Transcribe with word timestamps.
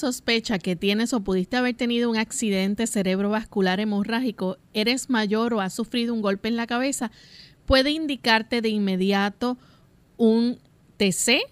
Sospecha 0.00 0.58
que 0.58 0.76
tienes 0.76 1.12
o 1.12 1.20
pudiste 1.20 1.56
haber 1.56 1.74
tenido 1.74 2.10
un 2.10 2.16
accidente 2.16 2.86
cerebrovascular 2.86 3.80
hemorrágico, 3.80 4.58
eres 4.74 5.10
mayor 5.10 5.54
o 5.54 5.60
has 5.60 5.74
sufrido 5.74 6.12
un 6.12 6.22
golpe 6.22 6.48
en 6.48 6.56
la 6.56 6.66
cabeza, 6.66 7.10
puede 7.66 7.90
indicarte 7.90 8.62
de 8.62 8.70
inmediato 8.70 9.58
un 10.16 10.58
TC 10.96 11.42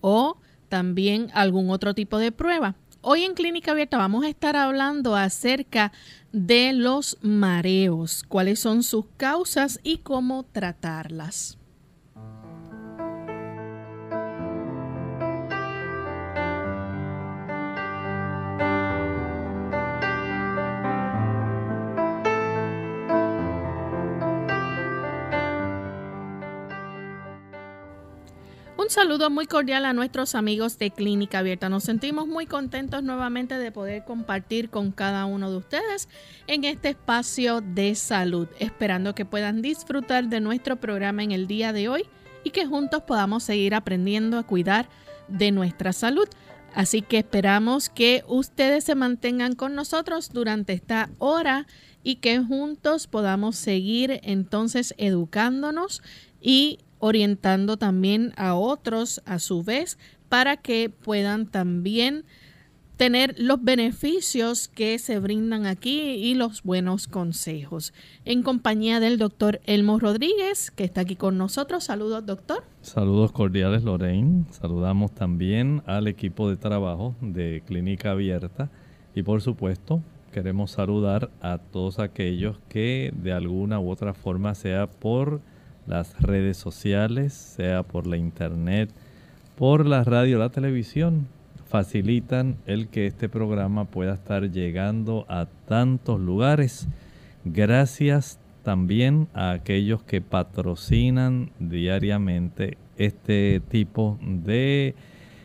o 0.00 0.38
también 0.68 1.30
algún 1.34 1.70
otro 1.70 1.94
tipo 1.94 2.18
de 2.18 2.32
prueba. 2.32 2.74
Hoy 3.00 3.24
en 3.24 3.34
Clínica 3.34 3.70
Abierta 3.70 3.96
vamos 3.96 4.24
a 4.24 4.28
estar 4.28 4.56
hablando 4.56 5.14
acerca 5.14 5.92
de 6.32 6.72
los 6.72 7.16
mareos, 7.22 8.24
cuáles 8.26 8.58
son 8.58 8.82
sus 8.82 9.06
causas 9.16 9.78
y 9.82 9.98
cómo 9.98 10.44
tratarlas. 10.44 11.57
Un 28.88 28.92
saludo 28.92 29.28
muy 29.28 29.44
cordial 29.44 29.84
a 29.84 29.92
nuestros 29.92 30.34
amigos 30.34 30.78
de 30.78 30.90
Clínica 30.90 31.40
Abierta. 31.40 31.68
Nos 31.68 31.84
sentimos 31.84 32.26
muy 32.26 32.46
contentos 32.46 33.02
nuevamente 33.02 33.58
de 33.58 33.70
poder 33.70 34.06
compartir 34.06 34.70
con 34.70 34.92
cada 34.92 35.26
uno 35.26 35.50
de 35.50 35.58
ustedes 35.58 36.08
en 36.46 36.64
este 36.64 36.88
espacio 36.88 37.60
de 37.60 37.94
salud, 37.94 38.48
esperando 38.58 39.14
que 39.14 39.26
puedan 39.26 39.60
disfrutar 39.60 40.28
de 40.28 40.40
nuestro 40.40 40.76
programa 40.76 41.22
en 41.22 41.32
el 41.32 41.46
día 41.46 41.74
de 41.74 41.90
hoy 41.90 42.06
y 42.44 42.48
que 42.48 42.64
juntos 42.64 43.02
podamos 43.02 43.42
seguir 43.42 43.74
aprendiendo 43.74 44.38
a 44.38 44.46
cuidar 44.46 44.88
de 45.28 45.50
nuestra 45.50 45.92
salud. 45.92 46.26
Así 46.74 47.02
que 47.02 47.18
esperamos 47.18 47.90
que 47.90 48.24
ustedes 48.26 48.84
se 48.84 48.94
mantengan 48.94 49.54
con 49.54 49.74
nosotros 49.74 50.30
durante 50.32 50.72
esta 50.72 51.10
hora 51.18 51.66
y 52.02 52.16
que 52.16 52.38
juntos 52.38 53.06
podamos 53.06 53.56
seguir 53.56 54.18
entonces 54.22 54.94
educándonos 54.96 56.02
y 56.40 56.78
orientando 56.98 57.76
también 57.76 58.32
a 58.36 58.54
otros 58.54 59.22
a 59.24 59.38
su 59.38 59.62
vez 59.62 59.98
para 60.28 60.56
que 60.56 60.90
puedan 60.90 61.46
también 61.46 62.24
tener 62.98 63.36
los 63.38 63.62
beneficios 63.62 64.66
que 64.66 64.98
se 64.98 65.20
brindan 65.20 65.66
aquí 65.66 66.00
y 66.00 66.34
los 66.34 66.64
buenos 66.64 67.06
consejos. 67.06 67.94
En 68.24 68.42
compañía 68.42 68.98
del 68.98 69.18
doctor 69.18 69.60
Elmo 69.66 70.00
Rodríguez, 70.00 70.72
que 70.72 70.82
está 70.82 71.02
aquí 71.02 71.14
con 71.14 71.38
nosotros. 71.38 71.84
Saludos, 71.84 72.26
doctor. 72.26 72.64
Saludos 72.82 73.30
cordiales, 73.30 73.84
Lorraine. 73.84 74.46
Saludamos 74.50 75.14
también 75.14 75.82
al 75.86 76.08
equipo 76.08 76.50
de 76.50 76.56
trabajo 76.56 77.14
de 77.20 77.62
Clínica 77.64 78.10
Abierta 78.10 78.68
y 79.14 79.22
por 79.22 79.42
supuesto 79.42 80.02
queremos 80.32 80.72
saludar 80.72 81.30
a 81.40 81.58
todos 81.58 82.00
aquellos 82.00 82.58
que 82.68 83.12
de 83.14 83.32
alguna 83.32 83.78
u 83.78 83.90
otra 83.90 84.12
forma, 84.12 84.56
sea 84.56 84.90
por 84.90 85.40
las 85.88 86.20
redes 86.20 86.56
sociales, 86.56 87.32
sea 87.32 87.82
por 87.82 88.06
la 88.06 88.16
internet, 88.16 88.90
por 89.56 89.86
la 89.86 90.04
radio, 90.04 90.38
la 90.38 90.50
televisión, 90.50 91.26
facilitan 91.68 92.56
el 92.66 92.88
que 92.88 93.06
este 93.06 93.28
programa 93.28 93.86
pueda 93.86 94.14
estar 94.14 94.50
llegando 94.50 95.24
a 95.28 95.46
tantos 95.66 96.20
lugares. 96.20 96.88
Gracias 97.44 98.38
también 98.62 99.28
a 99.32 99.52
aquellos 99.52 100.02
que 100.02 100.20
patrocinan 100.20 101.50
diariamente 101.58 102.76
este 102.98 103.62
tipo 103.68 104.18
de 104.22 104.94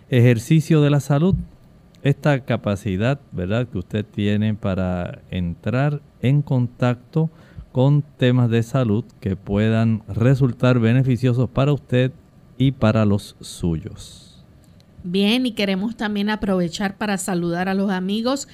ejercicio 0.09 0.81
de 0.81 0.89
la 0.89 0.99
salud. 0.99 1.35
Esta 2.03 2.41
capacidad, 2.41 3.19
¿verdad?, 3.31 3.67
que 3.67 3.77
usted 3.77 4.05
tiene 4.05 4.53
para 4.55 5.19
entrar 5.31 6.01
en 6.21 6.41
contacto 6.41 7.29
con 7.29 7.52
temas 8.17 8.49
de 8.49 8.63
salud 8.63 9.03
que 9.19 9.35
puedan 9.35 10.03
resultar 10.07 10.79
beneficiosos 10.79 11.49
para 11.49 11.73
usted 11.73 12.11
y 12.57 12.71
para 12.71 13.05
los 13.05 13.35
suyos. 13.41 14.43
Bien, 15.03 15.45
y 15.45 15.51
queremos 15.51 15.97
también 15.97 16.29
aprovechar 16.29 16.97
para 16.97 17.17
saludar 17.17 17.67
a 17.67 17.73
los 17.73 17.91
amigos 17.91 18.47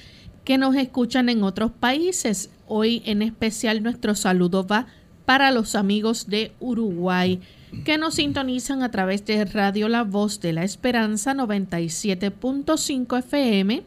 que 0.44 0.58
nos 0.58 0.74
escuchan 0.74 1.28
en 1.28 1.44
otros 1.44 1.70
países. 1.70 2.50
Hoy 2.66 3.02
en 3.04 3.22
especial 3.22 3.82
nuestro 3.82 4.14
saludo 4.14 4.66
va 4.66 4.86
para 5.26 5.50
los 5.50 5.74
amigos 5.74 6.26
de 6.26 6.52
Uruguay 6.58 7.40
que 7.84 7.98
nos 7.98 8.14
sintonizan 8.14 8.82
a 8.82 8.90
través 8.90 9.24
de 9.26 9.44
Radio 9.44 9.88
La 9.88 10.02
Voz 10.02 10.40
de 10.40 10.52
la 10.52 10.64
Esperanza 10.64 11.34
97.5 11.34 13.18
FM 13.18 13.84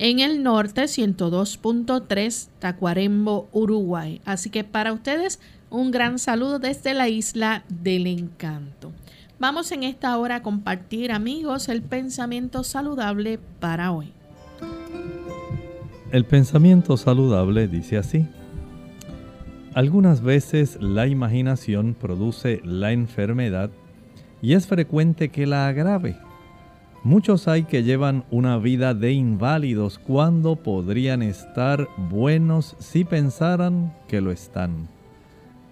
en 0.00 0.18
el 0.18 0.42
norte 0.42 0.84
102.3 0.84 2.48
Tacuarembo, 2.58 3.50
Uruguay. 3.52 4.22
Así 4.24 4.48
que 4.48 4.64
para 4.64 4.94
ustedes 4.94 5.40
un 5.68 5.90
gran 5.90 6.18
saludo 6.18 6.58
desde 6.58 6.94
la 6.94 7.10
isla 7.10 7.64
del 7.68 8.06
encanto. 8.06 8.92
Vamos 9.38 9.70
en 9.72 9.82
esta 9.82 10.16
hora 10.16 10.36
a 10.36 10.42
compartir 10.42 11.12
amigos 11.12 11.68
el 11.68 11.82
pensamiento 11.82 12.64
saludable 12.64 13.38
para 13.60 13.92
hoy. 13.92 14.10
El 16.12 16.24
pensamiento 16.24 16.96
saludable 16.96 17.68
dice 17.68 17.98
así. 17.98 18.26
Algunas 19.74 20.22
veces 20.22 20.78
la 20.80 21.08
imaginación 21.08 21.94
produce 21.94 22.62
la 22.64 22.92
enfermedad 22.92 23.70
y 24.40 24.54
es 24.54 24.66
frecuente 24.66 25.28
que 25.28 25.46
la 25.46 25.68
agrave 25.68 26.16
Muchos 27.02 27.48
hay 27.48 27.62
que 27.62 27.82
llevan 27.82 28.24
una 28.30 28.58
vida 28.58 28.92
de 28.92 29.12
inválidos 29.12 29.98
cuando 29.98 30.56
podrían 30.56 31.22
estar 31.22 31.88
buenos 31.96 32.76
si 32.78 33.04
pensaran 33.04 33.94
que 34.06 34.20
lo 34.20 34.30
están. 34.30 34.86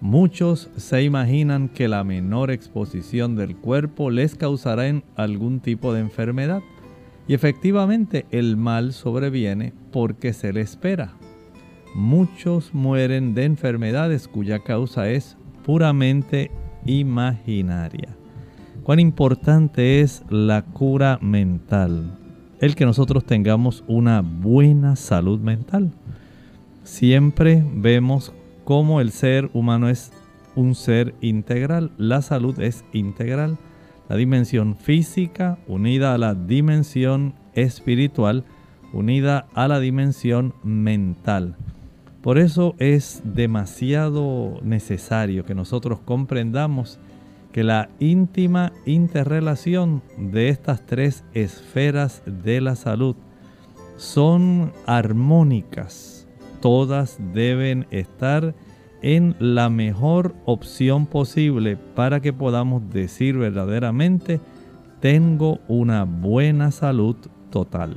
Muchos 0.01 0.71
se 0.75 1.03
imaginan 1.03 1.69
que 1.69 1.87
la 1.87 2.03
menor 2.03 2.49
exposición 2.49 3.35
del 3.35 3.55
cuerpo 3.55 4.09
les 4.09 4.33
causará 4.33 5.03
algún 5.15 5.59
tipo 5.59 5.93
de 5.93 5.99
enfermedad 5.99 6.63
y 7.27 7.35
efectivamente 7.35 8.25
el 8.31 8.57
mal 8.57 8.91
sobreviene 8.91 9.73
porque 9.91 10.33
se 10.33 10.51
le 10.51 10.61
espera. 10.61 11.13
Muchos 11.93 12.73
mueren 12.73 13.35
de 13.35 13.45
enfermedades 13.45 14.27
cuya 14.27 14.59
causa 14.59 15.11
es 15.11 15.37
puramente 15.63 16.49
imaginaria 16.85 18.18
cuán 18.89 18.99
importante 18.99 20.01
es 20.01 20.23
la 20.31 20.63
cura 20.63 21.19
mental, 21.21 22.17
el 22.59 22.73
que 22.73 22.85
nosotros 22.85 23.23
tengamos 23.23 23.83
una 23.85 24.21
buena 24.21 24.95
salud 24.95 25.39
mental. 25.39 25.91
Siempre 26.83 27.63
vemos 27.71 28.33
cómo 28.63 28.99
el 28.99 29.11
ser 29.11 29.51
humano 29.53 29.89
es 29.89 30.11
un 30.55 30.73
ser 30.73 31.13
integral. 31.21 31.91
La 31.99 32.23
salud 32.23 32.59
es 32.59 32.83
integral. 32.91 33.59
La 34.09 34.15
dimensión 34.15 34.75
física 34.75 35.59
unida 35.67 36.15
a 36.15 36.17
la 36.17 36.33
dimensión 36.33 37.35
espiritual, 37.53 38.43
unida 38.91 39.45
a 39.53 39.67
la 39.67 39.79
dimensión 39.79 40.55
mental. 40.63 41.57
Por 42.23 42.39
eso 42.39 42.73
es 42.79 43.21
demasiado 43.23 44.59
necesario 44.63 45.45
que 45.45 45.53
nosotros 45.53 45.99
comprendamos 46.03 46.99
que 47.51 47.63
la 47.63 47.89
íntima 47.99 48.71
interrelación 48.85 50.01
de 50.17 50.49
estas 50.49 50.85
tres 50.85 51.23
esferas 51.33 52.21
de 52.25 52.61
la 52.61 52.75
salud 52.75 53.15
son 53.97 54.71
armónicas. 54.85 56.27
Todas 56.61 57.17
deben 57.33 57.87
estar 57.91 58.53
en 59.01 59.35
la 59.39 59.69
mejor 59.69 60.35
opción 60.45 61.05
posible 61.05 61.77
para 61.95 62.19
que 62.21 62.33
podamos 62.33 62.89
decir 62.89 63.37
verdaderamente, 63.37 64.39
tengo 64.99 65.59
una 65.67 66.03
buena 66.03 66.71
salud 66.71 67.15
total. 67.49 67.95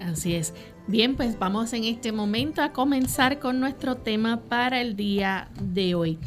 Así 0.00 0.34
es. 0.34 0.54
Bien, 0.88 1.16
pues 1.16 1.38
vamos 1.38 1.72
en 1.72 1.84
este 1.84 2.12
momento 2.12 2.62
a 2.62 2.72
comenzar 2.72 3.38
con 3.38 3.60
nuestro 3.60 3.96
tema 3.96 4.40
para 4.48 4.80
el 4.80 4.94
día 4.94 5.48
de 5.60 5.94
hoy. 5.94 6.18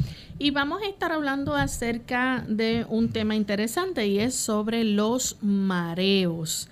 Y 0.42 0.52
vamos 0.52 0.80
a 0.80 0.88
estar 0.88 1.12
hablando 1.12 1.54
acerca 1.54 2.46
de 2.48 2.86
un 2.88 3.10
tema 3.10 3.36
interesante 3.36 4.06
y 4.06 4.20
es 4.20 4.34
sobre 4.34 4.84
los 4.84 5.36
mareos. 5.42 6.70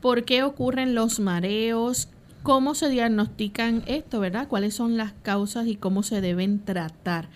¿Por 0.00 0.24
qué 0.24 0.44
ocurren 0.44 0.94
los 0.94 1.18
mareos? 1.18 2.08
¿Cómo 2.44 2.76
se 2.76 2.88
diagnostican 2.88 3.82
esto, 3.88 4.20
verdad? 4.20 4.46
¿Cuáles 4.46 4.74
son 4.74 4.96
las 4.96 5.14
causas 5.14 5.66
y 5.66 5.74
cómo 5.74 6.04
se 6.04 6.20
deben 6.20 6.60
tratar? 6.60 7.28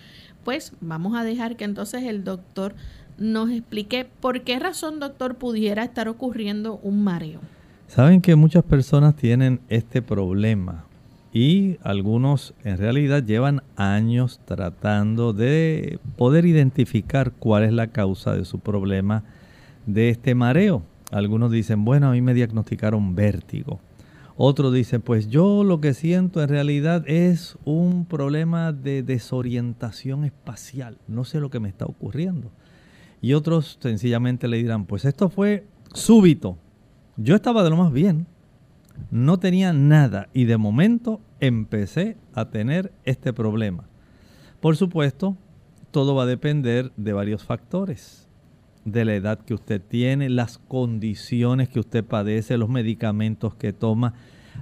Pues 0.44 0.73
vamos 0.81 1.17
a 1.17 1.25
dejar 1.25 1.56
que 1.56 1.64
entonces 1.64 2.05
el 2.05 2.23
doctor 2.23 2.76
nos 3.19 3.50
explique 3.50 4.05
por 4.05 4.43
qué 4.43 4.61
razón, 4.61 5.00
doctor, 5.00 5.35
pudiera 5.35 5.82
estar 5.82 6.06
ocurriendo 6.06 6.78
un 6.85 7.02
mareo. 7.02 7.40
Saben 7.88 8.20
que 8.20 8.37
muchas 8.37 8.62
personas 8.62 9.17
tienen 9.17 9.61
este 9.69 10.00
problema 10.00 10.85
y 11.32 11.79
algunos 11.82 12.55
en 12.62 12.76
realidad 12.76 13.25
llevan 13.25 13.62
años 13.76 14.40
tratando 14.44 15.32
de 15.32 15.99
poder 16.17 16.44
identificar 16.44 17.32
cuál 17.32 17.64
es 17.64 17.73
la 17.73 17.87
causa 17.87 18.34
de 18.37 18.44
su 18.44 18.58
problema 18.58 19.25
de 19.87 20.11
este 20.11 20.34
mareo. 20.34 20.82
Algunos 21.11 21.50
dicen, 21.50 21.84
bueno, 21.84 22.08
a 22.08 22.12
mí 22.12 22.20
me 22.20 22.34
diagnosticaron 22.34 23.14
vértigo. 23.14 23.81
Otros 24.37 24.73
dicen, 24.73 25.02
pues 25.02 25.29
yo 25.29 25.62
lo 25.64 25.81
que 25.81 25.94
siento 25.94 26.43
en 26.43 26.49
realidad 26.49 27.05
es 27.06 27.56
un 27.64 28.06
problema 28.06 28.73
de 28.73 29.02
desorientación 29.02 30.25
espacial. 30.25 30.99
No 31.06 31.25
sé 31.25 31.40
lo 31.40 31.50
que 31.50 31.61
me 31.61 31.69
está 31.69 31.85
ocurriendo. 31.87 32.50
Y 33.20 33.35
otros 33.35 33.78
sencillamente 33.81 34.49
le 34.49 34.56
dirán, 34.56 34.87
pues 34.87 35.05
esto 35.05 35.28
fue 35.28 35.67
súbito. 35.94 36.58
Yo 37.17 37.35
estaba 37.35 37.62
de 37.62 37.70
lo 37.70 37.76
más 37.76 37.93
bien, 37.93 38.26
no 39.10 39.38
tenía 39.38 39.72
nada 39.72 40.28
y 40.32 40.44
de 40.44 40.56
momento 40.56 41.20
empecé 41.40 42.16
a 42.34 42.50
tener 42.50 42.92
este 43.04 43.32
problema. 43.32 43.84
Por 44.60 44.76
supuesto, 44.76 45.36
todo 45.90 46.14
va 46.14 46.22
a 46.22 46.26
depender 46.26 46.92
de 46.96 47.12
varios 47.12 47.44
factores, 47.44 48.28
de 48.84 49.04
la 49.04 49.14
edad 49.14 49.38
que 49.38 49.54
usted 49.54 49.80
tiene, 49.80 50.28
las 50.30 50.58
condiciones 50.58 51.68
que 51.68 51.80
usted 51.80 52.04
padece, 52.04 52.56
los 52.56 52.68
medicamentos 52.68 53.54
que 53.54 53.72
toma. 53.72 54.14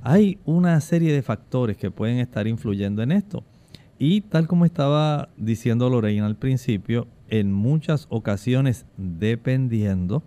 Hay 0.02 0.38
una 0.44 0.80
serie 0.80 1.12
de 1.12 1.22
factores 1.22 1.76
que 1.76 1.90
pueden 1.90 2.18
estar 2.18 2.46
influyendo 2.46 3.02
en 3.02 3.12
esto. 3.12 3.44
Y 3.98 4.22
tal 4.22 4.48
como 4.48 4.64
estaba 4.64 5.28
diciendo 5.36 5.90
Lorena 5.90 6.26
al 6.26 6.36
principio, 6.36 7.06
en 7.28 7.52
muchas 7.52 8.06
ocasiones, 8.08 8.86
dependiendo 8.96 10.22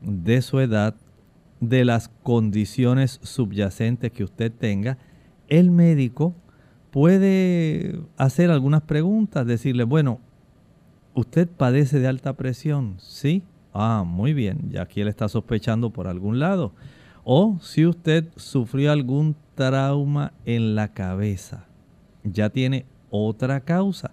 de 0.00 0.42
su 0.42 0.60
edad, 0.60 0.94
de 1.60 1.84
las 1.84 2.08
condiciones 2.22 3.20
subyacentes 3.22 4.12
que 4.12 4.24
usted 4.24 4.52
tenga, 4.52 4.98
el 5.48 5.70
médico 5.70 6.34
puede 6.90 8.00
hacer 8.16 8.50
algunas 8.50 8.82
preguntas, 8.82 9.46
decirle, 9.46 9.84
bueno, 9.84 10.20
¿usted 11.14 11.48
padece 11.48 11.98
de 11.98 12.08
alta 12.08 12.34
presión? 12.34 12.96
Sí. 12.98 13.42
Ah, 13.72 14.04
muy 14.06 14.32
bien, 14.32 14.70
ya 14.70 14.82
aquí 14.82 15.02
él 15.02 15.08
está 15.08 15.28
sospechando 15.28 15.90
por 15.90 16.08
algún 16.08 16.38
lado. 16.38 16.72
O 17.24 17.58
si 17.60 17.84
usted 17.84 18.28
sufrió 18.36 18.92
algún 18.92 19.36
trauma 19.54 20.32
en 20.44 20.74
la 20.74 20.88
cabeza, 20.94 21.66
ya 22.24 22.48
tiene 22.48 22.86
otra 23.10 23.60
causa. 23.60 24.12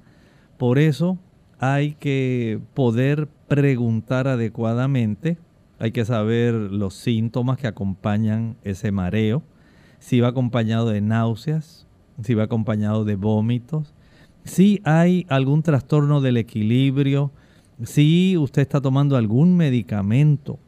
Por 0.57 0.79
eso 0.79 1.17
hay 1.59 1.93
que 1.93 2.59
poder 2.73 3.29
preguntar 3.47 4.27
adecuadamente 4.27 5.37
hay 5.79 5.91
que 5.91 6.05
saber 6.05 6.53
los 6.53 6.93
síntomas 6.93 7.57
que 7.57 7.67
acompañan 7.67 8.55
ese 8.63 8.91
mareo, 8.91 9.43
si 9.99 10.19
va 10.19 10.29
acompañado 10.29 10.89
de 10.89 11.01
náuseas, 11.01 11.87
si 12.21 12.33
va 12.33 12.43
acompañado 12.43 13.05
de 13.05 13.15
vómitos, 13.15 13.93
si 14.43 14.81
hay 14.83 15.25
algún 15.29 15.63
trastorno 15.63 16.21
del 16.21 16.37
equilibrio, 16.37 17.31
si 17.83 18.37
usted 18.37 18.61
está 18.61 18.81
tomando 18.81 19.15
algún 19.15 19.55
medicamento, 19.55 20.59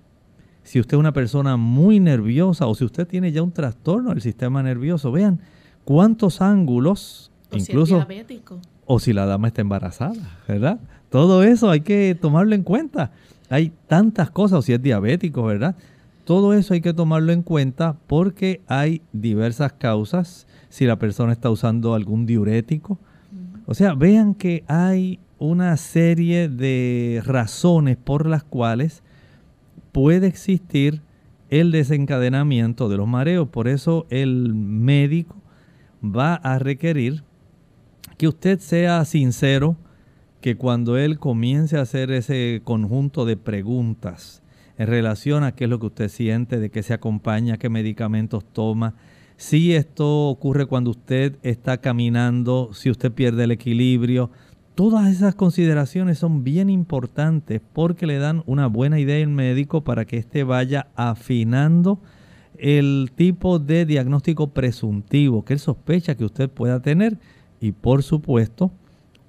si 0.63 0.79
usted 0.79 0.97
es 0.97 0.99
una 0.99 1.13
persona 1.13 1.57
muy 1.57 1.99
nerviosa 1.99 2.65
o 2.65 2.73
si 2.73 2.83
usted 2.83 3.07
tiene 3.07 3.31
ya 3.31 3.43
un 3.43 3.51
trastorno 3.51 4.09
del 4.09 4.21
sistema 4.21 4.63
nervioso. 4.63 5.11
Vean 5.11 5.39
cuántos 5.83 6.41
ángulos, 6.41 7.31
incluso... 7.51 8.05
o 8.85 8.99
si 8.99 9.13
la 9.13 9.27
dama 9.27 9.47
está 9.47 9.61
embarazada, 9.61 10.39
¿verdad? 10.47 10.79
Todo 11.09 11.43
eso 11.43 11.69
hay 11.69 11.81
que 11.81 12.17
tomarlo 12.19 12.55
en 12.55 12.63
cuenta. 12.63 13.11
Hay 13.49 13.71
tantas 13.87 14.31
cosas, 14.31 14.59
o 14.59 14.61
si 14.61 14.73
es 14.73 14.81
diabético, 14.81 15.43
¿verdad? 15.43 15.75
Todo 16.23 16.53
eso 16.53 16.73
hay 16.73 16.81
que 16.81 16.93
tomarlo 16.93 17.31
en 17.31 17.43
cuenta 17.43 17.95
porque 18.07 18.61
hay 18.67 19.01
diversas 19.13 19.73
causas. 19.73 20.47
Si 20.69 20.85
la 20.85 20.97
persona 20.97 21.31
está 21.31 21.49
usando 21.49 21.93
algún 21.93 22.25
diurético. 22.25 22.97
O 23.67 23.73
sea, 23.73 23.93
vean 23.93 24.33
que 24.33 24.63
hay 24.67 25.19
una 25.37 25.77
serie 25.77 26.49
de 26.49 27.21
razones 27.25 27.97
por 27.97 28.25
las 28.25 28.43
cuales 28.43 29.03
puede 29.91 30.27
existir 30.27 31.01
el 31.49 31.71
desencadenamiento 31.71 32.89
de 32.89 32.97
los 32.97 33.07
mareos. 33.07 33.47
Por 33.49 33.67
eso 33.67 34.07
el 34.09 34.53
médico 34.53 35.35
va 36.03 36.35
a 36.35 36.59
requerir 36.59 37.23
que 38.17 38.27
usted 38.27 38.59
sea 38.59 39.05
sincero 39.05 39.77
que 40.45 40.57
cuando 40.57 40.95
él 40.95 41.17
comience 41.17 41.75
a 41.75 41.81
hacer 41.81 42.11
ese 42.11 42.61
conjunto 42.63 43.25
de 43.25 43.35
preguntas 43.35 44.43
en 44.77 44.85
relación 44.85 45.43
a 45.43 45.53
qué 45.53 45.63
es 45.63 45.69
lo 45.71 45.79
que 45.79 45.87
usted 45.87 46.07
siente, 46.07 46.59
de 46.59 46.69
qué 46.69 46.83
se 46.83 46.93
acompaña, 46.93 47.57
qué 47.57 47.67
medicamentos 47.67 48.45
toma, 48.53 48.93
si 49.37 49.73
esto 49.73 50.29
ocurre 50.29 50.67
cuando 50.67 50.91
usted 50.91 51.39
está 51.41 51.79
caminando, 51.79 52.69
si 52.73 52.91
usted 52.91 53.11
pierde 53.11 53.45
el 53.45 53.53
equilibrio, 53.53 54.29
todas 54.75 55.11
esas 55.11 55.33
consideraciones 55.33 56.19
son 56.19 56.43
bien 56.43 56.69
importantes 56.69 57.59
porque 57.73 58.05
le 58.05 58.19
dan 58.19 58.43
una 58.45 58.67
buena 58.67 58.99
idea 58.99 59.25
al 59.25 59.31
médico 59.31 59.83
para 59.83 60.05
que 60.05 60.19
éste 60.19 60.43
vaya 60.43 60.89
afinando 60.95 61.99
el 62.59 63.09
tipo 63.15 63.57
de 63.57 63.87
diagnóstico 63.87 64.49
presuntivo 64.53 65.43
que 65.43 65.53
él 65.53 65.59
sospecha 65.59 66.13
que 66.13 66.25
usted 66.25 66.51
pueda 66.51 66.83
tener 66.83 67.17
y 67.59 67.71
por 67.71 68.03
supuesto 68.03 68.71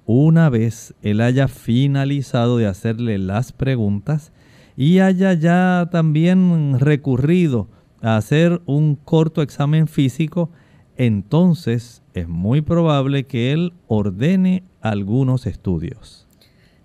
una 0.07 0.49
vez 0.49 0.95
él 1.03 1.21
haya 1.21 1.47
finalizado 1.49 2.57
de 2.57 2.65
hacerle 2.65 3.17
las 3.19 3.51
preguntas 3.51 4.31
y 4.77 4.99
haya 4.99 5.33
ya 5.33 5.89
también 5.91 6.79
recurrido 6.79 7.67
a 8.01 8.15
hacer 8.15 8.61
un 8.65 8.95
corto 8.95 9.41
examen 9.41 9.87
físico, 9.87 10.49
entonces 10.95 12.03
es 12.13 12.27
muy 12.27 12.61
probable 12.61 13.25
que 13.25 13.51
él 13.51 13.73
ordene 13.87 14.63
algunos 14.81 15.45
estudios. 15.45 16.25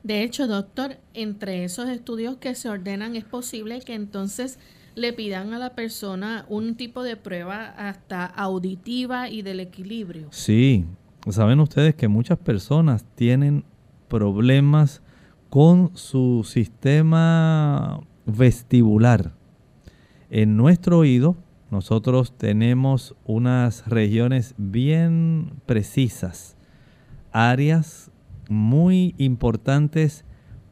De 0.02 0.24
hecho, 0.24 0.48
doctor, 0.48 0.96
entre 1.14 1.62
esos 1.62 1.88
estudios 1.88 2.38
que 2.38 2.56
se 2.56 2.68
ordenan 2.68 3.14
es 3.14 3.24
posible 3.24 3.80
que 3.82 3.94
entonces 3.94 4.58
le 4.96 5.12
pidan 5.12 5.54
a 5.54 5.58
la 5.58 5.76
persona 5.76 6.44
un 6.48 6.74
tipo 6.74 7.04
de 7.04 7.16
prueba 7.16 7.66
hasta 7.66 8.26
auditiva 8.26 9.28
y 9.28 9.42
del 9.42 9.60
equilibrio. 9.60 10.26
Sí, 10.32 10.86
Saben 11.30 11.60
ustedes 11.60 11.94
que 11.94 12.08
muchas 12.08 12.36
personas 12.38 13.04
tienen 13.14 13.64
problemas 14.08 15.02
con 15.50 15.96
su 15.96 16.42
sistema 16.44 18.00
vestibular. 18.26 19.32
En 20.30 20.56
nuestro 20.56 20.98
oído 20.98 21.36
nosotros 21.70 22.36
tenemos 22.36 23.14
unas 23.24 23.86
regiones 23.86 24.56
bien 24.58 25.52
precisas, 25.64 26.56
áreas 27.30 28.10
muy 28.48 29.14
importantes 29.16 30.24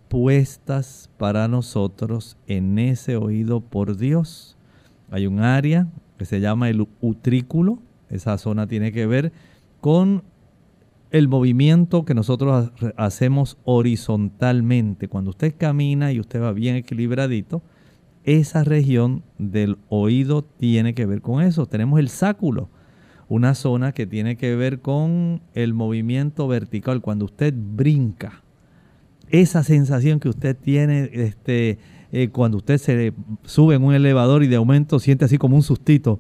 puestas 0.09 1.11
para 1.17 1.47
nosotros 1.47 2.37
en 2.49 2.77
ese 2.81 3.17
oído 3.17 3.61
por 3.61 3.97
Dios. 3.97 4.57
Hay 5.13 5.29
un 5.29 5.39
área 5.39 5.87
que 6.19 6.25
se 6.25 6.41
llama 6.41 6.69
el 6.71 6.89
utrículo, 7.01 7.79
esa 8.09 8.37
zona 8.37 8.67
tiene 8.67 8.91
que 8.91 9.07
ver 9.07 9.33
con 9.81 10.25
el 11.11 11.29
movimiento 11.29 12.05
que 12.05 12.15
nosotros 12.15 12.71
hacemos 12.97 13.59
horizontalmente. 13.65 15.09
Cuando 15.09 15.31
usted 15.31 15.55
camina 15.57 16.13
y 16.13 16.21
usted 16.21 16.41
va 16.41 16.53
bien 16.53 16.77
equilibradito, 16.77 17.63
esa 18.25 18.65
región 18.65 19.23
del 19.39 19.79
oído 19.89 20.43
tiene 20.43 20.95
que 20.95 21.07
ver 21.07 21.21
con 21.21 21.43
eso. 21.43 21.67
Tenemos 21.67 21.99
el 21.99 22.09
sáculo, 22.09 22.69
una 23.29 23.55
zona 23.55 23.93
que 23.93 24.07
tiene 24.07 24.37
que 24.37 24.55
ver 24.55 24.81
con 24.81 25.43
el 25.55 25.75
movimiento 25.75 26.47
vertical. 26.47 27.01
Cuando 27.01 27.25
usted 27.25 27.55
brinca, 27.57 28.43
esa 29.31 29.63
sensación 29.63 30.21
que 30.21 30.29
usted 30.29 30.57
tiene 30.57 31.11
este, 31.13 31.79
eh, 32.13 32.29
cuando 32.31 32.59
usted 32.59 32.79
se 32.79 33.13
sube 33.45 33.77
en 33.77 33.85
un 33.85 33.95
elevador 33.95 34.43
y 34.43 34.49
de 34.49 34.57
aumento 34.57 34.99
siente 34.99 35.25
así 35.25 35.39
como 35.39 35.57
un 35.57 35.63
sustito. 35.63 36.19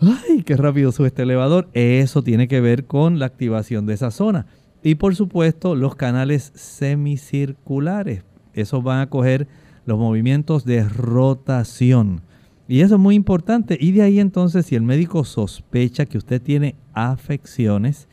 ¡Ay, 0.00 0.42
qué 0.44 0.56
rápido 0.56 0.92
sube 0.92 1.08
este 1.08 1.22
elevador! 1.22 1.68
Eso 1.72 2.22
tiene 2.22 2.48
que 2.48 2.60
ver 2.60 2.86
con 2.86 3.18
la 3.18 3.26
activación 3.26 3.86
de 3.86 3.94
esa 3.94 4.10
zona. 4.10 4.46
Y 4.82 4.94
por 4.96 5.14
supuesto, 5.14 5.74
los 5.74 5.94
canales 5.94 6.52
semicirculares. 6.54 8.24
Esos 8.54 8.82
van 8.82 9.00
a 9.00 9.10
coger 9.10 9.46
los 9.86 9.98
movimientos 9.98 10.64
de 10.64 10.88
rotación. 10.88 12.22
Y 12.68 12.80
eso 12.80 12.94
es 12.94 13.00
muy 13.00 13.14
importante. 13.14 13.76
Y 13.80 13.92
de 13.92 14.02
ahí 14.02 14.20
entonces, 14.20 14.66
si 14.66 14.76
el 14.76 14.82
médico 14.82 15.24
sospecha 15.24 16.06
que 16.06 16.18
usted 16.18 16.40
tiene 16.40 16.76
afecciones 16.92 18.08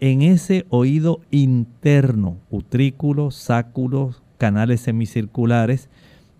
en 0.00 0.22
ese 0.22 0.66
oído 0.68 1.20
interno, 1.30 2.38
utrículo, 2.50 3.30
sáculo, 3.30 4.14
canales 4.38 4.82
semicirculares, 4.82 5.88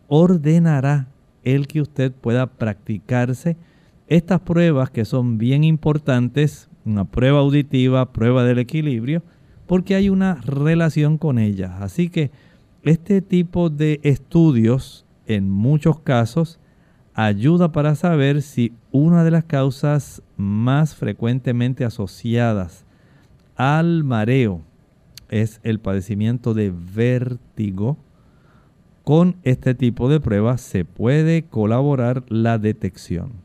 ordenará 0.08 1.08
el 1.42 1.66
que 1.66 1.80
usted 1.80 2.12
pueda 2.12 2.46
practicarse 2.46 3.56
estas 4.06 4.40
pruebas 4.40 4.90
que 4.90 5.04
son 5.04 5.38
bien 5.38 5.64
importantes, 5.64 6.68
una 6.84 7.04
prueba 7.04 7.40
auditiva, 7.40 8.12
prueba 8.12 8.44
del 8.44 8.58
equilibrio, 8.58 9.23
porque 9.66 9.94
hay 9.94 10.08
una 10.08 10.34
relación 10.42 11.18
con 11.18 11.38
ellas. 11.38 11.73
Así 11.80 12.11
que 12.11 12.30
este 12.82 13.23
tipo 13.23 13.70
de 13.70 14.00
estudios, 14.02 15.06
en 15.26 15.50
muchos 15.50 16.00
casos, 16.00 16.61
ayuda 17.14 17.73
para 17.73 17.94
saber 17.94 18.42
si 18.42 18.73
una 18.90 19.25
de 19.25 19.30
las 19.30 19.44
causas 19.44 20.23
más 20.37 20.94
frecuentemente 20.94 21.84
asociadas 21.84 22.84
al 23.56 24.04
mareo 24.04 24.62
es 25.30 25.61
el 25.62 25.78
padecimiento 25.80 26.54
de 26.54 26.73
vértigo. 26.94 27.96
Con 29.04 29.37
este 29.42 29.75
tipo 29.75 30.08
de 30.08 30.20
pruebas 30.20 30.61
se 30.61 30.84
puede 30.84 31.44
colaborar 31.44 32.25
la 32.28 32.58
detección. 32.58 33.43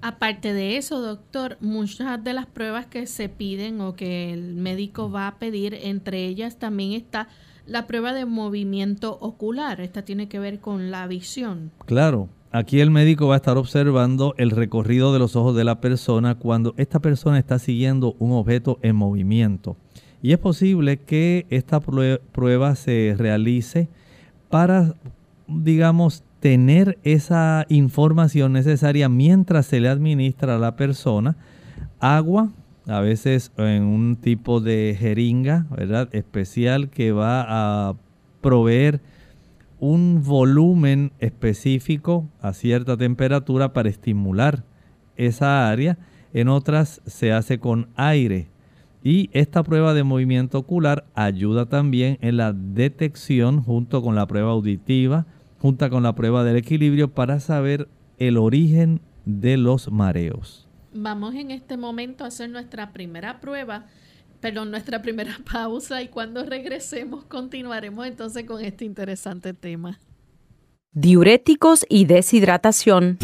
Aparte 0.00 0.52
de 0.52 0.76
eso, 0.76 1.00
doctor, 1.00 1.56
muchas 1.60 2.22
de 2.22 2.32
las 2.32 2.46
pruebas 2.46 2.86
que 2.86 3.06
se 3.06 3.28
piden 3.28 3.80
o 3.80 3.94
que 3.94 4.32
el 4.32 4.54
médico 4.54 5.10
va 5.10 5.26
a 5.26 5.38
pedir, 5.38 5.74
entre 5.74 6.24
ellas 6.24 6.58
también 6.58 6.92
está 6.92 7.28
la 7.66 7.86
prueba 7.86 8.12
de 8.12 8.24
movimiento 8.24 9.18
ocular. 9.20 9.80
Esta 9.80 10.02
tiene 10.02 10.28
que 10.28 10.38
ver 10.38 10.60
con 10.60 10.92
la 10.92 11.06
visión. 11.08 11.72
Claro, 11.84 12.28
aquí 12.52 12.80
el 12.80 12.92
médico 12.92 13.26
va 13.26 13.34
a 13.34 13.38
estar 13.38 13.58
observando 13.58 14.34
el 14.38 14.50
recorrido 14.50 15.12
de 15.12 15.18
los 15.18 15.34
ojos 15.34 15.56
de 15.56 15.64
la 15.64 15.80
persona 15.80 16.36
cuando 16.36 16.74
esta 16.76 17.00
persona 17.00 17.38
está 17.38 17.58
siguiendo 17.58 18.14
un 18.20 18.32
objeto 18.32 18.78
en 18.82 18.94
movimiento. 18.94 19.76
Y 20.22 20.32
es 20.32 20.38
posible 20.38 20.98
que 20.98 21.46
esta 21.50 21.80
prueba 21.80 22.74
se 22.76 23.14
realice 23.18 23.88
para, 24.48 24.94
digamos, 25.46 26.24
tener 26.48 26.98
esa 27.02 27.66
información 27.68 28.54
necesaria 28.54 29.10
mientras 29.10 29.66
se 29.66 29.80
le 29.80 29.90
administra 29.90 30.56
a 30.56 30.58
la 30.58 30.76
persona 30.76 31.36
agua, 32.00 32.48
a 32.86 33.00
veces 33.00 33.52
en 33.58 33.82
un 33.82 34.16
tipo 34.16 34.62
de 34.62 34.96
jeringa, 34.98 35.66
¿verdad? 35.68 36.08
Especial 36.12 36.88
que 36.88 37.12
va 37.12 37.44
a 37.90 37.96
proveer 38.40 39.02
un 39.78 40.22
volumen 40.24 41.12
específico 41.18 42.26
a 42.40 42.54
cierta 42.54 42.96
temperatura 42.96 43.74
para 43.74 43.90
estimular 43.90 44.64
esa 45.18 45.68
área. 45.68 45.98
En 46.32 46.48
otras 46.48 47.02
se 47.04 47.30
hace 47.30 47.58
con 47.58 47.88
aire. 47.94 48.48
Y 49.04 49.28
esta 49.34 49.62
prueba 49.62 49.92
de 49.92 50.02
movimiento 50.02 50.60
ocular 50.60 51.04
ayuda 51.14 51.66
también 51.66 52.16
en 52.22 52.38
la 52.38 52.54
detección 52.54 53.62
junto 53.62 54.00
con 54.00 54.14
la 54.14 54.26
prueba 54.26 54.52
auditiva, 54.52 55.26
junto 55.58 55.88
con 55.90 56.02
la 56.02 56.14
prueba 56.14 56.44
del 56.44 56.56
equilibrio 56.56 57.08
para 57.08 57.40
saber 57.40 57.88
el 58.18 58.36
origen 58.36 59.00
de 59.24 59.56
los 59.56 59.90
mareos. 59.90 60.68
Vamos 60.94 61.34
en 61.34 61.50
este 61.50 61.76
momento 61.76 62.24
a 62.24 62.28
hacer 62.28 62.50
nuestra 62.50 62.92
primera 62.92 63.40
prueba, 63.40 63.86
perdón, 64.40 64.70
nuestra 64.70 65.02
primera 65.02 65.38
pausa 65.52 66.02
y 66.02 66.08
cuando 66.08 66.44
regresemos 66.44 67.24
continuaremos 67.24 68.06
entonces 68.06 68.44
con 68.44 68.64
este 68.64 68.84
interesante 68.84 69.52
tema. 69.52 69.98
Diuréticos 70.92 71.84
y 71.88 72.06
deshidratación. 72.06 73.18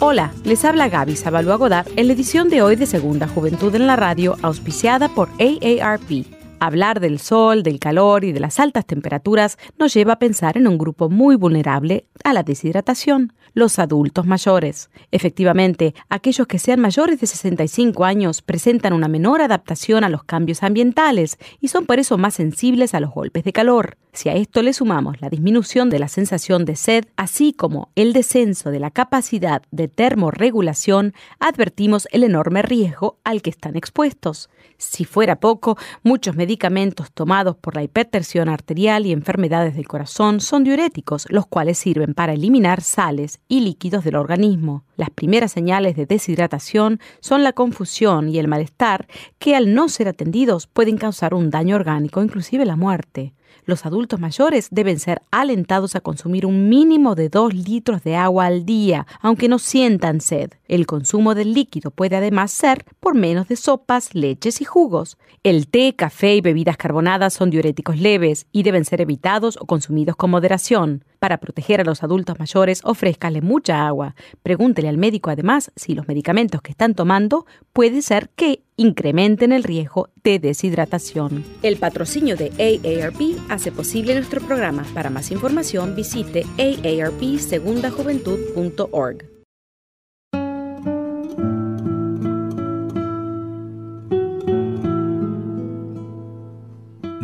Hola, 0.00 0.32
les 0.44 0.64
habla 0.64 0.88
Gaby 0.88 1.16
Sabalua 1.16 1.56
Godard 1.56 1.88
en 1.96 2.08
la 2.08 2.12
edición 2.12 2.48
de 2.48 2.62
hoy 2.62 2.76
de 2.76 2.86
Segunda 2.86 3.26
Juventud 3.26 3.74
en 3.74 3.86
la 3.86 3.96
Radio, 3.96 4.36
auspiciada 4.42 5.08
por 5.08 5.28
AARP. 5.40 6.37
Hablar 6.60 6.98
del 6.98 7.20
sol, 7.20 7.62
del 7.62 7.78
calor 7.78 8.24
y 8.24 8.32
de 8.32 8.40
las 8.40 8.58
altas 8.58 8.84
temperaturas 8.84 9.58
nos 9.78 9.94
lleva 9.94 10.14
a 10.14 10.18
pensar 10.18 10.56
en 10.56 10.66
un 10.66 10.76
grupo 10.76 11.08
muy 11.08 11.36
vulnerable 11.36 12.06
a 12.24 12.32
la 12.32 12.42
deshidratación 12.42 13.32
los 13.54 13.78
adultos 13.78 14.26
mayores. 14.26 14.90
Efectivamente, 15.10 15.94
aquellos 16.08 16.46
que 16.46 16.58
sean 16.58 16.80
mayores 16.80 17.20
de 17.20 17.26
65 17.26 18.04
años 18.04 18.42
presentan 18.42 18.92
una 18.92 19.08
menor 19.08 19.40
adaptación 19.40 20.04
a 20.04 20.08
los 20.08 20.24
cambios 20.24 20.62
ambientales 20.62 21.38
y 21.60 21.68
son 21.68 21.86
por 21.86 21.98
eso 21.98 22.18
más 22.18 22.34
sensibles 22.34 22.94
a 22.94 23.00
los 23.00 23.12
golpes 23.12 23.44
de 23.44 23.52
calor. 23.52 23.96
Si 24.12 24.28
a 24.28 24.34
esto 24.34 24.62
le 24.62 24.72
sumamos 24.72 25.20
la 25.20 25.28
disminución 25.28 25.90
de 25.90 25.98
la 25.98 26.08
sensación 26.08 26.64
de 26.64 26.76
sed, 26.76 27.04
así 27.16 27.52
como 27.52 27.90
el 27.94 28.12
descenso 28.12 28.70
de 28.70 28.80
la 28.80 28.90
capacidad 28.90 29.62
de 29.70 29.88
termorregulación, 29.88 31.14
advertimos 31.38 32.08
el 32.10 32.24
enorme 32.24 32.62
riesgo 32.62 33.18
al 33.24 33.42
que 33.42 33.50
están 33.50 33.76
expuestos. 33.76 34.50
Si 34.78 35.04
fuera 35.04 35.40
poco, 35.40 35.76
muchos 36.04 36.36
medicamentos 36.36 37.10
tomados 37.12 37.56
por 37.56 37.74
la 37.74 37.82
hipertensión 37.82 38.48
arterial 38.48 39.06
y 39.06 39.12
enfermedades 39.12 39.74
del 39.74 39.88
corazón 39.88 40.40
son 40.40 40.62
diuréticos, 40.62 41.26
los 41.30 41.48
cuales 41.48 41.78
sirven 41.78 42.14
para 42.14 42.34
eliminar 42.34 42.80
sales 42.80 43.40
y 43.48 43.60
líquidos 43.60 44.04
del 44.04 44.14
organismo. 44.14 44.84
Las 44.96 45.10
primeras 45.10 45.50
señales 45.50 45.96
de 45.96 46.06
deshidratación 46.06 47.00
son 47.20 47.42
la 47.42 47.52
confusión 47.52 48.28
y 48.28 48.38
el 48.38 48.46
malestar 48.46 49.08
que 49.40 49.56
al 49.56 49.74
no 49.74 49.88
ser 49.88 50.06
atendidos 50.06 50.68
pueden 50.68 50.96
causar 50.96 51.34
un 51.34 51.50
daño 51.50 51.74
orgánico, 51.74 52.22
inclusive 52.22 52.64
la 52.64 52.76
muerte. 52.76 53.34
Los 53.64 53.86
adultos 53.86 54.20
mayores 54.20 54.68
deben 54.70 54.98
ser 54.98 55.22
alentados 55.30 55.94
a 55.94 56.00
consumir 56.00 56.46
un 56.46 56.68
mínimo 56.68 57.14
de 57.14 57.28
2 57.28 57.54
litros 57.54 58.02
de 58.02 58.16
agua 58.16 58.46
al 58.46 58.64
día, 58.64 59.06
aunque 59.20 59.48
no 59.48 59.58
sientan 59.58 60.20
sed. 60.20 60.52
El 60.68 60.86
consumo 60.86 61.34
del 61.34 61.54
líquido 61.54 61.90
puede 61.90 62.16
además 62.16 62.50
ser 62.50 62.84
por 63.00 63.14
menos 63.14 63.48
de 63.48 63.56
sopas, 63.56 64.14
leches 64.14 64.60
y 64.60 64.64
jugos. 64.64 65.18
El 65.42 65.68
té, 65.68 65.94
café 65.94 66.36
y 66.36 66.40
bebidas 66.40 66.76
carbonadas 66.76 67.34
son 67.34 67.50
diuréticos 67.50 67.98
leves 67.98 68.46
y 68.52 68.62
deben 68.62 68.84
ser 68.84 69.00
evitados 69.00 69.58
o 69.60 69.66
consumidos 69.66 70.16
con 70.16 70.30
moderación. 70.30 71.04
Para 71.18 71.38
proteger 71.38 71.80
a 71.80 71.84
los 71.84 72.02
adultos 72.02 72.38
mayores, 72.38 72.82
ofrézcale 72.84 73.40
mucha 73.40 73.86
agua. 73.86 74.14
Pregúntele 74.42 74.88
al 74.88 74.98
médico 74.98 75.30
además 75.30 75.72
si 75.76 75.94
los 75.94 76.06
medicamentos 76.08 76.60
que 76.62 76.70
están 76.70 76.94
tomando 76.94 77.46
puede 77.72 78.02
ser 78.02 78.28
que 78.30 78.62
incrementen 78.76 79.52
el 79.52 79.64
riesgo 79.64 80.08
de 80.22 80.38
deshidratación. 80.38 81.44
El 81.62 81.78
patrocinio 81.78 82.36
de 82.36 82.52
AARP 82.58 83.20
hace 83.48 83.72
posible 83.72 84.14
nuestro 84.14 84.40
programa. 84.40 84.84
Para 84.94 85.10
más 85.10 85.30
información 85.30 85.94
visite 85.96 86.44
aarpsegundajuventud.org. 86.58 89.38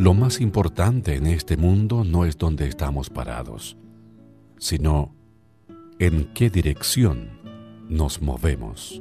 Lo 0.04 0.12
más 0.12 0.42
importante 0.42 1.14
en 1.14 1.26
este 1.26 1.56
mundo 1.56 2.04
no 2.04 2.26
es 2.26 2.36
donde 2.36 2.68
estamos 2.68 3.08
parados, 3.08 3.78
sino 4.58 5.14
en 5.98 6.32
qué 6.34 6.50
dirección 6.50 7.40
nos 7.88 8.20
movemos. 8.20 9.00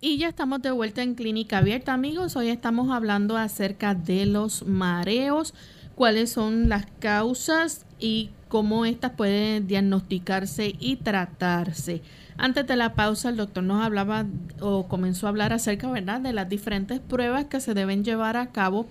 Y 0.00 0.16
ya 0.18 0.28
estamos 0.28 0.62
de 0.62 0.70
vuelta 0.70 1.02
en 1.02 1.16
Clínica 1.16 1.58
Abierta, 1.58 1.92
amigos. 1.92 2.36
Hoy 2.36 2.50
estamos 2.50 2.92
hablando 2.92 3.36
acerca 3.36 3.96
de 3.96 4.26
los 4.26 4.64
mareos, 4.64 5.54
cuáles 5.96 6.30
son 6.30 6.68
las 6.68 6.86
causas 7.00 7.84
y 7.98 8.30
cómo 8.46 8.84
estas 8.84 9.10
pueden 9.14 9.66
diagnosticarse 9.66 10.72
y 10.78 10.96
tratarse. 10.98 12.00
Antes 12.36 12.64
de 12.68 12.76
la 12.76 12.94
pausa, 12.94 13.30
el 13.30 13.36
doctor 13.36 13.64
nos 13.64 13.84
hablaba 13.84 14.24
o 14.60 14.86
comenzó 14.86 15.26
a 15.26 15.30
hablar 15.30 15.52
acerca, 15.52 15.90
¿verdad?, 15.90 16.20
de 16.20 16.32
las 16.32 16.48
diferentes 16.48 17.00
pruebas 17.00 17.46
que 17.46 17.58
se 17.58 17.74
deben 17.74 18.04
llevar 18.04 18.36
a 18.36 18.52
cabo 18.52 18.86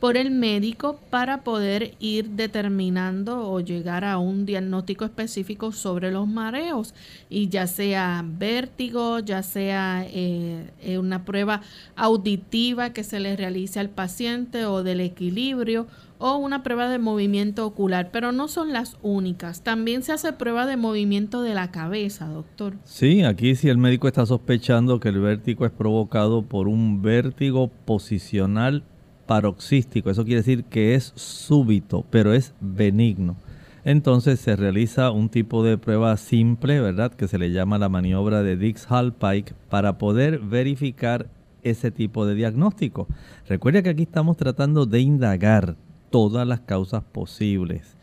por 0.00 0.16
el 0.16 0.30
médico 0.30 1.00
para 1.10 1.42
poder 1.42 1.94
ir 1.98 2.30
determinando 2.30 3.50
o 3.50 3.60
llegar 3.60 4.04
a 4.04 4.18
un 4.18 4.46
diagnóstico 4.46 5.04
específico 5.04 5.72
sobre 5.72 6.10
los 6.10 6.28
mareos 6.28 6.94
y 7.28 7.48
ya 7.48 7.66
sea 7.66 8.24
vértigo, 8.24 9.18
ya 9.18 9.42
sea 9.42 10.04
eh, 10.06 10.70
eh, 10.82 10.98
una 10.98 11.24
prueba 11.24 11.62
auditiva 11.96 12.92
que 12.92 13.04
se 13.04 13.20
le 13.20 13.36
realice 13.36 13.80
al 13.80 13.90
paciente 13.90 14.66
o 14.66 14.82
del 14.82 15.00
equilibrio 15.00 15.86
o 16.18 16.36
una 16.36 16.62
prueba 16.62 16.88
de 16.88 16.98
movimiento 16.98 17.64
ocular, 17.64 18.10
pero 18.12 18.32
no 18.32 18.48
son 18.48 18.72
las 18.72 18.96
únicas. 19.02 19.62
También 19.62 20.02
se 20.02 20.12
hace 20.12 20.32
prueba 20.32 20.66
de 20.66 20.76
movimiento 20.76 21.42
de 21.42 21.54
la 21.54 21.70
cabeza, 21.70 22.26
doctor. 22.26 22.74
Sí, 22.84 23.22
aquí 23.22 23.54
si 23.54 23.68
el 23.68 23.78
médico 23.78 24.08
está 24.08 24.26
sospechando 24.26 25.00
que 25.00 25.10
el 25.10 25.20
vértigo 25.20 25.64
es 25.64 25.72
provocado 25.72 26.42
por 26.42 26.68
un 26.68 27.02
vértigo 27.02 27.68
posicional 27.84 28.82
paroxístico, 29.28 30.10
eso 30.10 30.24
quiere 30.24 30.40
decir 30.40 30.64
que 30.64 30.96
es 30.96 31.12
súbito, 31.14 32.04
pero 32.10 32.32
es 32.32 32.54
benigno. 32.60 33.36
Entonces 33.84 34.40
se 34.40 34.56
realiza 34.56 35.10
un 35.10 35.28
tipo 35.28 35.62
de 35.62 35.78
prueba 35.78 36.16
simple, 36.16 36.80
¿verdad? 36.80 37.12
Que 37.12 37.28
se 37.28 37.38
le 37.38 37.52
llama 37.52 37.78
la 37.78 37.88
maniobra 37.88 38.42
de 38.42 38.56
Dix-Hallpike 38.56 39.52
para 39.68 39.98
poder 39.98 40.40
verificar 40.40 41.26
ese 41.62 41.90
tipo 41.90 42.26
de 42.26 42.34
diagnóstico. 42.34 43.06
Recuerda 43.46 43.82
que 43.82 43.90
aquí 43.90 44.02
estamos 44.04 44.38
tratando 44.38 44.86
de 44.86 45.00
indagar 45.00 45.76
todas 46.10 46.46
las 46.46 46.60
causas 46.60 47.04
posibles 47.04 47.96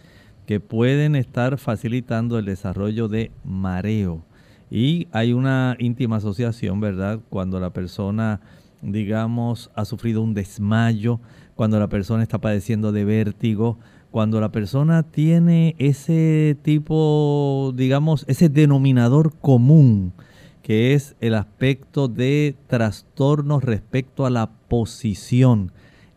que 0.45 0.59
pueden 0.59 1.15
estar 1.15 1.57
facilitando 1.57 2.37
el 2.37 2.45
desarrollo 2.45 3.07
de 3.07 3.31
mareo. 3.43 4.23
Y 4.69 5.07
hay 5.11 5.33
una 5.33 5.75
íntima 5.79 6.17
asociación, 6.17 6.79
¿verdad? 6.79 7.19
Cuando 7.29 7.59
la 7.59 7.71
persona 7.71 8.41
digamos, 8.91 9.71
ha 9.75 9.85
sufrido 9.85 10.21
un 10.21 10.33
desmayo, 10.33 11.19
cuando 11.55 11.79
la 11.79 11.87
persona 11.87 12.23
está 12.23 12.39
padeciendo 12.39 12.91
de 12.91 13.05
vértigo, 13.05 13.79
cuando 14.11 14.39
la 14.39 14.51
persona 14.51 15.03
tiene 15.03 15.75
ese 15.77 16.57
tipo, 16.61 17.73
digamos, 17.75 18.25
ese 18.27 18.49
denominador 18.49 19.33
común, 19.39 20.13
que 20.61 20.93
es 20.93 21.15
el 21.21 21.35
aspecto 21.35 22.07
de 22.07 22.55
trastornos 22.67 23.63
respecto 23.63 24.25
a 24.25 24.29
la 24.29 24.49
posición. 24.67 25.71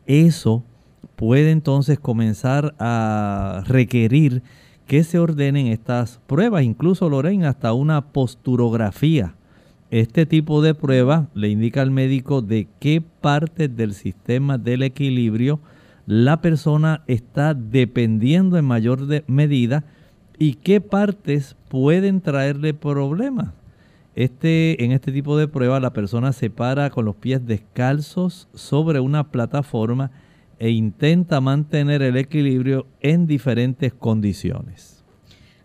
Eso 0.07 0.65
puede 1.17 1.51
entonces 1.51 1.99
comenzar 1.99 2.75
a 2.79 3.63
requerir 3.67 4.43
que 4.87 5.05
se 5.05 5.19
ordenen 5.19 5.67
estas 5.67 6.21
pruebas, 6.27 6.63
incluso 6.63 7.09
Lorena, 7.09 7.51
hasta 7.51 7.73
una 7.73 8.13
posturografía 8.13 9.35
este 9.91 10.27
tipo 10.27 10.61
de 10.61 10.75
prueba 10.75 11.29
le 11.35 11.49
indica 11.49 11.81
al 11.81 11.91
médico 11.91 12.43
de 12.43 12.69
qué 12.79 13.01
parte 13.01 13.69
del 13.69 13.95
sistema 13.95 14.59
del 14.59 14.83
equilibrio 14.83 15.61
la 16.07 16.41
persona 16.41 17.03
está 17.07 17.55
dependiendo 17.55 18.59
en 18.59 18.65
mayor 18.65 19.07
medida 19.27 19.85
y 20.39 20.55
qué 20.55 20.81
partes 20.81 21.57
pueden 21.69 22.21
traerle 22.21 22.75
problemas. 22.75 23.53
Este, 24.15 24.85
en 24.85 24.93
este 24.93 25.13
tipo 25.13 25.37
de 25.39 25.49
prueba 25.49 25.81
la 25.81 25.93
persona 25.93 26.33
se 26.33 26.51
para 26.51 26.91
con 26.91 27.05
los 27.05 27.17
pies 27.17 27.47
descalzos 27.47 28.49
sobre 28.55 29.01
una 29.01 29.31
plataforma 29.31 30.11
e 30.59 30.71
intenta 30.71 31.41
mantener 31.41 32.03
el 32.03 32.17
equilibrio 32.17 32.87
en 33.01 33.27
diferentes 33.27 33.95
condiciones. 33.95 34.98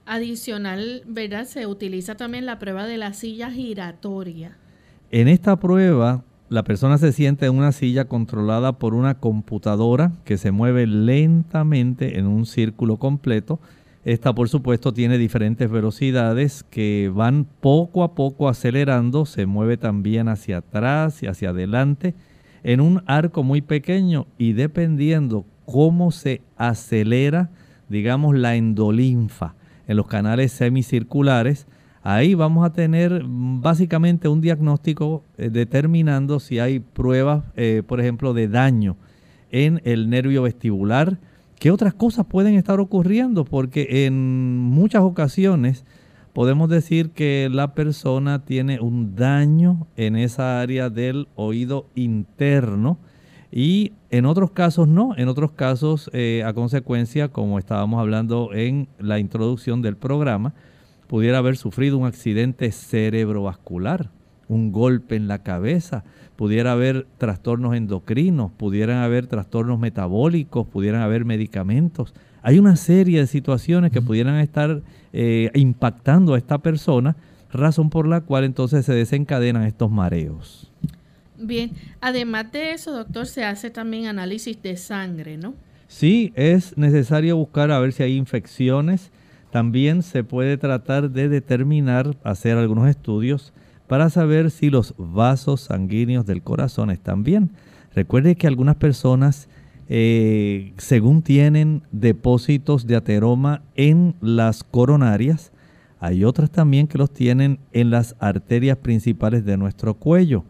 Adicional, 0.06 1.04
¿verdad? 1.08 1.46
Se 1.46 1.66
utiliza 1.66 2.16
también 2.16 2.46
la 2.46 2.60
prueba 2.60 2.86
de 2.86 2.98
la 2.98 3.14
silla 3.14 3.50
giratoria. 3.50 4.58
En 5.12 5.30
esta 5.30 5.56
prueba, 5.58 6.26
la 6.50 6.64
persona 6.64 6.98
se 6.98 7.14
siente 7.14 7.46
en 7.46 7.56
una 7.56 7.72
silla 7.72 8.06
controlada 8.06 8.74
por 8.74 8.96
una 8.96 9.16
computadora 9.20 10.12
que 10.26 10.38
se 10.38 10.52
mueve 10.52 10.88
lentamente 10.88 12.20
en 12.20 12.28
un 12.28 12.46
círculo 12.46 12.98
completo. 12.98 13.62
Esta, 14.04 14.36
por 14.36 14.50
supuesto, 14.50 14.94
tiene 14.94 15.18
diferentes 15.18 15.72
velocidades 15.72 16.66
que 16.70 17.10
van 17.14 17.46
poco 17.62 18.04
a 18.04 18.14
poco 18.14 18.50
acelerando, 18.50 19.26
se 19.26 19.46
mueve 19.46 19.78
también 19.78 20.28
hacia 20.28 20.58
atrás 20.58 21.24
y 21.24 21.28
hacia 21.28 21.52
adelante 21.52 22.14
en 22.64 22.82
un 22.82 23.04
arco 23.06 23.44
muy 23.44 23.62
pequeño 23.62 24.28
y 24.38 24.52
dependiendo 24.52 25.46
cómo 25.66 26.12
se 26.12 26.42
acelera, 26.58 27.52
digamos, 27.88 28.36
la 28.36 28.56
endolinfa 28.56 29.56
en 29.94 29.98
los 29.98 30.08
canales 30.08 30.52
semicirculares. 30.52 31.68
Ahí 32.02 32.34
vamos 32.34 32.66
a 32.66 32.74
tener 32.74 33.24
básicamente 33.26 34.28
un 34.28 34.42
diagnóstico 34.42 35.24
eh, 35.38 35.50
determinando 35.50 36.40
si 36.40 36.60
hay 36.60 36.80
pruebas, 36.80 37.46
eh, 37.56 37.82
por 37.88 38.02
ejemplo, 38.02 38.34
de 38.34 38.50
daño 38.50 38.98
en 39.52 39.82
el 39.86 40.10
nervio 40.10 40.42
vestibular. 40.42 41.20
¿Qué 41.60 41.72
otras 41.72 41.94
cosas 41.94 42.26
pueden 42.26 42.56
estar 42.56 42.82
ocurriendo? 42.82 43.46
Porque 43.46 44.06
en 44.06 44.58
muchas 44.58 45.04
ocasiones 45.04 45.86
podemos 46.34 46.68
decir 46.68 47.12
que 47.12 47.48
la 47.50 47.74
persona 47.74 48.44
tiene 48.44 48.82
un 48.82 49.16
daño 49.16 49.88
en 49.96 50.18
esa 50.18 50.60
área 50.60 50.90
del 50.90 51.28
oído 51.36 51.86
interno 51.96 52.98
y 53.56 53.94
en 54.10 54.26
otros 54.26 54.50
casos 54.50 54.88
no, 54.88 55.16
en 55.16 55.28
otros 55.28 55.52
casos 55.52 56.10
eh, 56.12 56.42
a 56.44 56.54
consecuencia, 56.54 57.28
como 57.28 57.60
estábamos 57.60 58.00
hablando 58.00 58.52
en 58.52 58.88
la 58.98 59.20
introducción 59.20 59.84
del 59.84 59.96
programa, 59.96 60.56
pudiera 61.06 61.38
haber 61.38 61.56
sufrido 61.56 62.00
un 62.00 62.08
accidente 62.08 62.72
cerebrovascular, 62.72 64.10
un 64.48 64.72
golpe 64.72 65.16
en 65.16 65.28
la 65.28 65.44
cabeza, 65.44 66.04
pudiera 66.36 66.72
haber 66.72 67.06
trastornos 67.20 67.76
endocrinos, 67.76 68.52
pudieran 68.52 69.04
haber 69.04 69.28
trastornos 69.28 69.78
metabólicos, 69.78 70.66
pudieran 70.66 71.04
haber 71.04 71.24
medicamentos. 71.24 72.16
Hay 72.42 72.58
una 72.58 72.76
serie 72.76 73.20
de 73.20 73.28
situaciones 73.28 73.92
que 73.92 74.02
pudieran 74.02 74.40
estar 74.40 74.82
eh, 75.14 75.52
impactando 75.54 76.34
a 76.34 76.40
esta 76.40 76.58
persona, 76.58 77.18
razón 77.52 77.92
por 77.92 78.08
la 78.08 78.22
cual 78.22 78.46
entonces 78.46 78.84
se 78.84 78.94
desencadenan 78.94 79.62
estos 79.62 79.92
mareos. 79.92 80.73
Bien, 81.46 81.72
además 82.00 82.52
de 82.54 82.72
eso, 82.72 82.92
doctor, 82.92 83.28
se 83.28 83.44
hace 83.44 83.70
también 83.70 84.06
análisis 84.06 84.62
de 84.62 84.78
sangre, 84.78 85.38
¿no? 85.38 85.56
Sí, 85.88 86.32
es 86.36 86.78
necesario 86.78 87.36
buscar 87.36 87.70
a 87.70 87.80
ver 87.80 87.92
si 87.92 88.02
hay 88.02 88.16
infecciones. 88.16 89.12
También 89.52 90.02
se 90.02 90.24
puede 90.24 90.58
tratar 90.58 91.12
de 91.12 91.28
determinar, 91.28 92.16
hacer 92.24 92.58
algunos 92.58 92.90
estudios 92.90 93.54
para 93.88 94.10
saber 94.10 94.52
si 94.52 94.70
los 94.70 94.96
vasos 94.98 95.62
sanguíneos 95.62 96.26
del 96.26 96.42
corazón 96.42 96.90
están 96.90 97.24
bien. 97.24 97.52
Recuerde 97.94 98.36
que 98.36 98.48
algunas 98.48 98.78
personas, 98.78 99.50
eh, 99.90 100.74
según 100.78 101.22
tienen 101.22 101.84
depósitos 101.92 102.88
de 102.88 102.96
ateroma 102.96 103.62
en 103.76 104.16
las 104.22 104.64
coronarias, 104.64 105.52
hay 106.00 106.24
otras 106.24 106.50
también 106.50 106.88
que 106.88 106.98
los 106.98 107.14
tienen 107.14 107.60
en 107.72 107.90
las 107.90 108.16
arterias 108.20 108.78
principales 108.78 109.46
de 109.46 109.58
nuestro 109.58 109.94
cuello. 109.94 110.46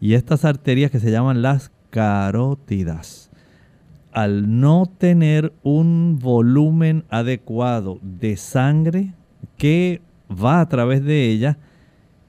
Y 0.00 0.14
estas 0.14 0.44
arterias 0.44 0.90
que 0.90 1.00
se 1.00 1.10
llaman 1.10 1.42
las 1.42 1.70
carótidas, 1.90 3.30
al 4.12 4.60
no 4.60 4.86
tener 4.86 5.52
un 5.62 6.18
volumen 6.20 7.04
adecuado 7.08 7.98
de 8.02 8.36
sangre 8.36 9.12
que 9.56 10.00
va 10.30 10.60
a 10.60 10.68
través 10.68 11.04
de 11.04 11.30
ella, 11.30 11.58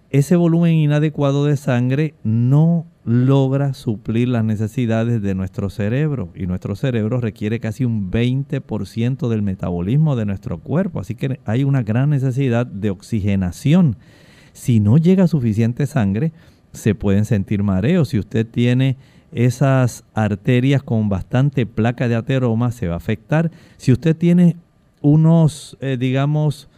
ese 0.09 0.35
volumen 0.35 0.73
inadecuado 0.73 1.45
de 1.45 1.55
sangre 1.55 2.15
no 2.23 2.85
logra 3.05 3.73
suplir 3.73 4.27
las 4.27 4.43
necesidades 4.43 5.21
de 5.21 5.35
nuestro 5.35 5.69
cerebro 5.69 6.29
y 6.35 6.47
nuestro 6.47 6.75
cerebro 6.75 7.19
requiere 7.21 7.59
casi 7.59 7.85
un 7.85 8.11
20% 8.11 9.29
del 9.29 9.41
metabolismo 9.41 10.15
de 10.15 10.25
nuestro 10.25 10.59
cuerpo, 10.59 10.99
así 10.99 11.15
que 11.15 11.39
hay 11.45 11.63
una 11.63 11.83
gran 11.83 12.09
necesidad 12.09 12.65
de 12.65 12.89
oxigenación. 12.89 13.97
Si 14.53 14.79
no 14.79 14.97
llega 14.97 15.27
suficiente 15.27 15.85
sangre, 15.85 16.33
se 16.71 16.95
pueden 16.95 17.25
sentir 17.25 17.63
mareos. 17.63 18.09
Si 18.09 18.19
usted 18.19 18.45
tiene 18.45 18.97
esas 19.31 20.03
arterias 20.13 20.83
con 20.83 21.09
bastante 21.09 21.65
placa 21.65 22.07
de 22.07 22.15
ateroma, 22.15 22.71
se 22.71 22.87
va 22.87 22.95
a 22.95 22.97
afectar. 22.97 23.51
Si 23.77 23.91
usted 23.91 24.15
tiene 24.15 24.57
unos, 25.01 25.77
eh, 25.81 25.97
digamos, 25.99 26.69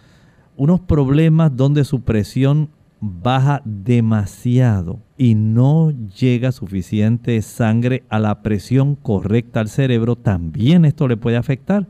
unos 0.58 0.82
problemas 0.82 1.56
donde 1.56 1.84
su 1.86 2.02
presión 2.02 2.70
baja 3.00 3.64
demasiado 3.66 5.00
y 5.18 5.34
no 5.34 5.92
llega 5.92 6.52
suficiente 6.52 7.42
sangre 7.42 8.04
a 8.10 8.20
la 8.20 8.44
presión 8.44 8.96
correcta 8.96 9.60
al 9.60 9.70
cerebro, 9.70 10.16
también 10.16 10.86
esto 10.86 11.08
le 11.08 11.18
puede 11.18 11.38
afectar. 11.38 11.88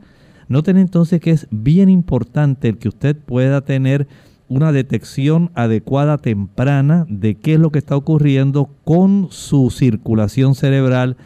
Noten 0.48 0.78
entonces 0.78 1.20
que 1.20 1.30
es 1.30 1.46
bien 1.50 1.88
importante 1.88 2.68
el 2.68 2.78
que 2.78 2.88
usted 2.88 3.16
pueda 3.16 3.60
tener 3.60 4.08
una 4.52 4.70
detección 4.70 5.50
adecuada 5.54 6.18
temprana 6.18 7.06
de 7.08 7.36
qué 7.36 7.54
es 7.54 7.60
lo 7.60 7.72
que 7.72 7.78
está 7.78 7.96
ocurriendo 7.96 8.70
con 8.84 9.28
su 9.30 9.70
circulación 9.70 10.54
cerebral, 10.54 11.16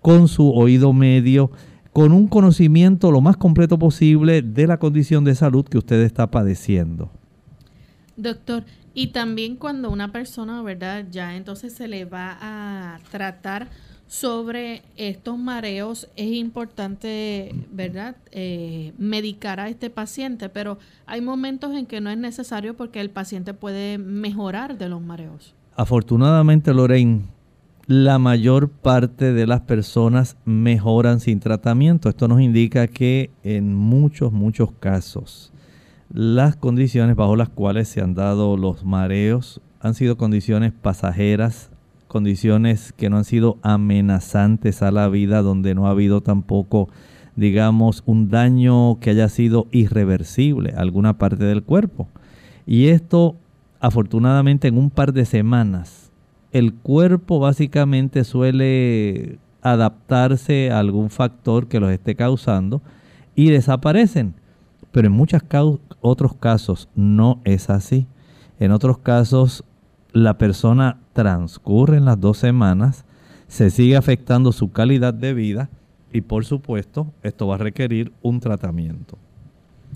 con 0.00 0.28
su 0.28 0.52
oído 0.52 0.92
medio, 0.92 1.50
con 1.92 2.12
un 2.12 2.28
conocimiento 2.28 3.10
lo 3.10 3.20
más 3.20 3.36
completo 3.36 3.78
posible 3.78 4.40
de 4.42 4.66
la 4.68 4.78
condición 4.78 5.24
de 5.24 5.34
salud 5.34 5.64
que 5.64 5.78
usted 5.78 6.00
está 6.02 6.30
padeciendo. 6.30 7.10
Doctor, 8.16 8.62
y 8.94 9.08
también 9.08 9.56
cuando 9.56 9.90
una 9.90 10.12
persona, 10.12 10.62
¿verdad? 10.62 11.06
Ya 11.10 11.36
entonces 11.36 11.72
se 11.74 11.88
le 11.88 12.04
va 12.04 12.38
a 12.40 12.98
tratar 13.10 13.68
sobre 14.06 14.82
estos 14.96 15.38
mareos, 15.38 16.08
es 16.16 16.32
importante, 16.32 17.54
¿verdad? 17.72 18.16
Eh, 18.30 18.92
medicar 18.98 19.60
a 19.60 19.68
este 19.68 19.90
paciente, 19.90 20.48
pero 20.48 20.78
hay 21.06 21.20
momentos 21.20 21.74
en 21.74 21.86
que 21.86 22.00
no 22.00 22.10
es 22.10 22.18
necesario 22.18 22.76
porque 22.76 23.00
el 23.00 23.10
paciente 23.10 23.54
puede 23.54 23.98
mejorar 23.98 24.78
de 24.78 24.88
los 24.88 25.02
mareos. 25.02 25.54
Afortunadamente, 25.74 26.72
Lorraine, 26.72 27.24
la 27.86 28.18
mayor 28.18 28.68
parte 28.68 29.32
de 29.32 29.46
las 29.46 29.60
personas 29.60 30.36
mejoran 30.44 31.20
sin 31.20 31.38
tratamiento. 31.38 32.08
Esto 32.08 32.26
nos 32.28 32.40
indica 32.40 32.88
que 32.88 33.30
en 33.44 33.74
muchos, 33.74 34.32
muchos 34.32 34.72
casos, 34.72 35.52
las 36.12 36.56
condiciones 36.56 37.16
bajo 37.16 37.36
las 37.36 37.48
cuales 37.48 37.88
se 37.88 38.00
han 38.00 38.14
dado 38.14 38.56
los 38.56 38.84
mareos 38.84 39.60
han 39.80 39.94
sido 39.94 40.16
condiciones 40.16 40.72
pasajeras, 40.72 41.70
condiciones 42.06 42.92
que 42.92 43.10
no 43.10 43.18
han 43.18 43.24
sido 43.24 43.58
amenazantes 43.62 44.82
a 44.82 44.90
la 44.90 45.08
vida, 45.08 45.42
donde 45.42 45.74
no 45.74 45.86
ha 45.86 45.90
habido 45.90 46.20
tampoco, 46.20 46.88
digamos, 47.34 48.02
un 48.06 48.30
daño 48.30 48.98
que 49.00 49.10
haya 49.10 49.28
sido 49.28 49.66
irreversible 49.70 50.72
a 50.76 50.80
alguna 50.80 51.18
parte 51.18 51.44
del 51.44 51.62
cuerpo. 51.62 52.08
Y 52.66 52.88
esto, 52.88 53.36
afortunadamente, 53.80 54.68
en 54.68 54.78
un 54.78 54.90
par 54.90 55.12
de 55.12 55.24
semanas, 55.24 56.10
el 56.52 56.74
cuerpo 56.74 57.38
básicamente 57.38 58.24
suele 58.24 59.38
adaptarse 59.62 60.70
a 60.70 60.78
algún 60.78 61.10
factor 61.10 61.68
que 61.68 61.80
los 61.80 61.90
esté 61.90 62.14
causando 62.14 62.82
y 63.34 63.50
desaparecen. 63.50 64.34
Pero 64.92 65.08
en 65.08 65.12
muchos 65.12 65.42
otros 66.00 66.34
casos 66.34 66.88
no 66.94 67.40
es 67.44 67.68
así. 67.68 68.06
En 68.58 68.70
otros 68.70 68.98
casos 68.98 69.64
la 70.12 70.38
persona 70.38 70.98
transcurre 71.16 71.96
en 71.96 72.04
las 72.04 72.20
dos 72.20 72.36
semanas, 72.36 73.06
se 73.48 73.70
sigue 73.70 73.96
afectando 73.96 74.52
su 74.52 74.70
calidad 74.70 75.14
de 75.14 75.32
vida 75.32 75.70
y 76.12 76.20
por 76.20 76.44
supuesto 76.44 77.10
esto 77.22 77.46
va 77.46 77.54
a 77.54 77.58
requerir 77.58 78.12
un 78.20 78.38
tratamiento. 78.38 79.16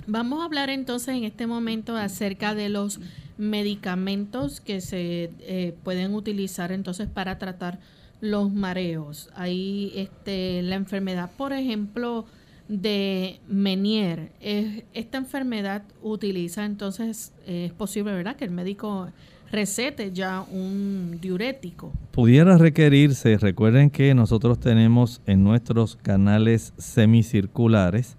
Vamos 0.07 0.41
a 0.41 0.47
hablar 0.47 0.71
entonces 0.71 1.15
en 1.15 1.25
este 1.25 1.47
momento 1.47 1.95
acerca 1.95 2.55
de 2.55 2.71
los 2.71 3.01
medicamentos 3.37 4.63
que 4.63 4.81
se 4.81 5.31
eh, 5.41 5.75
pueden 5.85 6.15
utilizar 6.15 6.73
entonces 6.73 7.07
para 7.07 7.37
tratar 7.37 7.81
los 8.23 8.51
mareos. 8.51 9.29
Hay 9.35 9.93
este, 9.97 10.63
la 10.63 10.77
enfermedad, 10.77 11.31
por 11.37 11.53
ejemplo, 11.53 12.25
de 12.67 13.41
Menier. 13.47 14.33
esta 14.41 15.19
enfermedad 15.19 15.83
utiliza 16.03 16.65
entonces, 16.65 17.35
es 17.47 17.73
posible, 17.73 18.13
¿verdad? 18.13 18.37
Que 18.37 18.45
el 18.47 18.53
médico 18.53 19.09
recete 19.51 20.13
ya 20.13 20.43
un 20.43 21.19
diurético. 21.21 21.93
Pudiera 22.13 22.57
requerirse, 22.57 23.37
recuerden 23.39 23.91
que 23.91 24.15
nosotros 24.15 24.61
tenemos 24.61 25.21
en 25.27 25.43
nuestros 25.45 25.97
canales 25.97 26.73
semicirculares 26.79 28.17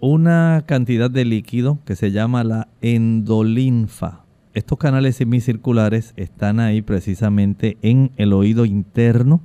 una 0.00 0.64
cantidad 0.66 1.10
de 1.10 1.24
líquido 1.24 1.78
que 1.84 1.96
se 1.96 2.10
llama 2.10 2.44
la 2.44 2.68
endolinfa. 2.80 4.24
Estos 4.54 4.78
canales 4.78 5.16
semicirculares 5.16 6.14
están 6.16 6.60
ahí 6.60 6.82
precisamente 6.82 7.76
en 7.82 8.12
el 8.16 8.32
oído 8.32 8.64
interno 8.64 9.40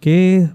que 0.00 0.50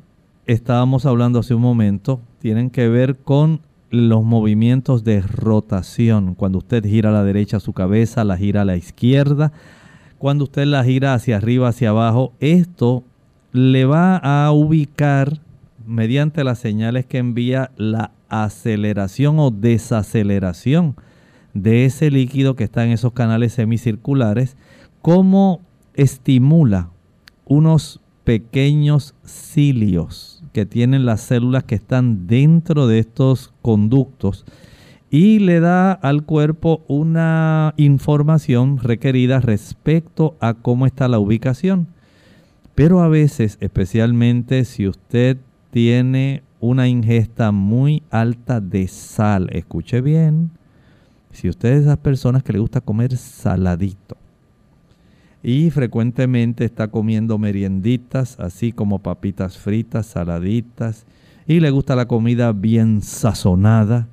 estábamos 0.46 1.06
hablando 1.06 1.40
hace 1.40 1.54
un 1.54 1.62
momento. 1.62 2.22
Tienen 2.40 2.70
que 2.70 2.88
ver 2.88 3.18
con 3.18 3.62
los 3.90 4.24
movimientos 4.24 5.04
de 5.04 5.22
rotación. 5.22 6.36
Cuando 6.36 6.60
usted 6.60 6.86
gira 6.86 7.10
a 7.10 7.14
la 7.14 7.24
derecha 7.24 7.60
su 7.60 7.74
cabeza, 7.74 8.24
la 8.24 8.38
gira 8.38 8.62
a 8.62 8.66
la 8.66 8.78
izquierda, 8.78 9.52
cuando 10.20 10.44
usted 10.44 10.66
la 10.66 10.84
gira 10.84 11.14
hacia 11.14 11.38
arriba, 11.38 11.70
hacia 11.70 11.90
abajo, 11.90 12.34
esto 12.40 13.04
le 13.54 13.86
va 13.86 14.18
a 14.18 14.52
ubicar 14.52 15.40
mediante 15.88 16.44
las 16.44 16.60
señales 16.60 17.06
que 17.06 17.18
envía 17.18 17.72
la 17.78 18.12
aceleración 18.28 19.40
o 19.40 19.50
desaceleración 19.50 20.96
de 21.54 21.86
ese 21.86 22.12
líquido 22.12 22.56
que 22.56 22.66
está 22.66 22.86
en 22.86 22.92
esos 22.92 23.14
canales 23.14 23.54
semicirculares, 23.54 24.58
cómo 25.02 25.62
estimula 25.96 26.90
unos 27.46 28.02
pequeños 28.26 29.16
cilios 29.26 30.44
que 30.54 30.66
tienen 30.66 31.06
las 31.06 31.22
células 31.22 31.64
que 31.64 31.76
están 31.76 32.28
dentro 32.28 32.88
de 32.88 33.00
estos 33.00 33.54
conductos 33.62 34.46
y 35.12 35.40
le 35.40 35.60
da 35.60 35.92
al 35.92 36.24
cuerpo 36.24 36.84
una 36.88 37.74
información 37.78 38.78
requerida 38.78 39.40
respecto 39.40 40.38
a 40.40 40.54
cómo 40.54 40.86
está 40.86 41.08
la 41.08 41.20
ubicación. 41.20 41.88
Pero 42.76 43.02
a 43.02 43.08
veces, 43.08 43.58
especialmente 43.60 44.66
si 44.66 44.88
usted 44.88 45.38
tiene 45.72 46.44
una 46.60 46.88
ingesta 46.88 47.52
muy 47.52 48.04
alta 48.12 48.62
de 48.62 48.88
sal, 48.88 49.50
escuche 49.52 50.02
bien, 50.02 50.52
si 51.32 51.50
usted 51.50 51.70
es 51.70 51.76
de 51.80 51.82
esas 51.84 51.98
personas 51.98 52.44
que 52.44 52.54
le 52.54 52.60
gusta 52.60 52.82
comer 52.82 53.16
saladito 53.18 54.18
y 55.42 55.70
frecuentemente 55.70 56.66
está 56.66 56.90
comiendo 56.90 57.38
merienditas, 57.38 58.40
así 58.40 58.72
como 58.72 59.00
papitas 59.00 59.58
fritas, 59.58 60.08
saladitas, 60.08 61.06
y 61.48 61.62
le 61.62 61.72
gusta 61.72 61.96
la 61.96 62.08
comida 62.08 62.52
bien 62.52 63.02
sazonada, 63.02 64.08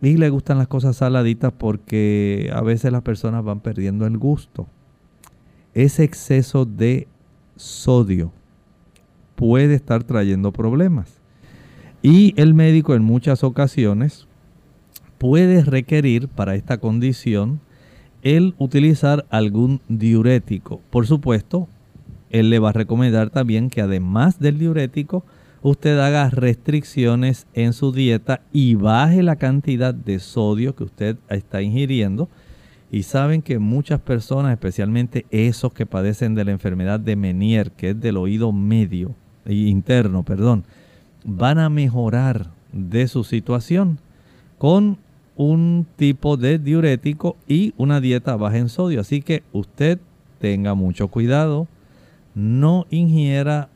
y 0.00 0.16
le 0.16 0.30
gustan 0.30 0.58
las 0.58 0.68
cosas 0.68 0.96
saladitas 0.96 1.52
porque 1.52 2.50
a 2.54 2.60
veces 2.62 2.92
las 2.92 3.02
personas 3.02 3.44
van 3.44 3.60
perdiendo 3.60 4.06
el 4.06 4.16
gusto. 4.18 4.66
Ese 5.74 6.04
exceso 6.04 6.64
de 6.64 7.08
sodio 7.56 8.32
puede 9.34 9.74
estar 9.74 10.04
trayendo 10.04 10.52
problemas. 10.52 11.20
Y 12.02 12.34
el 12.40 12.54
médico 12.54 12.94
en 12.94 13.02
muchas 13.02 13.42
ocasiones 13.42 14.28
puede 15.18 15.64
requerir 15.64 16.28
para 16.28 16.54
esta 16.54 16.78
condición 16.78 17.60
el 18.22 18.54
utilizar 18.58 19.26
algún 19.30 19.80
diurético. 19.88 20.80
Por 20.90 21.06
supuesto, 21.06 21.68
él 22.30 22.50
le 22.50 22.58
va 22.58 22.70
a 22.70 22.72
recomendar 22.72 23.30
también 23.30 23.70
que 23.70 23.80
además 23.80 24.38
del 24.38 24.58
diurético, 24.58 25.24
usted 25.62 25.98
haga 25.98 26.30
restricciones 26.30 27.46
en 27.54 27.72
su 27.72 27.92
dieta 27.92 28.40
y 28.52 28.74
baje 28.74 29.22
la 29.22 29.36
cantidad 29.36 29.94
de 29.94 30.18
sodio 30.18 30.74
que 30.74 30.84
usted 30.84 31.16
está 31.28 31.62
ingiriendo. 31.62 32.28
Y 32.90 33.02
saben 33.02 33.42
que 33.42 33.58
muchas 33.58 34.00
personas, 34.00 34.52
especialmente 34.52 35.26
esos 35.30 35.72
que 35.72 35.84
padecen 35.84 36.34
de 36.34 36.44
la 36.44 36.52
enfermedad 36.52 36.98
de 36.98 37.16
Menier, 37.16 37.70
que 37.72 37.90
es 37.90 38.00
del 38.00 38.16
oído 38.16 38.50
medio, 38.50 39.14
interno, 39.46 40.22
perdón, 40.22 40.64
van 41.24 41.58
a 41.58 41.68
mejorar 41.68 42.50
de 42.72 43.08
su 43.08 43.24
situación 43.24 43.98
con 44.58 44.98
un 45.36 45.86
tipo 45.96 46.36
de 46.36 46.58
diurético 46.58 47.36
y 47.46 47.72
una 47.76 48.00
dieta 48.00 48.36
baja 48.36 48.58
en 48.58 48.68
sodio. 48.68 49.00
Así 49.00 49.22
que 49.22 49.42
usted 49.52 49.98
tenga 50.40 50.74
mucho 50.74 51.08
cuidado, 51.08 51.68
no 52.34 52.86
ingiera 52.90 53.68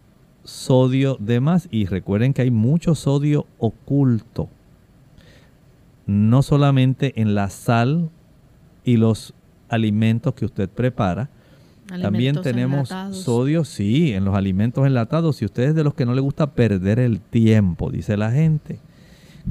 sodio 0.44 1.16
de 1.20 1.40
más. 1.40 1.68
Y 1.70 1.87
recuerden 1.87 2.33
que 2.33 2.42
hay 2.42 2.50
mucho 2.50 2.94
sodio 2.94 3.46
oculto. 3.59 4.48
No 6.07 6.42
solamente 6.42 7.20
en 7.20 7.35
la 7.35 7.48
sal 7.50 8.11
y 8.85 8.96
los 8.96 9.35
alimentos 9.68 10.35
que 10.35 10.44
usted 10.44 10.68
prepara. 10.68 11.31
También 11.87 12.40
tenemos 12.40 12.90
sodio, 13.11 13.64
sí, 13.64 14.12
en 14.12 14.24
los 14.24 14.35
alimentos 14.35 14.87
enlatados. 14.87 15.37
Si 15.37 15.44
usted 15.44 15.64
es 15.64 15.74
de 15.74 15.85
los 15.85 15.94
que 15.94 16.07
no 16.07 16.14
le 16.14 16.20
gusta 16.20 16.52
perder 16.52 16.98
el 16.98 17.20
tiempo, 17.20 17.90
dice 17.90 18.16
la 18.16 18.31
gente, 18.31 18.78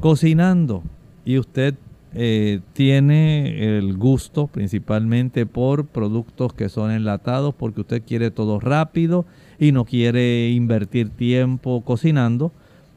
cocinando 0.00 0.82
y 1.24 1.38
usted 1.38 1.74
eh, 2.14 2.60
tiene 2.72 3.78
el 3.78 3.96
gusto 3.96 4.46
principalmente 4.46 5.46
por 5.46 5.86
productos 5.86 6.52
que 6.52 6.68
son 6.68 6.90
enlatados 6.90 7.54
porque 7.54 7.80
usted 7.80 8.02
quiere 8.06 8.30
todo 8.30 8.60
rápido 8.60 9.24
y 9.62 9.70
no 9.70 9.84
quiere 9.84 10.50
invertir 10.50 11.10
tiempo 11.10 11.82
cocinando, 11.84 12.50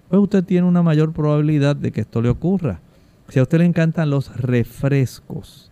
pues 0.09 0.19
usted 0.19 0.43
tiene 0.43 0.67
una 0.67 0.81
mayor 0.81 1.13
probabilidad 1.13 1.75
de 1.75 1.91
que 1.91 2.01
esto 2.01 2.23
le 2.23 2.29
ocurra. 2.29 2.79
Si 3.29 3.37
a 3.37 3.43
usted 3.43 3.59
le 3.59 3.65
encantan 3.65 4.09
los 4.09 4.35
refrescos, 4.35 5.69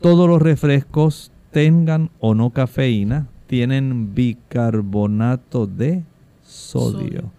todos 0.00 0.28
los 0.28 0.40
refrescos 0.40 1.32
tengan 1.50 2.10
o 2.20 2.36
no 2.36 2.50
cafeína, 2.50 3.26
tienen 3.48 4.14
bicarbonato 4.14 5.66
de 5.66 6.04
sodio. 6.46 7.32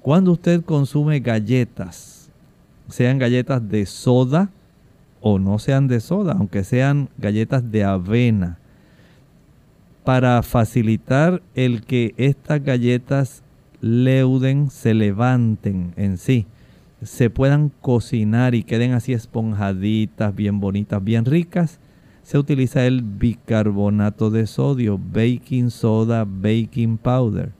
Cuando 0.00 0.32
usted 0.32 0.64
consume 0.64 1.20
galletas, 1.20 2.30
sean 2.88 3.18
galletas 3.18 3.68
de 3.68 3.84
soda 3.84 4.48
o 5.20 5.38
no 5.38 5.58
sean 5.58 5.88
de 5.88 6.00
soda, 6.00 6.36
aunque 6.38 6.64
sean 6.64 7.10
galletas 7.18 7.70
de 7.70 7.84
avena, 7.84 8.59
para 10.04 10.42
facilitar 10.42 11.42
el 11.54 11.82
que 11.82 12.14
estas 12.16 12.62
galletas 12.62 13.42
leuden, 13.80 14.70
se 14.70 14.94
levanten 14.94 15.92
en 15.96 16.18
sí, 16.18 16.46
se 17.02 17.30
puedan 17.30 17.70
cocinar 17.80 18.54
y 18.54 18.62
queden 18.62 18.92
así 18.92 19.12
esponjaditas, 19.12 20.34
bien 20.34 20.60
bonitas, 20.60 21.02
bien 21.02 21.24
ricas, 21.24 21.80
se 22.22 22.38
utiliza 22.38 22.86
el 22.86 23.02
bicarbonato 23.02 24.30
de 24.30 24.46
sodio, 24.46 24.98
baking 24.98 25.70
soda, 25.70 26.24
baking 26.24 26.98
powder. 26.98 27.52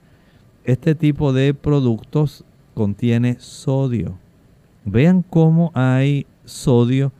Este 0.63 0.93
tipo 0.93 1.33
de 1.33 1.53
productos 1.53 2.45
contiene 2.73 3.37
sodio. 3.39 4.17
Vean 4.85 5.23
cómo 5.23 5.71
hay 5.73 6.25
sodio 6.45 7.11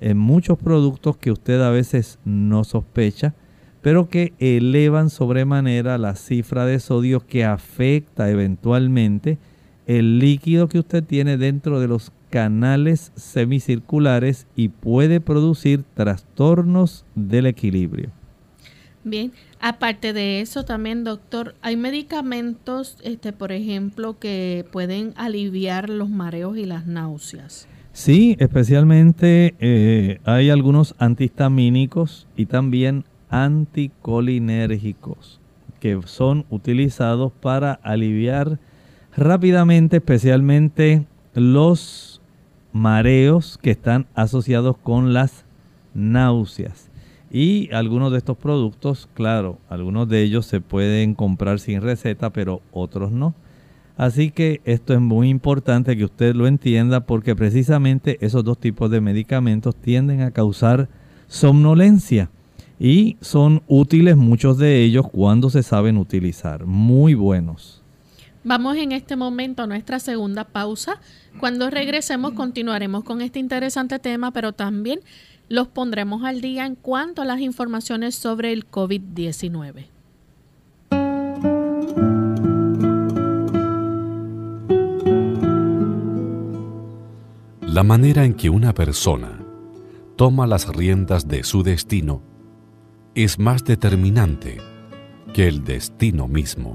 en 0.00 0.18
muchos 0.18 0.58
productos 0.58 1.16
que 1.16 1.30
usted 1.30 1.60
a 1.62 1.70
veces 1.70 2.18
no 2.24 2.64
sospecha 2.64 3.34
pero 3.82 4.08
que 4.08 4.32
elevan 4.38 5.10
sobremanera 5.10 5.98
la 5.98 6.14
cifra 6.14 6.66
de 6.66 6.80
sodio 6.80 7.26
que 7.26 7.44
afecta 7.44 8.30
eventualmente 8.30 9.38
el 9.86 10.18
líquido 10.18 10.68
que 10.68 10.78
usted 10.78 11.02
tiene 11.02 11.36
dentro 11.36 11.80
de 11.80 11.88
los 11.88 12.12
canales 12.30 13.12
semicirculares 13.16 14.46
y 14.54 14.68
puede 14.68 15.20
producir 15.20 15.82
trastornos 15.94 17.04
del 17.14 17.46
equilibrio. 17.46 18.10
Bien, 19.02 19.32
aparte 19.60 20.12
de 20.12 20.40
eso 20.40 20.64
también, 20.64 21.04
doctor, 21.04 21.54
hay 21.62 21.76
medicamentos, 21.76 22.98
este, 23.02 23.32
por 23.32 23.50
ejemplo, 23.50 24.18
que 24.18 24.66
pueden 24.70 25.14
aliviar 25.16 25.88
los 25.88 26.10
mareos 26.10 26.58
y 26.58 26.66
las 26.66 26.86
náuseas. 26.86 27.66
Sí, 27.92 28.36
especialmente 28.38 29.54
eh, 29.58 30.20
hay 30.24 30.50
algunos 30.50 30.94
antihistamínicos 30.98 32.28
y 32.36 32.46
también 32.46 33.04
anticolinérgicos 33.30 35.40
que 35.80 35.98
son 36.04 36.44
utilizados 36.50 37.32
para 37.32 37.72
aliviar 37.72 38.58
rápidamente, 39.16 39.96
especialmente 39.96 41.06
los 41.34 42.20
mareos 42.72 43.58
que 43.60 43.70
están 43.70 44.06
asociados 44.14 44.76
con 44.76 45.12
las 45.12 45.44
náuseas. 45.94 46.88
Y 47.32 47.72
algunos 47.72 48.12
de 48.12 48.18
estos 48.18 48.36
productos, 48.36 49.08
claro, 49.14 49.58
algunos 49.68 50.08
de 50.08 50.22
ellos 50.22 50.46
se 50.46 50.60
pueden 50.60 51.14
comprar 51.14 51.60
sin 51.60 51.80
receta, 51.80 52.30
pero 52.30 52.60
otros 52.72 53.12
no. 53.12 53.34
Así 53.96 54.30
que 54.30 54.60
esto 54.64 54.94
es 54.94 55.00
muy 55.00 55.28
importante 55.28 55.96
que 55.96 56.04
usted 56.04 56.34
lo 56.34 56.46
entienda 56.46 57.00
porque 57.00 57.36
precisamente 57.36 58.18
esos 58.20 58.44
dos 58.44 58.58
tipos 58.58 58.90
de 58.90 59.00
medicamentos 59.00 59.76
tienden 59.76 60.22
a 60.22 60.30
causar 60.30 60.88
somnolencia 61.28 62.30
y 62.80 63.18
son 63.20 63.62
útiles 63.68 64.16
muchos 64.16 64.56
de 64.56 64.82
ellos 64.82 65.06
cuando 65.12 65.50
se 65.50 65.62
saben 65.62 65.98
utilizar. 65.98 66.64
Muy 66.64 67.12
buenos. 67.12 67.82
Vamos 68.42 68.78
en 68.78 68.92
este 68.92 69.16
momento 69.16 69.62
a 69.62 69.66
nuestra 69.66 70.00
segunda 70.00 70.44
pausa. 70.44 70.98
Cuando 71.38 71.68
regresemos 71.68 72.32
continuaremos 72.32 73.04
con 73.04 73.20
este 73.20 73.38
interesante 73.38 73.98
tema, 73.98 74.30
pero 74.30 74.54
también 74.54 75.00
los 75.50 75.68
pondremos 75.68 76.24
al 76.24 76.40
día 76.40 76.64
en 76.64 76.74
cuanto 76.74 77.20
a 77.20 77.26
las 77.26 77.40
informaciones 77.40 78.14
sobre 78.14 78.50
el 78.50 78.66
COVID-19. 78.70 79.88
La 87.60 87.82
manera 87.82 88.24
en 88.24 88.32
que 88.32 88.48
una 88.48 88.72
persona 88.72 89.38
toma 90.16 90.46
las 90.46 90.66
riendas 90.66 91.28
de 91.28 91.44
su 91.44 91.62
destino 91.62 92.29
es 93.24 93.38
más 93.38 93.64
determinante 93.64 94.56
que 95.34 95.46
el 95.46 95.62
destino 95.62 96.26
mismo. 96.26 96.74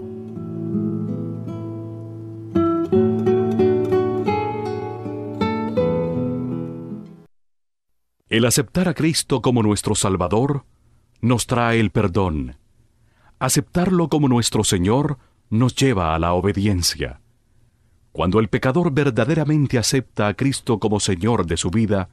El 8.29 8.45
aceptar 8.45 8.88
a 8.88 8.93
Cristo 8.93 9.41
como 9.41 9.63
nuestro 9.63 9.95
Salvador 9.95 10.65
nos 11.19 11.47
trae 11.47 11.79
el 11.79 11.89
perdón. 11.89 12.58
Aceptarlo 13.39 14.10
como 14.10 14.27
nuestro 14.27 14.63
Señor 14.63 15.17
nos 15.49 15.75
lleva 15.75 16.13
a 16.13 16.19
la 16.19 16.34
obediencia. 16.34 17.21
Cuando 18.12 18.39
el 18.39 18.49
pecador 18.49 18.91
verdaderamente 18.93 19.79
acepta 19.79 20.27
a 20.27 20.36
Cristo 20.36 20.79
como 20.79 20.99
Señor 20.99 21.47
de 21.47 21.58
su 21.58 21.71
vida, 21.71 22.10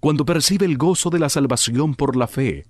cuando 0.00 0.24
percibe 0.24 0.66
el 0.66 0.78
gozo 0.78 1.10
de 1.10 1.20
la 1.20 1.28
salvación 1.28 1.94
por 1.94 2.16
la 2.16 2.26
fe, 2.26 2.66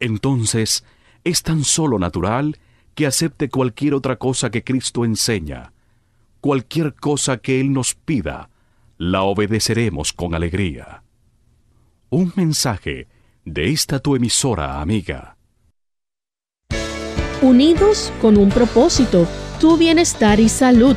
entonces 0.00 0.84
es 1.24 1.42
tan 1.42 1.64
solo 1.64 1.98
natural 1.98 2.58
que 2.94 3.06
acepte 3.06 3.48
cualquier 3.48 3.94
otra 3.94 4.16
cosa 4.16 4.50
que 4.50 4.64
Cristo 4.64 5.04
enseña. 5.04 5.72
Cualquier 6.40 6.94
cosa 6.94 7.38
que 7.38 7.60
Él 7.60 7.72
nos 7.72 7.94
pida, 7.94 8.48
la 8.98 9.22
obedeceremos 9.22 10.12
con 10.12 10.34
alegría. 10.34 11.02
Un 12.08 12.32
mensaje 12.36 13.08
de 13.44 13.70
esta 13.70 13.98
tu 13.98 14.16
emisora 14.16 14.80
amiga. 14.80 15.36
Unidos 17.42 18.12
con 18.20 18.38
un 18.38 18.48
propósito, 18.48 19.26
tu 19.60 19.76
bienestar 19.76 20.40
y 20.40 20.48
salud. 20.48 20.96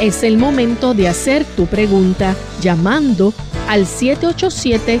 Es 0.00 0.22
el 0.22 0.38
momento 0.38 0.94
de 0.94 1.08
hacer 1.08 1.44
tu 1.56 1.66
pregunta 1.66 2.36
llamando 2.60 3.34
al 3.68 3.86
787 3.86 5.00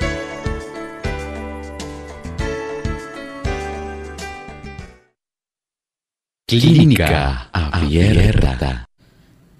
Clínica 6.51 7.47
Abierta. 7.53 8.85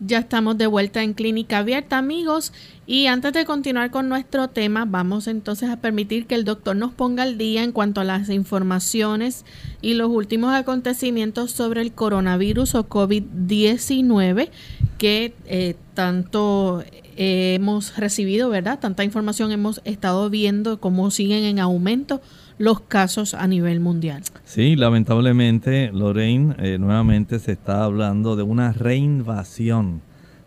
Ya 0.01 0.17
estamos 0.17 0.57
de 0.57 0.67
vuelta 0.67 1.01
en 1.01 1.13
Clínica 1.13 1.59
Abierta, 1.59 1.97
amigos. 1.97 2.51
Y 2.85 3.05
antes 3.05 3.31
de 3.31 3.45
continuar 3.45 3.91
con 3.91 4.09
nuestro 4.09 4.49
tema, 4.49 4.83
vamos 4.83 5.27
entonces 5.27 5.69
a 5.69 5.77
permitir 5.77 6.25
que 6.27 6.35
el 6.35 6.43
doctor 6.43 6.75
nos 6.75 6.91
ponga 6.91 7.23
al 7.23 7.37
día 7.37 7.63
en 7.63 7.71
cuanto 7.71 8.01
a 8.01 8.03
las 8.03 8.27
informaciones 8.27 9.45
y 9.81 9.93
los 9.93 10.09
últimos 10.09 10.53
acontecimientos 10.53 11.51
sobre 11.51 11.79
el 11.79 11.93
coronavirus 11.93 12.75
o 12.75 12.89
COVID-19 12.89 14.49
que 14.97 15.33
eh, 15.45 15.75
tanto 15.93 16.83
hemos 17.15 17.95
recibido, 17.95 18.49
¿verdad? 18.49 18.79
Tanta 18.79 19.05
información 19.05 19.53
hemos 19.53 19.79
estado 19.85 20.29
viendo 20.29 20.81
cómo 20.81 21.09
siguen 21.09 21.45
en 21.45 21.59
aumento 21.59 22.21
los 22.61 22.81
casos 22.81 23.33
a 23.33 23.47
nivel 23.47 23.79
mundial. 23.79 24.21
Sí, 24.45 24.75
lamentablemente, 24.75 25.91
Lorraine, 25.91 26.55
eh, 26.59 26.77
nuevamente 26.77 27.39
se 27.39 27.53
está 27.53 27.83
hablando 27.83 28.35
de 28.35 28.43
una 28.43 28.71
reinvasión 28.71 30.01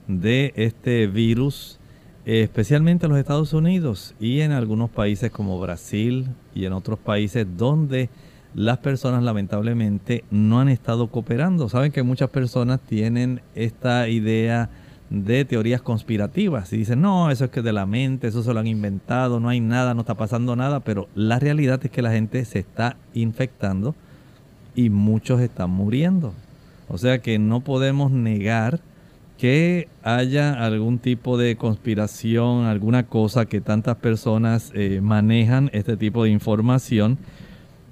de 0.06 0.52
este 0.54 1.08
virus, 1.08 1.80
especialmente 2.24 3.06
en 3.06 3.12
los 3.12 3.18
Estados 3.18 3.52
Unidos 3.52 4.14
y 4.20 4.40
en 4.40 4.52
algunos 4.52 4.90
países 4.90 5.32
como 5.32 5.60
Brasil 5.60 6.28
y 6.54 6.66
en 6.66 6.72
otros 6.72 7.00
países 7.00 7.46
donde 7.56 8.10
las 8.54 8.78
personas 8.78 9.24
lamentablemente 9.24 10.24
no 10.30 10.60
han 10.60 10.68
estado 10.68 11.08
cooperando. 11.08 11.68
Saben 11.68 11.90
que 11.90 12.04
muchas 12.04 12.30
personas 12.30 12.78
tienen 12.80 13.42
esta 13.56 14.08
idea 14.08 14.70
de 15.10 15.44
teorías 15.44 15.82
conspirativas 15.82 16.72
y 16.72 16.78
dicen, 16.78 17.00
no, 17.00 17.30
eso 17.30 17.44
es 17.44 17.50
que 17.50 17.62
de 17.62 17.72
la 17.72 17.86
mente, 17.86 18.28
eso 18.28 18.42
se 18.42 18.52
lo 18.52 18.60
han 18.60 18.66
inventado, 18.66 19.38
no 19.40 19.48
hay 19.48 19.60
nada, 19.60 19.94
no 19.94 20.00
está 20.00 20.14
pasando 20.14 20.56
nada, 20.56 20.80
pero 20.80 21.08
la 21.14 21.38
realidad 21.38 21.80
es 21.84 21.90
que 21.90 22.02
la 22.02 22.10
gente 22.10 22.44
se 22.44 22.58
está 22.58 22.96
infectando 23.12 23.94
y 24.74 24.90
muchos 24.90 25.40
están 25.40 25.70
muriendo. 25.70 26.32
O 26.88 26.98
sea 26.98 27.18
que 27.18 27.38
no 27.38 27.60
podemos 27.60 28.10
negar 28.10 28.80
que 29.38 29.88
haya 30.02 30.52
algún 30.64 30.98
tipo 30.98 31.36
de 31.36 31.56
conspiración, 31.56 32.64
alguna 32.64 33.04
cosa 33.04 33.46
que 33.46 33.60
tantas 33.60 33.96
personas 33.96 34.70
eh, 34.74 35.00
manejan 35.02 35.70
este 35.72 35.96
tipo 35.96 36.24
de 36.24 36.30
información. 36.30 37.18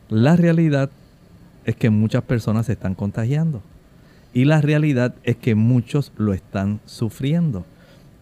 La 0.08 0.36
realidad 0.36 0.90
es 1.64 1.76
que 1.76 1.90
muchas 1.90 2.22
personas 2.22 2.66
se 2.66 2.72
están 2.72 2.94
contagiando. 2.94 3.62
Y 4.34 4.44
la 4.46 4.60
realidad 4.60 5.14
es 5.24 5.36
que 5.36 5.54
muchos 5.54 6.12
lo 6.16 6.32
están 6.32 6.80
sufriendo. 6.86 7.66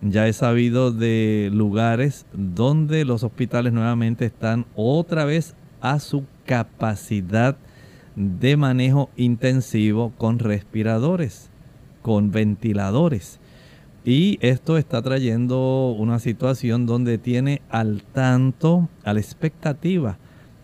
Ya 0.03 0.27
he 0.27 0.33
sabido 0.33 0.93
de 0.93 1.51
lugares 1.53 2.27
donde 2.33 3.05
los 3.05 3.23
hospitales 3.23 3.73
nuevamente 3.73 4.25
están 4.25 4.67
otra 4.75 5.25
vez 5.25 5.55
a 5.81 6.01
su 6.01 6.25
capacidad 6.47 7.57
de 8.17 8.57
manejo 8.57 9.11
intensivo 9.17 10.13
con 10.17 10.39
respiradores, 10.39 11.51
con 12.03 12.31
ventiladores. 12.33 13.39
Y 14.05 14.39
esto 14.41 14.79
está 14.79 15.03
trayendo 15.03 15.95
una 15.97 16.19
situación 16.19 16.87
donde 16.87 17.19
tiene 17.19 17.61
al 17.69 18.03
tanto, 18.03 18.89
a 19.05 19.13
la 19.13 19.21
expectativa, 19.21 20.19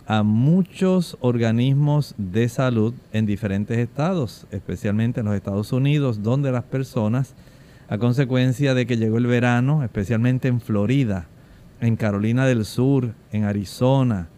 a 0.06 0.22
muchos 0.22 1.18
organismos 1.20 2.14
de 2.16 2.48
salud 2.48 2.94
en 3.12 3.26
diferentes 3.26 3.76
estados, 3.78 4.46
especialmente 4.52 5.20
en 5.20 5.26
los 5.26 5.34
Estados 5.34 5.72
Unidos, 5.72 6.22
donde 6.22 6.52
las 6.52 6.62
personas, 6.62 7.34
a 7.88 7.98
consecuencia 7.98 8.74
de 8.74 8.86
que 8.86 8.96
llegó 8.96 9.18
el 9.18 9.26
verano, 9.26 9.82
especialmente 9.82 10.46
en 10.46 10.60
Florida, 10.60 11.26
en 11.80 11.96
Carolina 11.96 12.46
del 12.46 12.64
Sur, 12.64 13.14
en 13.32 13.44
Arizona, 13.44 14.28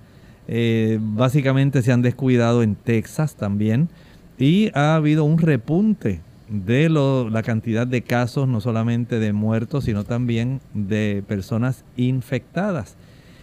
eh, 0.49 0.99
básicamente 1.01 1.83
se 1.83 1.93
han 1.93 2.01
descuidado 2.01 2.63
en 2.63 2.75
Texas 2.75 3.37
también, 3.37 3.91
y 4.39 4.71
ha 4.75 4.95
habido 4.95 5.25
un 5.25 5.37
repunte 5.37 6.23
de 6.49 6.89
la 6.89 7.43
cantidad 7.43 7.87
de 7.87 8.01
casos, 8.01 8.49
no 8.49 8.63
solamente 8.63 9.19
de 9.19 9.35
muertos, 9.35 9.85
sino 9.85 10.05
también 10.05 10.63
de 10.73 11.23
personas 11.29 11.85
infectadas 11.99 12.97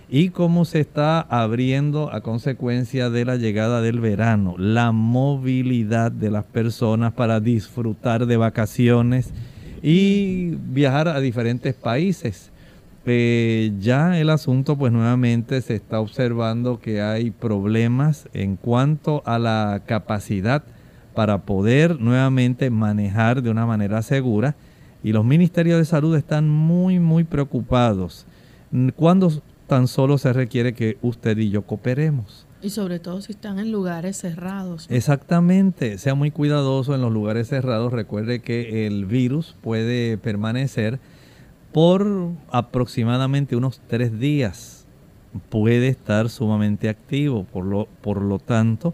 y 0.10 0.30
cómo 0.30 0.66
se 0.66 0.80
está 0.80 1.22
abriendo 1.22 2.14
a 2.14 2.22
consecuencia 2.22 3.10
de 3.10 3.26
la 3.26 3.38
llegada 3.38 3.82
del 3.82 4.00
verano, 4.00 4.56
la 4.58 4.92
movilidad 4.92 6.12
de 6.12 6.30
las 6.30 6.46
personas 6.46 7.14
para 7.14 7.40
disfrutar 7.40 8.26
de 8.26 8.38
vacaciones 8.38 9.34
y 9.82 10.56
viajar 10.56 11.08
a 11.08 11.20
diferentes 11.20 11.74
países. 11.74 12.52
Eh, 13.08 13.72
ya 13.80 14.20
el 14.20 14.32
asunto 14.32 14.76
pues 14.76 14.92
nuevamente 14.92 15.62
se 15.62 15.76
está 15.76 16.00
observando 16.00 16.80
que 16.80 17.02
hay 17.02 17.30
problemas 17.30 18.28
en 18.34 18.56
cuanto 18.56 19.22
a 19.26 19.38
la 19.38 19.84
capacidad 19.86 20.64
para 21.14 21.44
poder 21.44 22.00
nuevamente 22.00 22.72
manejar 22.72 23.44
de 23.44 23.52
una 23.52 23.68
manera 23.68 24.02
segura 24.02 24.56
y 25.04 25.12
los 25.12 25.24
ministerios 25.24 25.78
de 25.78 25.86
salud 25.86 26.16
están 26.16 26.50
muy 26.50 27.00
muy 27.00 27.24
preocupados. 27.24 28.26
Cuando 28.96 29.32
tan 29.68 29.88
solo 29.88 30.18
se 30.18 30.34
requiere 30.34 30.74
que 30.74 30.98
usted 31.02 31.38
y 31.38 31.50
yo 31.50 31.64
cooperemos. 31.64 32.46
Y 32.62 32.72
sobre 32.72 33.00
todo 33.00 33.22
si 33.22 33.34
están 33.34 33.60
en 33.60 33.72
lugares 33.72 34.18
cerrados. 34.18 34.88
Exactamente, 34.90 35.98
sea 35.98 36.16
muy 36.16 36.32
cuidadoso 36.32 36.96
en 36.96 37.02
los 37.02 37.12
lugares 37.12 37.50
cerrados. 37.50 37.94
Recuerde 37.94 38.40
que 38.40 38.88
el 38.88 39.06
virus 39.06 39.56
puede 39.62 40.18
permanecer 40.18 41.00
por 41.72 42.32
aproximadamente 42.52 43.56
unos 43.56 43.82
tres 43.88 44.18
días. 44.20 44.86
Puede 45.50 45.90
estar 45.90 46.30
sumamente 46.30 46.90
activo, 46.90 47.44
por 47.44 47.66
lo, 47.66 47.88
por 48.02 48.22
lo 48.22 48.40
tanto, 48.40 48.94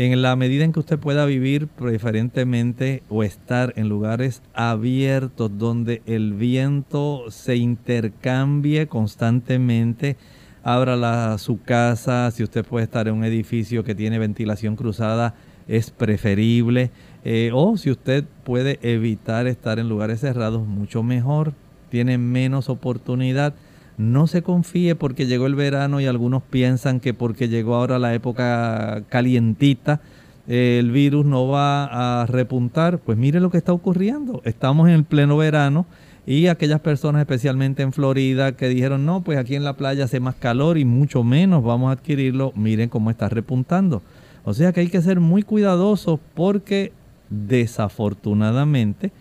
en 0.00 0.22
la 0.22 0.34
medida 0.34 0.64
en 0.64 0.72
que 0.72 0.80
usted 0.80 0.98
pueda 0.98 1.26
vivir 1.26 1.66
preferentemente 1.66 3.02
o 3.10 3.22
estar 3.22 3.74
en 3.76 3.90
lugares 3.90 4.40
abiertos 4.54 5.50
donde 5.58 6.00
el 6.06 6.32
viento 6.32 7.26
se 7.28 7.56
intercambie 7.56 8.86
constantemente, 8.86 10.16
abra 10.62 11.36
su 11.36 11.60
casa, 11.60 12.30
si 12.30 12.42
usted 12.42 12.64
puede 12.64 12.84
estar 12.84 13.08
en 13.08 13.14
un 13.14 13.24
edificio 13.24 13.84
que 13.84 13.94
tiene 13.94 14.18
ventilación 14.18 14.74
cruzada, 14.74 15.34
es 15.68 15.90
preferible. 15.90 16.90
Eh, 17.22 17.50
o 17.52 17.76
si 17.76 17.90
usted 17.90 18.24
puede 18.42 18.78
evitar 18.80 19.46
estar 19.46 19.78
en 19.78 19.90
lugares 19.90 20.20
cerrados, 20.20 20.66
mucho 20.66 21.02
mejor, 21.02 21.52
tiene 21.90 22.16
menos 22.16 22.70
oportunidad 22.70 23.52
no 24.00 24.26
se 24.26 24.40
confíe 24.40 24.94
porque 24.94 25.26
llegó 25.26 25.46
el 25.46 25.54
verano 25.54 26.00
y 26.00 26.06
algunos 26.06 26.42
piensan 26.42 27.00
que 27.00 27.12
porque 27.12 27.48
llegó 27.48 27.74
ahora 27.74 27.98
la 27.98 28.14
época 28.14 29.02
calientita, 29.10 30.00
el 30.48 30.90
virus 30.90 31.26
no 31.26 31.48
va 31.48 32.22
a 32.22 32.26
repuntar. 32.26 32.98
Pues 32.98 33.18
mire 33.18 33.40
lo 33.40 33.50
que 33.50 33.58
está 33.58 33.74
ocurriendo. 33.74 34.40
Estamos 34.44 34.88
en 34.88 34.94
el 34.94 35.04
pleno 35.04 35.36
verano 35.36 35.84
y 36.26 36.46
aquellas 36.46 36.80
personas, 36.80 37.20
especialmente 37.20 37.82
en 37.82 37.92
Florida, 37.92 38.52
que 38.52 38.70
dijeron, 38.70 39.04
no, 39.04 39.20
pues 39.22 39.36
aquí 39.36 39.54
en 39.54 39.64
la 39.64 39.76
playa 39.76 40.04
hace 40.04 40.18
más 40.18 40.34
calor 40.34 40.78
y 40.78 40.86
mucho 40.86 41.22
menos 41.22 41.62
vamos 41.62 41.90
a 41.90 41.92
adquirirlo, 41.92 42.52
miren 42.56 42.88
cómo 42.88 43.10
está 43.10 43.28
repuntando. 43.28 44.00
O 44.44 44.54
sea 44.54 44.72
que 44.72 44.80
hay 44.80 44.88
que 44.88 45.02
ser 45.02 45.20
muy 45.20 45.42
cuidadosos 45.42 46.18
porque 46.34 46.92
desafortunadamente 47.28 49.12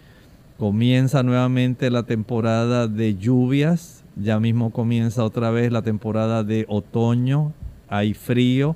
comienza 0.57 1.21
nuevamente 1.21 1.91
la 1.91 2.03
temporada 2.03 2.87
de 2.87 3.17
lluvias 3.17 3.98
ya 4.21 4.39
mismo 4.39 4.71
comienza 4.71 5.23
otra 5.23 5.51
vez 5.51 5.71
la 5.71 5.82
temporada 5.82 6.43
de 6.43 6.65
otoño, 6.67 7.53
hay 7.88 8.13
frío. 8.13 8.75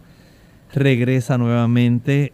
Regresa 0.73 1.37
nuevamente 1.37 2.31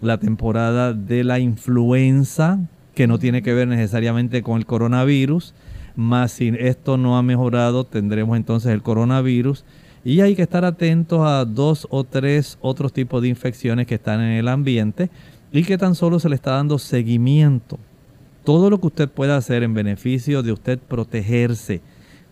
la 0.00 0.18
temporada 0.18 0.92
de 0.92 1.24
la 1.24 1.40
influenza, 1.40 2.60
que 2.94 3.06
no 3.06 3.18
tiene 3.18 3.42
que 3.42 3.54
ver 3.54 3.66
necesariamente 3.66 4.42
con 4.42 4.58
el 4.58 4.66
coronavirus. 4.66 5.54
Más 5.96 6.32
si 6.32 6.52
esto 6.58 6.96
no 6.96 7.18
ha 7.18 7.22
mejorado, 7.22 7.84
tendremos 7.84 8.36
entonces 8.36 8.72
el 8.72 8.82
coronavirus. 8.82 9.64
Y 10.04 10.20
hay 10.20 10.36
que 10.36 10.42
estar 10.42 10.64
atentos 10.64 11.20
a 11.26 11.44
dos 11.44 11.88
o 11.90 12.04
tres 12.04 12.58
otros 12.60 12.92
tipos 12.92 13.20
de 13.22 13.28
infecciones 13.28 13.86
que 13.86 13.96
están 13.96 14.20
en 14.20 14.32
el 14.32 14.48
ambiente 14.48 15.10
y 15.52 15.64
que 15.64 15.78
tan 15.78 15.94
solo 15.94 16.20
se 16.20 16.28
le 16.28 16.36
está 16.36 16.52
dando 16.52 16.78
seguimiento 16.78 17.78
todo 18.44 18.70
lo 18.70 18.80
que 18.80 18.88
usted 18.88 19.08
pueda 19.08 19.36
hacer 19.36 19.62
en 19.62 19.74
beneficio 19.74 20.42
de 20.42 20.52
usted 20.52 20.78
protegerse. 20.78 21.80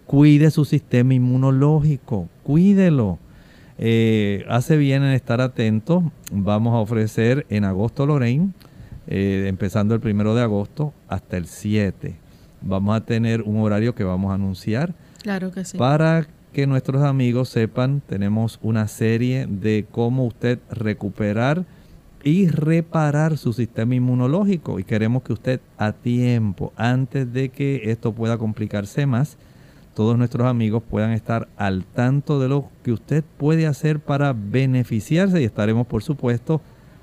Cuide 0.06 0.50
su 0.50 0.64
sistema 0.64 1.14
inmunológico, 1.14 2.28
cuídelo. 2.42 3.18
Eh, 3.78 4.44
hace 4.48 4.76
bien 4.76 5.02
en 5.02 5.12
estar 5.12 5.40
atento. 5.40 6.10
Vamos 6.32 6.74
a 6.74 6.78
ofrecer 6.78 7.46
en 7.48 7.64
agosto 7.64 8.06
Lorraine, 8.06 8.50
eh, 9.06 9.46
empezando 9.48 9.94
el 9.94 10.00
primero 10.00 10.34
de 10.34 10.42
agosto 10.42 10.92
hasta 11.08 11.36
el 11.36 11.46
7. 11.46 12.16
Vamos 12.60 12.96
a 12.96 13.00
tener 13.00 13.42
un 13.42 13.58
horario 13.62 13.94
que 13.94 14.04
vamos 14.04 14.32
a 14.32 14.34
anunciar. 14.34 14.94
Claro 15.22 15.50
que 15.50 15.64
sí. 15.64 15.78
Para 15.78 16.26
que 16.52 16.66
nuestros 16.66 17.02
amigos 17.02 17.48
sepan, 17.48 18.02
tenemos 18.06 18.58
una 18.62 18.88
serie 18.88 19.46
de 19.46 19.86
cómo 19.90 20.26
usted 20.26 20.58
recuperar 20.70 21.64
y 22.22 22.48
reparar 22.48 23.38
su 23.38 23.52
sistema 23.52 23.94
inmunológico. 23.94 24.78
Y 24.78 24.84
queremos 24.84 25.22
que 25.22 25.32
usted 25.32 25.60
a 25.78 25.92
tiempo, 25.92 26.72
antes 26.76 27.32
de 27.32 27.48
que 27.50 27.90
esto 27.90 28.12
pueda 28.12 28.38
complicarse 28.38 29.06
más, 29.06 29.36
todos 29.94 30.16
nuestros 30.16 30.46
amigos 30.46 30.82
puedan 30.88 31.12
estar 31.12 31.48
al 31.56 31.84
tanto 31.84 32.40
de 32.40 32.48
lo 32.48 32.68
que 32.82 32.92
usted 32.92 33.24
puede 33.38 33.66
hacer 33.66 34.00
para 34.00 34.32
beneficiarse 34.32 35.40
y 35.40 35.44
estaremos 35.44 35.86
por 35.86 36.02
supuesto 36.02 36.60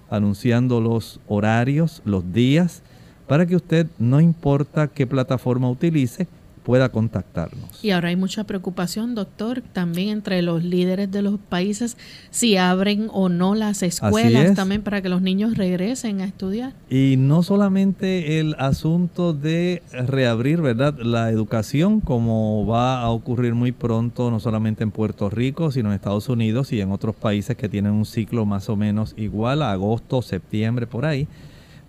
anunciando 0.09 0.79
los 0.79 1.19
horarios, 1.27 2.01
los 2.05 2.31
días, 2.31 2.81
para 3.27 3.45
que 3.45 3.57
usted, 3.57 3.87
no 3.99 4.21
importa 4.21 4.87
qué 4.87 5.05
plataforma 5.05 5.69
utilice, 5.69 6.27
pueda 6.67 6.89
contactarnos. 6.89 7.81
Y 7.81 7.91
ahora 7.91 8.09
hay 8.09 8.17
mucha 8.17 8.43
preocupación, 8.43 9.15
doctor, 9.15 9.61
también 9.71 10.09
entre 10.09 10.41
los 10.41 10.65
líderes 10.65 11.09
de 11.09 11.21
los 11.21 11.39
países, 11.39 11.95
si 12.29 12.57
abren 12.57 13.07
o 13.13 13.29
no 13.29 13.55
las 13.55 13.83
escuelas 13.83 14.53
también 14.53 14.81
para 14.81 15.01
que 15.01 15.07
los 15.07 15.21
niños 15.21 15.55
regresen 15.55 16.19
a 16.19 16.25
estudiar. 16.25 16.73
Y 16.89 17.15
no 17.17 17.41
solamente 17.41 18.41
el 18.41 18.53
asunto 18.59 19.31
de 19.31 19.81
reabrir, 19.93 20.59
¿verdad? 20.59 20.99
La 20.99 21.29
educación, 21.29 22.01
como 22.01 22.67
va 22.67 22.99
a 22.99 23.11
ocurrir 23.11 23.55
muy 23.55 23.71
pronto, 23.71 24.29
no 24.29 24.41
solamente 24.41 24.83
en 24.83 24.91
Puerto 24.91 25.29
Rico, 25.29 25.71
sino 25.71 25.87
en 25.87 25.95
Estados 25.95 26.27
Unidos 26.27 26.73
y 26.73 26.81
en 26.81 26.91
otros 26.91 27.15
países 27.15 27.55
que 27.55 27.69
tienen 27.69 27.93
un 27.93 28.05
ciclo 28.05 28.45
más 28.45 28.67
o 28.67 28.75
menos 28.75 29.13
igual, 29.15 29.61
a 29.61 29.71
agosto, 29.71 30.21
septiembre, 30.21 30.85
por 30.85 31.05
ahí. 31.05 31.29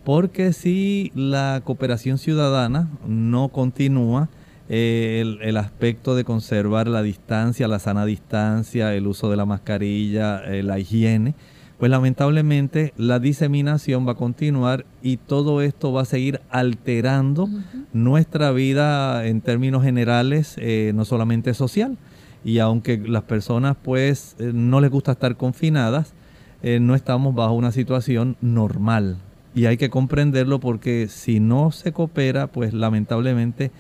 Porque 0.04 0.52
si 0.52 1.10
la 1.16 1.62
cooperación 1.64 2.16
ciudadana 2.16 2.88
no 3.08 3.48
continúa, 3.48 4.28
el, 4.68 5.56
aspecto 5.56 6.14
de 6.14 6.24
conservar 6.24 6.88
la 6.88 7.02
distancia, 7.02 7.68
la 7.68 7.78
sana 7.78 8.04
distancia, 8.04 8.94
el 8.94 9.06
uso 9.06 9.30
de 9.30 9.36
la 9.36 9.46
mascarilla, 9.46 10.42
eh, 10.44 10.62
la 10.62 10.78
higiene, 10.78 11.34
pues 11.78 11.90
lamentablemente 11.90 12.92
la 12.96 13.20
diseminación 13.20 14.06
va 14.06 14.12
a 14.12 14.16
continuar 14.16 14.84
y 15.00 15.16
todo 15.16 15.62
esto 15.62 15.92
va 15.92 16.02
a 16.02 16.06
seguir 16.06 16.40
alterando 16.50 17.48
nuestra 17.92 18.50
vida 18.50 19.26
en 19.26 19.40
términos 19.40 19.84
generales, 19.84 20.56
eh, 20.58 20.92
no 20.94 21.04
solamente 21.04 21.54
social. 21.54 21.96
Y 22.44 22.58
aunque 22.58 22.98
las 22.98 23.22
personas 23.22 23.76
pues 23.80 24.34
eh, 24.38 24.50
no 24.52 24.80
les 24.80 24.90
gusta 24.90 25.12
estar 25.12 25.36
confinadas, 25.36 26.14
eh, 26.62 26.80
no 26.80 26.96
estamos 26.96 27.34
bajo 27.34 27.52
una 27.52 27.70
situación 27.70 28.36
normal. 28.40 29.18
Y 29.54 29.66
hay 29.66 29.76
que 29.76 29.90
comprenderlo 29.90 30.58
porque 30.58 31.06
si 31.08 31.38
no 31.38 31.70
se 31.70 31.92
coopera, 31.92 32.48
pues 32.48 32.74
lamentablemente 32.74 33.70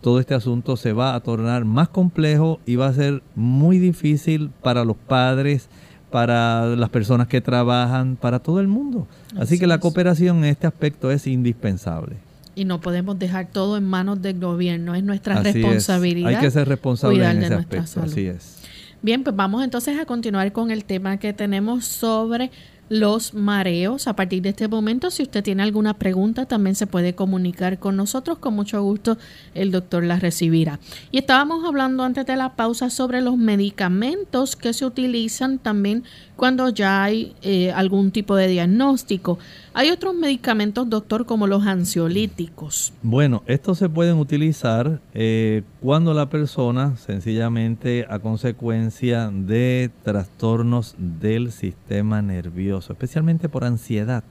todo 0.00 0.20
este 0.20 0.34
asunto 0.34 0.76
se 0.76 0.92
va 0.92 1.14
a 1.14 1.20
tornar 1.20 1.64
más 1.64 1.88
complejo 1.88 2.60
y 2.66 2.76
va 2.76 2.86
a 2.86 2.92
ser 2.92 3.22
muy 3.34 3.78
difícil 3.78 4.50
para 4.62 4.84
los 4.84 4.96
padres, 4.96 5.68
para 6.10 6.66
las 6.66 6.88
personas 6.90 7.26
que 7.26 7.40
trabajan, 7.40 8.16
para 8.16 8.38
todo 8.38 8.60
el 8.60 8.68
mundo. 8.68 9.06
Así, 9.38 9.58
que 9.58 9.66
la 9.66 9.78
cooperación 9.78 10.38
en 10.38 10.44
este 10.44 10.66
aspecto 10.66 11.10
es 11.10 11.26
indispensable. 11.26 12.16
Y 12.54 12.64
no 12.64 12.80
podemos 12.80 13.18
dejar 13.18 13.48
todo 13.52 13.76
en 13.76 13.84
manos 13.84 14.20
del 14.20 14.40
gobierno, 14.40 14.94
es 14.94 15.04
nuestra 15.04 15.42
responsabilidad. 15.42 16.30
Hay 16.30 16.36
que 16.36 16.50
ser 16.50 16.68
responsable 16.68 17.24
en 17.24 17.42
ese 17.42 17.54
aspecto, 17.54 18.02
así 18.02 18.26
es. 18.26 18.58
Bien, 19.00 19.22
pues 19.22 19.36
vamos 19.36 19.62
entonces 19.62 19.96
a 19.98 20.06
continuar 20.06 20.50
con 20.50 20.72
el 20.72 20.84
tema 20.84 21.18
que 21.18 21.32
tenemos 21.32 21.84
sobre 21.84 22.50
los 22.88 23.34
mareos. 23.34 24.06
A 24.08 24.16
partir 24.16 24.42
de 24.42 24.50
este 24.50 24.68
momento, 24.68 25.10
si 25.10 25.22
usted 25.22 25.42
tiene 25.42 25.62
alguna 25.62 25.94
pregunta, 25.94 26.46
también 26.46 26.74
se 26.74 26.86
puede 26.86 27.14
comunicar 27.14 27.78
con 27.78 27.96
nosotros. 27.96 28.38
Con 28.38 28.54
mucho 28.54 28.82
gusto, 28.82 29.18
el 29.54 29.70
doctor 29.70 30.04
la 30.04 30.18
recibirá. 30.18 30.78
Y 31.10 31.18
estábamos 31.18 31.64
hablando 31.64 32.02
antes 32.02 32.26
de 32.26 32.36
la 32.36 32.54
pausa 32.56 32.90
sobre 32.90 33.20
los 33.20 33.36
medicamentos 33.36 34.56
que 34.56 34.72
se 34.72 34.86
utilizan 34.86 35.58
también 35.58 36.04
cuando 36.36 36.68
ya 36.68 37.02
hay 37.02 37.34
eh, 37.42 37.72
algún 37.72 38.10
tipo 38.10 38.36
de 38.36 38.48
diagnóstico. 38.48 39.38
Hay 39.74 39.90
otros 39.90 40.14
medicamentos, 40.14 40.88
doctor, 40.88 41.26
como 41.26 41.46
los 41.46 41.66
ansiolíticos. 41.66 42.92
Bueno, 43.02 43.42
estos 43.46 43.78
se 43.78 43.88
pueden 43.88 44.16
utilizar 44.16 45.00
eh, 45.14 45.62
cuando 45.80 46.14
la 46.14 46.30
persona, 46.30 46.96
sencillamente 46.96 48.06
a 48.08 48.18
consecuencia 48.18 49.30
de 49.30 49.90
trastornos 50.04 50.94
del 50.98 51.52
sistema 51.52 52.22
nervioso, 52.22 52.92
especialmente 52.92 53.48
por 53.48 53.64
ansiedad, 53.64 54.24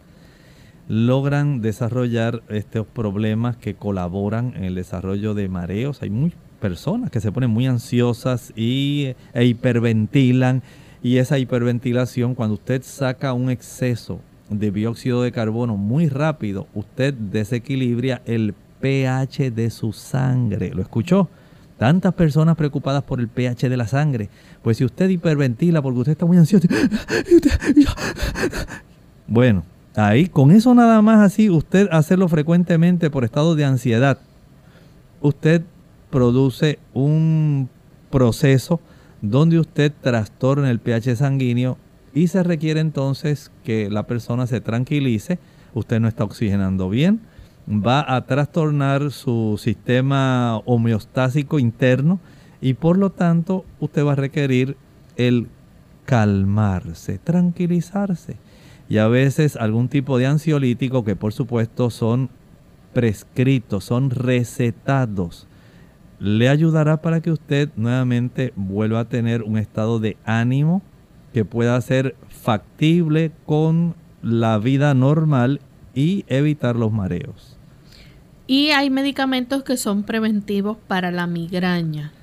logran 0.88 1.62
desarrollar 1.62 2.42
estos 2.50 2.88
problemas 2.88 3.58
que 3.58 3.76
colaboran 3.76 4.54
en 4.56 4.64
el 4.64 4.76
desarrollo 4.76 5.34
de 5.34 5.50
mareos. 5.50 6.02
Hay 6.02 6.10
muchas 6.10 6.40
personas 6.60 7.12
que 7.12 7.20
se 7.20 7.32
ponen 7.32 7.52
muy 7.52 7.68
ansiosas 7.68 8.54
y, 8.56 9.14
e 9.34 9.46
hiperventilan. 9.46 10.64
Y 11.04 11.18
esa 11.18 11.38
hiperventilación, 11.38 12.34
cuando 12.34 12.56
usted 12.56 12.82
saca 12.84 13.34
un 13.34 13.52
exceso 13.52 14.20
de 14.50 14.72
dióxido 14.72 15.22
de 15.24 15.32
carbono 15.32 15.78
muy 15.78 16.10
rápido, 16.10 16.68
usted 16.74 17.14
desequilibra 17.14 18.22
el 18.26 18.54
pH 18.82 19.52
de 19.52 19.70
su 19.70 19.94
sangre. 19.94 20.72
¿Lo 20.74 20.82
escuchó? 20.82 21.30
Tantas 21.78 22.14
personas 22.14 22.56
preocupadas 22.56 23.04
por 23.04 23.20
el 23.20 23.28
pH 23.28 23.70
de 23.70 23.78
la 23.78 23.88
sangre. 23.88 24.30
Pues 24.64 24.78
si 24.78 24.86
usted 24.86 25.10
hiperventila 25.10 25.82
porque 25.82 26.00
usted 26.00 26.12
está 26.14 26.26
muy 26.26 26.38
ansioso. 26.38 26.68
Bueno, 29.28 29.64
ahí 29.96 30.28
con 30.28 30.52
eso 30.52 30.74
nada 30.74 31.02
más 31.02 31.20
así, 31.20 31.50
usted 31.50 31.90
hacerlo 31.92 32.30
frecuentemente 32.30 33.10
por 33.10 33.26
estado 33.26 33.56
de 33.56 33.66
ansiedad, 33.66 34.20
usted 35.22 35.64
produce 36.10 36.80
un 36.94 37.70
proceso 38.10 38.80
donde 39.22 39.60
usted 39.60 39.92
trastorna 40.02 40.72
el 40.72 40.80
pH 40.80 41.18
sanguíneo 41.18 41.78
y 42.14 42.28
se 42.28 42.42
requiere 42.44 42.80
entonces 42.80 43.52
que 43.68 43.90
la 43.90 44.08
persona 44.08 44.48
se 44.48 44.62
tranquilice, 44.62 45.40
usted 45.74 46.00
no 46.00 46.08
está 46.08 46.24
oxigenando 46.24 46.90
bien, 46.90 47.20
va 47.68 48.16
a 48.16 48.26
trastornar 48.26 49.12
su 49.12 49.60
sistema 49.62 50.62
homeostásico 50.64 51.60
interno 51.60 52.22
y 52.62 52.76
por 52.76 52.98
lo 52.98 53.10
tanto 53.10 53.66
usted 53.82 54.06
va 54.06 54.14
a 54.14 54.16
requerir 54.16 54.78
el 55.18 55.48
calmarse, 56.06 57.18
tranquilizarse. 57.18 58.38
Y 58.88 59.00
a 59.00 59.10
veces 59.10 59.58
algún 59.58 59.90
tipo 59.90 60.18
de 60.18 60.28
ansiolítico 60.28 61.04
que 61.04 61.18
por 61.18 61.34
supuesto 61.34 61.90
son 61.90 62.30
prescritos, 62.94 63.84
son 63.84 64.12
recetados 64.12 65.46
le 66.20 66.50
ayudará 66.50 67.02
para 67.02 67.22
que 67.22 67.32
usted 67.32 67.70
nuevamente 67.76 68.54
vuelva 68.56 69.02
a 69.02 69.06
tener 69.06 69.44
un 69.44 69.58
estado 69.58 70.00
de 70.00 70.18
ánimo 70.26 70.82
que 71.34 71.46
pueda 71.46 71.80
ser 71.82 72.16
factible 72.48 73.34
con 73.46 73.94
la 74.24 74.58
vida 74.58 74.94
normal 74.94 75.60
y 75.94 76.24
evitar 76.30 76.78
los 76.78 76.94
mareos. 76.94 77.58
Y 78.48 78.70
hay 78.70 78.90
medicamentos 78.90 79.64
que 79.64 79.76
son 79.76 80.04
preventivos 80.04 80.78
para 80.88 81.12
la 81.12 81.28
migraña. 81.28 82.14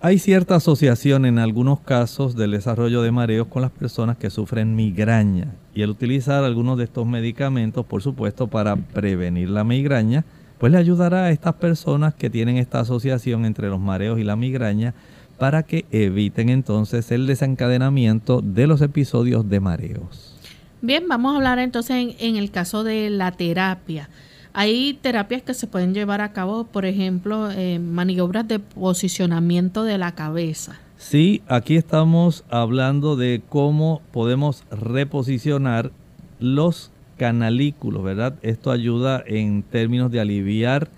Hay 0.00 0.18
cierta 0.20 0.54
asociación 0.54 1.26
en 1.26 1.38
algunos 1.38 1.80
casos 1.80 2.34
del 2.34 2.52
desarrollo 2.52 3.02
de 3.02 3.12
mareos 3.12 3.48
con 3.48 3.60
las 3.60 3.70
personas 3.70 4.16
que 4.16 4.30
sufren 4.30 4.74
migraña 4.74 5.52
y 5.74 5.82
el 5.82 5.90
utilizar 5.90 6.44
algunos 6.44 6.78
de 6.78 6.84
estos 6.84 7.06
medicamentos, 7.06 7.84
por 7.84 8.00
supuesto, 8.00 8.46
para 8.46 8.74
prevenir 8.74 9.50
la 9.50 9.64
migraña, 9.64 10.24
pues 10.56 10.72
le 10.72 10.78
ayudará 10.78 11.24
a 11.24 11.30
estas 11.30 11.56
personas 11.56 12.14
que 12.14 12.30
tienen 12.30 12.56
esta 12.56 12.80
asociación 12.80 13.44
entre 13.44 13.68
los 13.68 13.80
mareos 13.80 14.18
y 14.18 14.24
la 14.24 14.34
migraña 14.34 14.94
para 15.38 15.62
que 15.62 15.86
eviten 15.90 16.48
entonces 16.48 17.10
el 17.12 17.26
desencadenamiento 17.26 18.40
de 18.42 18.66
los 18.66 18.82
episodios 18.82 19.48
de 19.48 19.60
mareos. 19.60 20.34
Bien, 20.82 21.08
vamos 21.08 21.32
a 21.32 21.36
hablar 21.36 21.58
entonces 21.58 22.14
en, 22.18 22.36
el 22.36 22.50
caso 22.50 22.84
de 22.84 23.10
la 23.10 23.32
terapia. 23.32 24.08
Hay 24.52 24.98
terapias 25.00 25.42
que 25.42 25.54
se 25.54 25.66
pueden 25.66 25.94
llevar 25.94 26.20
a 26.20 26.32
cabo, 26.32 26.64
por 26.64 26.84
ejemplo, 26.84 27.48
maniobras 27.80 28.46
de 28.48 28.58
posicionamiento 28.58 29.84
de 29.84 29.98
la 29.98 30.12
cabeza. 30.12 30.80
Sí, 30.96 31.42
aquí 31.46 31.76
estamos 31.76 32.44
hablando 32.50 33.14
de 33.14 33.40
cómo 33.48 34.02
podemos 34.12 34.64
reposicionar 34.70 35.92
los 36.40 36.90
canalículos, 37.16 38.02
¿verdad? 38.02 38.34
Esto 38.42 38.72
ayuda 38.72 39.22
en 39.26 39.62
términos 39.62 40.10
de 40.10 40.20
aliviar 40.20 40.88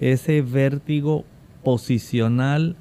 ese 0.00 0.42
vértigo 0.42 1.24
posicional 1.62 2.76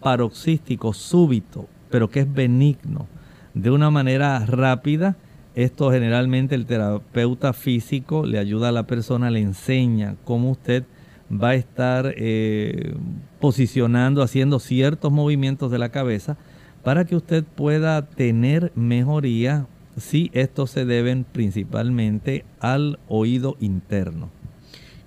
paroxístico 0.00 0.92
súbito, 0.92 1.68
pero 1.90 2.10
que 2.10 2.20
es 2.20 2.32
benigno. 2.32 3.06
De 3.54 3.70
una 3.70 3.90
manera 3.90 4.38
rápida, 4.46 5.16
esto 5.54 5.90
generalmente 5.90 6.54
el 6.54 6.66
terapeuta 6.66 7.52
físico 7.52 8.24
le 8.24 8.38
ayuda 8.38 8.68
a 8.68 8.72
la 8.72 8.86
persona, 8.86 9.30
le 9.30 9.40
enseña 9.40 10.16
cómo 10.24 10.50
usted 10.50 10.84
va 11.30 11.50
a 11.50 11.54
estar 11.54 12.14
eh, 12.16 12.94
posicionando, 13.40 14.22
haciendo 14.22 14.58
ciertos 14.58 15.12
movimientos 15.12 15.70
de 15.70 15.78
la 15.78 15.90
cabeza 15.90 16.36
para 16.84 17.04
que 17.04 17.16
usted 17.16 17.44
pueda 17.44 18.06
tener 18.06 18.72
mejoría 18.74 19.66
Sí, 19.98 20.30
estos 20.32 20.70
se 20.70 20.84
deben 20.84 21.24
principalmente 21.24 22.44
al 22.60 22.98
oído 23.08 23.56
interno. 23.60 24.30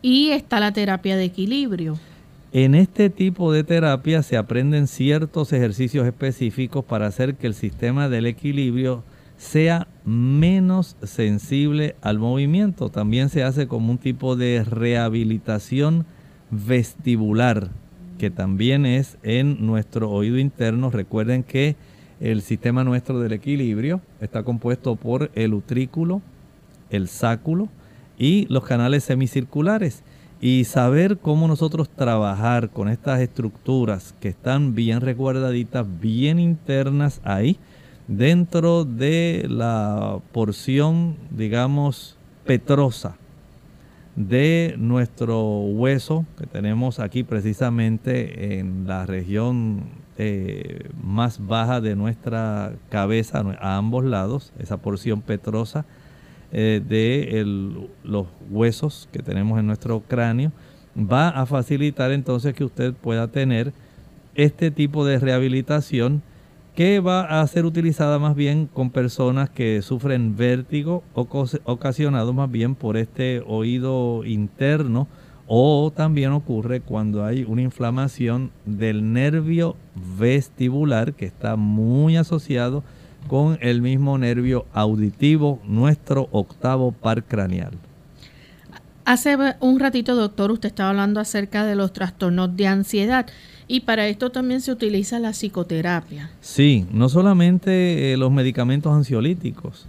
Y 0.02 0.30
está 0.30 0.60
la 0.60 0.74
terapia 0.74 1.16
de 1.16 1.26
equilibrio. 1.26 1.98
En 2.54 2.76
este 2.76 3.10
tipo 3.10 3.54
de 3.54 3.64
terapia 3.64 4.24
se 4.24 4.36
aprenden 4.36 4.88
ciertos 4.88 5.54
ejercicios 5.54 6.06
específicos 6.06 6.84
para 6.84 7.08
hacer 7.08 7.36
que 7.36 7.48
el 7.48 7.54
sistema 7.54 8.10
del 8.10 8.26
equilibrio 8.26 9.06
sea 9.38 9.88
menos 10.04 10.98
sensible 11.02 11.96
al 12.02 12.20
movimiento. 12.20 12.90
También 12.90 13.30
se 13.30 13.44
hace 13.44 13.68
como 13.68 13.90
un 13.90 13.98
tipo 14.00 14.36
de 14.36 14.66
rehabilitación 14.66 16.06
vestibular, 16.50 17.70
que 18.20 18.30
también 18.30 18.86
es 18.86 19.18
en 19.24 19.66
nuestro 19.66 20.12
oído 20.12 20.38
interno. 20.38 20.90
Recuerden 20.90 21.44
que 21.44 21.78
el 22.20 22.42
sistema 22.42 22.84
nuestro 22.84 23.22
del 23.22 23.32
equilibrio 23.32 24.02
está 24.20 24.44
compuesto 24.44 24.98
por 24.98 25.32
el 25.36 25.54
utrículo, 25.54 26.22
el 26.90 27.08
sáculo 27.08 27.70
y 28.20 28.46
los 28.50 28.66
canales 28.66 29.06
semicirculares. 29.06 30.04
Y 30.44 30.64
saber 30.64 31.20
cómo 31.20 31.48
nosotros 31.48 31.88
trabajar 31.88 32.72
con 32.72 32.90
estas 32.90 33.20
estructuras 33.22 34.16
que 34.20 34.30
están 34.30 34.74
bien 34.74 35.00
recuerdaditas, 35.02 35.86
bien 36.00 36.40
internas 36.40 37.22
ahí, 37.24 37.60
dentro 38.08 38.84
de 38.84 39.46
la 39.48 40.18
porción, 40.32 41.16
digamos, 41.30 42.18
petrosa 42.44 43.18
de 44.16 44.74
nuestro 44.80 45.62
hueso 45.62 46.26
que 46.40 46.48
tenemos 46.48 47.00
aquí 47.00 47.24
precisamente 47.24 48.60
en 48.60 48.88
la 48.88 49.06
región 49.06 49.84
eh, 50.18 50.90
más 51.02 51.46
baja 51.46 51.82
de 51.82 51.96
nuestra 51.96 52.74
cabeza 52.90 53.44
a 53.60 53.78
ambos 53.78 54.04
lados, 54.04 54.54
esa 54.60 54.78
porción 54.78 55.22
petrosa 55.22 55.86
eh, 56.52 56.82
de 56.86 57.44
los 58.04 58.28
huesos 58.50 59.08
que 59.12 59.20
tenemos 59.20 59.60
en 59.60 59.68
nuestro 59.68 60.02
cráneo, 60.02 60.52
va 60.98 61.30
a 61.30 61.46
facilitar 61.46 62.12
entonces 62.12 62.54
que 62.54 62.64
usted 62.64 62.94
pueda 62.94 63.28
tener 63.30 63.74
este 64.36 64.72
tipo 64.72 65.06
de 65.06 65.20
rehabilitación 65.20 66.22
que 66.76 67.00
va 67.02 67.42
a 67.42 67.48
ser 67.48 67.66
utilizada 67.66 68.18
más 68.18 68.36
bien 68.36 68.68
con 68.68 68.92
personas 68.92 69.50
que 69.50 69.82
sufren 69.82 70.38
vértigo 70.38 71.04
ocasionado 71.14 72.34
más 72.34 72.50
bien 72.50 72.76
por 72.76 72.96
este 72.96 73.44
oído 73.46 74.24
interno 74.26 75.08
o 75.48 75.92
también 75.94 76.32
ocurre 76.32 76.80
cuando 76.80 77.26
hay 77.26 77.44
una 77.44 77.62
inflamación 77.62 78.52
del 78.66 79.12
nervio 79.12 79.76
vestibular 80.18 81.14
que 81.14 81.26
está 81.26 81.58
muy 81.58 82.16
asociado 82.16 82.84
con 83.28 83.58
el 83.62 83.82
mismo 83.82 84.18
nervio 84.18 84.66
auditivo, 84.74 85.60
nuestro 85.66 86.28
octavo 86.32 86.92
par 86.92 87.24
craneal. 87.24 87.74
Hace 89.06 89.36
un 89.60 89.80
ratito, 89.80 90.16
doctor, 90.16 90.52
usted 90.52 90.70
estaba 90.70 90.92
hablando 90.92 91.20
acerca 91.20 91.66
de 91.66 91.76
los 91.76 91.92
trastornos 91.92 92.56
de 92.56 92.68
ansiedad 92.68 93.26
y 93.68 93.82
para 93.82 94.08
esto 94.08 94.30
también 94.32 94.62
se 94.62 94.72
utiliza 94.72 95.18
la 95.20 95.32
psicoterapia. 95.32 96.30
Sí, 96.42 96.86
no 96.92 97.10
solamente 97.10 98.14
eh, 98.14 98.18
los 98.18 98.32
medicamentos 98.32 98.94
ansiolíticos. 98.94 99.88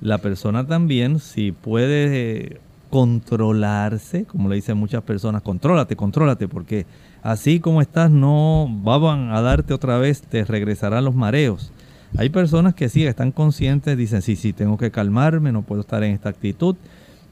La 0.00 0.18
persona 0.18 0.66
también, 0.66 1.18
si 1.18 1.52
puede 1.52 2.60
controlarse, 2.90 4.24
como 4.24 4.48
le 4.48 4.54
dicen 4.54 4.76
muchas 4.76 5.02
personas, 5.02 5.42
contrólate, 5.42 5.96
contrólate, 5.96 6.46
porque 6.46 6.86
así 7.22 7.58
como 7.58 7.80
estás 7.80 8.10
no 8.10 8.68
van 8.68 9.32
a 9.32 9.40
darte 9.40 9.74
otra 9.74 9.98
vez, 9.98 10.22
te 10.22 10.44
regresarán 10.44 11.04
los 11.04 11.14
mareos. 11.14 11.72
Hay 12.16 12.28
personas 12.28 12.74
que 12.74 12.88
sí 12.88 13.04
están 13.04 13.32
conscientes, 13.32 13.98
dicen, 13.98 14.22
sí, 14.22 14.36
sí, 14.36 14.52
tengo 14.52 14.78
que 14.78 14.92
calmarme, 14.92 15.50
no 15.50 15.62
puedo 15.62 15.80
estar 15.80 16.04
en 16.04 16.12
esta 16.12 16.28
actitud, 16.28 16.76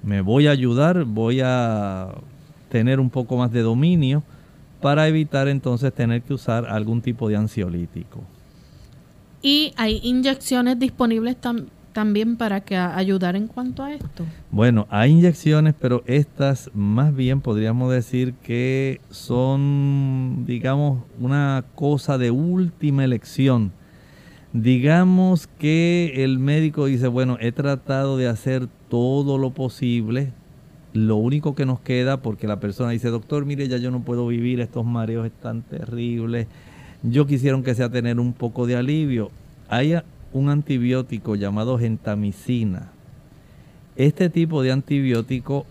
me 0.02 0.20
voy 0.22 0.48
a 0.48 0.50
ayudar, 0.50 1.04
voy 1.04 1.40
a 1.40 2.08
tener 2.68 2.98
un 2.98 3.08
poco 3.08 3.36
más 3.36 3.52
de 3.52 3.62
dominio 3.62 4.24
para 4.80 5.06
evitar 5.06 5.46
entonces 5.46 5.92
tener 5.92 6.22
que 6.22 6.34
usar 6.34 6.66
algún 6.66 7.00
tipo 7.00 7.28
de 7.28 7.36
ansiolítico. 7.36 8.24
¿Y 9.40 9.72
hay 9.76 10.00
inyecciones 10.02 10.76
disponibles 10.80 11.36
también 11.92 12.36
para 12.36 12.62
que 12.62 12.76
ayudar 12.76 13.36
en 13.36 13.46
cuanto 13.46 13.84
a 13.84 13.92
esto? 13.92 14.24
Bueno, 14.50 14.88
hay 14.90 15.12
inyecciones, 15.12 15.74
pero 15.80 16.02
estas 16.06 16.70
más 16.74 17.14
bien 17.14 17.40
podríamos 17.40 17.92
decir 17.92 18.34
que 18.42 19.00
son, 19.10 20.44
digamos, 20.44 21.04
una 21.20 21.64
cosa 21.76 22.18
de 22.18 22.32
última 22.32 23.04
elección 23.04 23.70
Digamos 24.52 25.46
que 25.46 26.24
el 26.24 26.38
médico 26.38 26.84
dice, 26.84 27.08
bueno, 27.08 27.38
he 27.40 27.52
tratado 27.52 28.18
de 28.18 28.28
hacer 28.28 28.68
todo 28.90 29.38
lo 29.38 29.50
posible. 29.50 30.32
Lo 30.92 31.16
único 31.16 31.54
que 31.54 31.64
nos 31.64 31.80
queda, 31.80 32.18
porque 32.18 32.46
la 32.46 32.60
persona 32.60 32.90
dice, 32.90 33.08
doctor, 33.08 33.46
mire, 33.46 33.66
ya 33.66 33.78
yo 33.78 33.90
no 33.90 34.02
puedo 34.02 34.26
vivir, 34.26 34.60
estos 34.60 34.84
mareos 34.84 35.24
están 35.24 35.62
terribles. 35.62 36.48
Yo 37.02 37.26
quisiera 37.26 37.60
que 37.62 37.74
sea 37.74 37.88
tener 37.88 38.20
un 38.20 38.34
poco 38.34 38.66
de 38.66 38.76
alivio. 38.76 39.30
Hay 39.68 39.94
un 40.34 40.50
antibiótico 40.50 41.34
llamado 41.34 41.78
gentamicina. 41.78 42.92
Este 43.96 44.28
tipo 44.28 44.62
de 44.62 44.72
antibiótico 44.72 45.64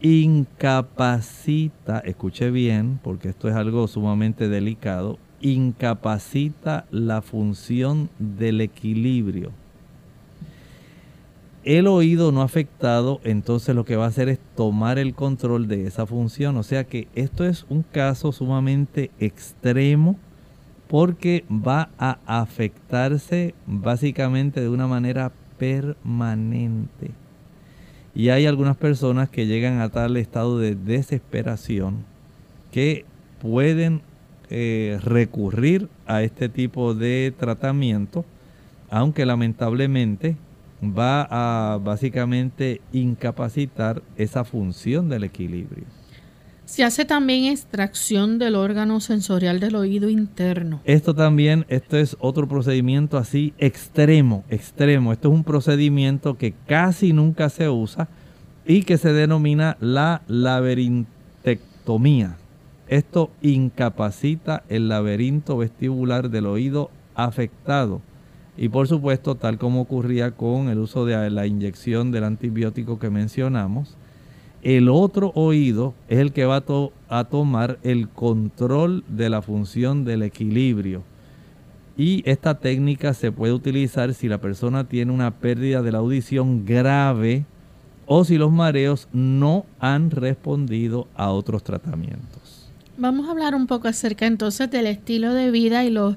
incapacita, 0.00 2.00
escuche 2.00 2.50
bien, 2.50 2.98
porque 3.04 3.28
esto 3.28 3.48
es 3.48 3.54
algo 3.54 3.86
sumamente 3.86 4.48
delicado, 4.48 5.16
incapacita 5.52 6.86
la 6.90 7.22
función 7.22 8.10
del 8.18 8.60
equilibrio. 8.60 9.52
El 11.64 11.86
oído 11.86 12.32
no 12.32 12.42
afectado, 12.42 13.20
entonces 13.24 13.74
lo 13.74 13.84
que 13.84 13.96
va 13.96 14.04
a 14.04 14.08
hacer 14.08 14.28
es 14.28 14.38
tomar 14.56 14.98
el 14.98 15.14
control 15.14 15.66
de 15.68 15.86
esa 15.86 16.06
función. 16.06 16.56
O 16.56 16.62
sea 16.62 16.84
que 16.84 17.08
esto 17.14 17.44
es 17.44 17.66
un 17.68 17.82
caso 17.82 18.32
sumamente 18.32 19.10
extremo 19.18 20.16
porque 20.88 21.44
va 21.50 21.90
a 21.98 22.18
afectarse 22.26 23.54
básicamente 23.66 24.60
de 24.60 24.68
una 24.68 24.86
manera 24.86 25.32
permanente. 25.58 27.10
Y 28.14 28.30
hay 28.30 28.46
algunas 28.46 28.76
personas 28.76 29.28
que 29.28 29.46
llegan 29.46 29.80
a 29.80 29.90
tal 29.90 30.16
estado 30.16 30.58
de 30.58 30.74
desesperación 30.74 32.04
que 32.70 33.04
pueden 33.40 34.02
eh, 34.50 34.98
recurrir 35.02 35.88
a 36.06 36.22
este 36.22 36.48
tipo 36.48 36.94
de 36.94 37.34
tratamiento, 37.36 38.24
aunque 38.90 39.26
lamentablemente 39.26 40.36
va 40.82 41.26
a 41.30 41.78
básicamente 41.78 42.80
incapacitar 42.92 44.02
esa 44.16 44.44
función 44.44 45.08
del 45.08 45.24
equilibrio. 45.24 45.84
Se 46.66 46.82
hace 46.82 47.04
también 47.04 47.44
extracción 47.44 48.40
del 48.40 48.56
órgano 48.56 48.98
sensorial 49.00 49.60
del 49.60 49.76
oído 49.76 50.08
interno. 50.08 50.80
Esto 50.84 51.14
también, 51.14 51.64
esto 51.68 51.96
es 51.96 52.16
otro 52.18 52.48
procedimiento 52.48 53.18
así 53.18 53.54
extremo, 53.58 54.42
extremo. 54.50 55.12
Esto 55.12 55.28
es 55.28 55.34
un 55.34 55.44
procedimiento 55.44 56.36
que 56.36 56.54
casi 56.66 57.12
nunca 57.12 57.50
se 57.50 57.68
usa 57.68 58.08
y 58.66 58.82
que 58.82 58.98
se 58.98 59.12
denomina 59.12 59.76
la 59.80 60.22
laberintectomía. 60.26 62.36
Esto 62.88 63.30
incapacita 63.42 64.62
el 64.68 64.88
laberinto 64.88 65.56
vestibular 65.56 66.30
del 66.30 66.46
oído 66.46 66.90
afectado. 67.14 68.00
Y 68.56 68.68
por 68.68 68.88
supuesto, 68.88 69.34
tal 69.34 69.58
como 69.58 69.82
ocurría 69.82 70.30
con 70.30 70.68
el 70.68 70.78
uso 70.78 71.04
de 71.04 71.30
la 71.30 71.46
inyección 71.46 72.10
del 72.10 72.24
antibiótico 72.24 72.98
que 72.98 73.10
mencionamos, 73.10 73.96
el 74.62 74.88
otro 74.88 75.32
oído 75.34 75.94
es 76.08 76.18
el 76.18 76.32
que 76.32 76.44
va 76.44 76.64
a, 77.08 77.24
tomar 77.24 77.78
el 77.82 78.08
control 78.08 79.04
de 79.08 79.30
la 79.30 79.42
función 79.42 80.04
del 80.04 80.22
equilibrio. 80.22 81.02
Y 81.96 82.22
esta 82.28 82.58
técnica 82.58 83.14
se 83.14 83.32
puede 83.32 83.52
utilizar 83.52 84.12
si 84.14 84.28
la 84.28 84.38
persona 84.38 84.88
tiene 84.88 85.12
una 85.12 85.30
pérdida 85.30 85.82
de 85.82 85.92
la 85.92 85.98
audición 85.98 86.64
grave 86.64 87.44
o 88.06 88.24
si 88.24 88.38
los 88.38 88.52
mareos 88.52 89.08
no 89.12 89.66
han 89.78 90.10
respondido 90.10 91.08
a 91.14 91.30
otros 91.30 91.62
tratamientos. 91.62 92.55
Vamos 92.98 93.28
a 93.28 93.32
hablar 93.32 93.54
un 93.54 93.66
poco 93.66 93.88
acerca 93.88 94.24
entonces 94.24 94.70
del 94.70 94.86
estilo 94.86 95.34
de 95.34 95.50
vida 95.50 95.84
y 95.84 95.90
los, 95.90 96.16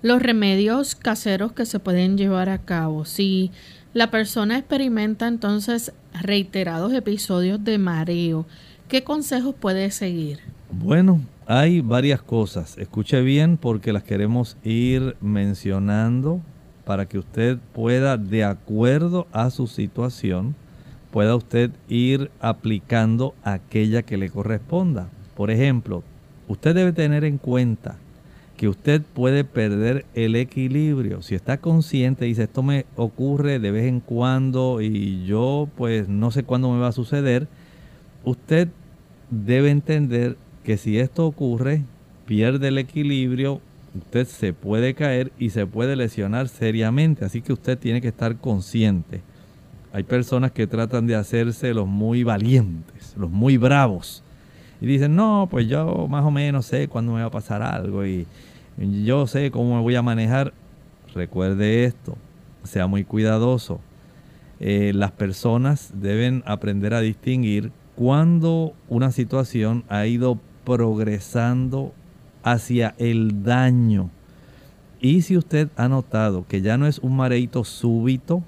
los 0.00 0.22
remedios 0.22 0.94
caseros 0.94 1.52
que 1.52 1.66
se 1.66 1.80
pueden 1.80 2.16
llevar 2.16 2.48
a 2.48 2.58
cabo. 2.58 3.04
Si 3.04 3.50
la 3.94 4.12
persona 4.12 4.56
experimenta 4.56 5.26
entonces 5.26 5.92
reiterados 6.22 6.92
episodios 6.92 7.64
de 7.64 7.78
mareo, 7.78 8.46
¿qué 8.88 9.02
consejos 9.02 9.56
puede 9.58 9.90
seguir? 9.90 10.38
Bueno, 10.70 11.20
hay 11.46 11.80
varias 11.80 12.22
cosas. 12.22 12.78
Escuche 12.78 13.22
bien 13.22 13.56
porque 13.56 13.92
las 13.92 14.04
queremos 14.04 14.56
ir 14.62 15.16
mencionando 15.20 16.40
para 16.84 17.06
que 17.06 17.18
usted 17.18 17.58
pueda, 17.74 18.16
de 18.16 18.44
acuerdo 18.44 19.26
a 19.32 19.50
su 19.50 19.66
situación, 19.66 20.54
pueda 21.10 21.34
usted 21.34 21.72
ir 21.88 22.30
aplicando 22.40 23.34
aquella 23.42 24.02
que 24.02 24.16
le 24.16 24.30
corresponda. 24.30 25.08
Por 25.34 25.50
ejemplo, 25.50 26.04
usted 26.50 26.74
debe 26.74 26.92
tener 26.92 27.24
en 27.24 27.38
cuenta 27.38 27.96
que 28.56 28.68
usted 28.68 29.02
puede 29.02 29.44
perder 29.44 30.04
el 30.14 30.34
equilibrio. 30.34 31.22
Si 31.22 31.36
está 31.36 31.58
consciente, 31.58 32.24
dice, 32.24 32.42
esto 32.42 32.64
me 32.64 32.86
ocurre 32.96 33.60
de 33.60 33.70
vez 33.70 33.86
en 33.86 34.00
cuando 34.00 34.80
y 34.80 35.24
yo 35.24 35.68
pues 35.76 36.08
no 36.08 36.32
sé 36.32 36.42
cuándo 36.42 36.72
me 36.72 36.80
va 36.80 36.88
a 36.88 36.92
suceder, 36.92 37.46
usted 38.24 38.66
debe 39.30 39.70
entender 39.70 40.36
que 40.64 40.76
si 40.76 40.98
esto 40.98 41.24
ocurre, 41.24 41.84
pierde 42.26 42.68
el 42.68 42.78
equilibrio, 42.78 43.60
usted 43.96 44.26
se 44.26 44.52
puede 44.52 44.94
caer 44.94 45.30
y 45.38 45.50
se 45.50 45.66
puede 45.66 45.94
lesionar 45.94 46.48
seriamente. 46.48 47.24
Así 47.24 47.42
que 47.42 47.52
usted 47.52 47.78
tiene 47.78 48.00
que 48.00 48.08
estar 48.08 48.36
consciente. 48.38 49.20
Hay 49.92 50.02
personas 50.02 50.50
que 50.50 50.66
tratan 50.66 51.06
de 51.06 51.14
hacerse 51.14 51.72
los 51.74 51.86
muy 51.86 52.24
valientes, 52.24 53.14
los 53.16 53.30
muy 53.30 53.56
bravos 53.56 54.24
y 54.80 54.86
dicen, 54.86 55.14
no, 55.14 55.46
pues 55.50 55.68
yo 55.68 56.06
más 56.08 56.24
o 56.24 56.30
menos 56.30 56.66
sé 56.66 56.88
cuándo 56.88 57.12
me 57.12 57.20
va 57.20 57.26
a 57.26 57.30
pasar 57.30 57.62
algo 57.62 58.06
y 58.06 58.26
yo 58.78 59.26
sé 59.26 59.50
cómo 59.50 59.76
me 59.76 59.82
voy 59.82 59.94
a 59.94 60.02
manejar. 60.02 60.54
Recuerde 61.14 61.84
esto, 61.84 62.16
sea 62.62 62.86
muy 62.86 63.04
cuidadoso. 63.04 63.80
Eh, 64.58 64.92
las 64.94 65.10
personas 65.12 65.92
deben 65.94 66.42
aprender 66.46 66.94
a 66.94 67.00
distinguir 67.00 67.72
cuando 67.94 68.74
una 68.88 69.10
situación 69.10 69.84
ha 69.88 70.06
ido 70.06 70.38
progresando 70.64 71.92
hacia 72.42 72.94
el 72.98 73.42
daño. 73.42 74.10
Y 75.00 75.22
si 75.22 75.36
usted 75.36 75.68
ha 75.76 75.88
notado 75.88 76.46
que 76.46 76.62
ya 76.62 76.78
no 76.78 76.86
es 76.86 76.98
un 76.98 77.16
mareito 77.16 77.64
súbito, 77.64 78.42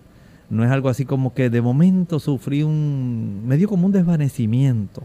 no 0.48 0.64
es 0.64 0.70
algo 0.70 0.88
así 0.88 1.04
como 1.04 1.34
que 1.34 1.50
de 1.50 1.60
momento 1.60 2.20
sufrí 2.20 2.62
un, 2.62 3.42
me 3.46 3.56
dio 3.56 3.68
como 3.68 3.86
un 3.86 3.92
desvanecimiento 3.92 5.02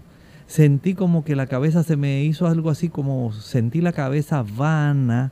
sentí 0.47 0.95
como 0.95 1.23
que 1.23 1.35
la 1.35 1.47
cabeza 1.47 1.83
se 1.83 1.97
me 1.97 2.23
hizo 2.23 2.47
algo 2.47 2.69
así 2.69 2.89
como 2.89 3.31
sentí 3.33 3.81
la 3.81 3.91
cabeza 3.91 4.43
vana 4.43 5.31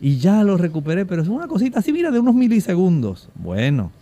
y 0.00 0.18
ya 0.18 0.42
lo 0.44 0.56
recuperé, 0.56 1.06
pero 1.06 1.22
es 1.22 1.28
una 1.28 1.46
cosita 1.46 1.78
así, 1.78 1.92
mira, 1.92 2.10
de 2.10 2.18
unos 2.18 2.34
milisegundos. 2.34 3.28
Bueno, 3.34 3.92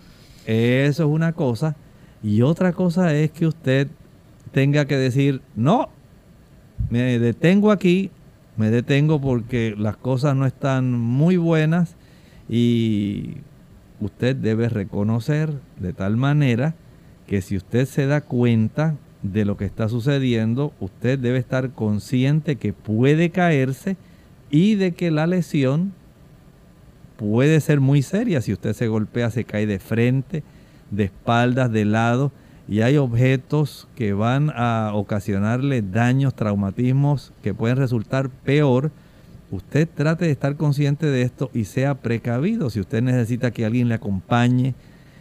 eso 0.46 1.04
es 1.04 1.08
una 1.08 1.32
cosa. 1.32 1.76
Y 2.22 2.42
otra 2.42 2.72
cosa 2.72 3.14
es 3.14 3.30
que 3.30 3.46
usted 3.46 3.88
tenga 4.52 4.86
que 4.86 4.96
decir, 4.96 5.42
no, 5.56 5.88
me 6.88 7.18
detengo 7.18 7.70
aquí, 7.70 8.10
me 8.56 8.70
detengo 8.70 9.20
porque 9.20 9.74
las 9.76 9.96
cosas 9.96 10.34
no 10.36 10.46
están 10.46 10.92
muy 10.92 11.36
buenas 11.36 11.96
y 12.48 13.38
usted 14.00 14.36
debe 14.36 14.68
reconocer 14.68 15.52
de 15.78 15.92
tal 15.92 16.16
manera 16.16 16.74
que 17.26 17.42
si 17.42 17.56
usted 17.56 17.86
se 17.86 18.06
da 18.06 18.20
cuenta 18.22 18.96
de 19.32 19.44
lo 19.44 19.56
que 19.56 19.64
está 19.64 19.88
sucediendo, 19.88 20.72
usted 20.80 21.18
debe 21.18 21.38
estar 21.38 21.70
consciente 21.70 22.56
que 22.56 22.72
puede 22.72 23.30
caerse 23.30 23.96
y 24.50 24.74
de 24.76 24.92
que 24.92 25.10
la 25.10 25.26
lesión 25.26 25.92
puede 27.16 27.60
ser 27.60 27.80
muy 27.80 28.02
seria. 28.02 28.40
Si 28.40 28.52
usted 28.52 28.72
se 28.72 28.88
golpea, 28.88 29.30
se 29.30 29.44
cae 29.44 29.66
de 29.66 29.78
frente, 29.78 30.42
de 30.90 31.04
espaldas, 31.04 31.70
de 31.72 31.84
lado, 31.84 32.32
y 32.68 32.82
hay 32.82 32.98
objetos 32.98 33.88
que 33.96 34.12
van 34.12 34.50
a 34.54 34.92
ocasionarle 34.94 35.82
daños, 35.82 36.34
traumatismos 36.34 37.32
que 37.42 37.54
pueden 37.54 37.78
resultar 37.78 38.28
peor. 38.28 38.90
Usted 39.50 39.88
trate 39.92 40.26
de 40.26 40.30
estar 40.30 40.56
consciente 40.56 41.06
de 41.06 41.22
esto 41.22 41.50
y 41.54 41.64
sea 41.64 41.94
precavido. 41.94 42.68
Si 42.68 42.80
usted 42.80 43.02
necesita 43.02 43.50
que 43.50 43.64
alguien 43.64 43.88
le 43.88 43.94
acompañe, 43.94 44.74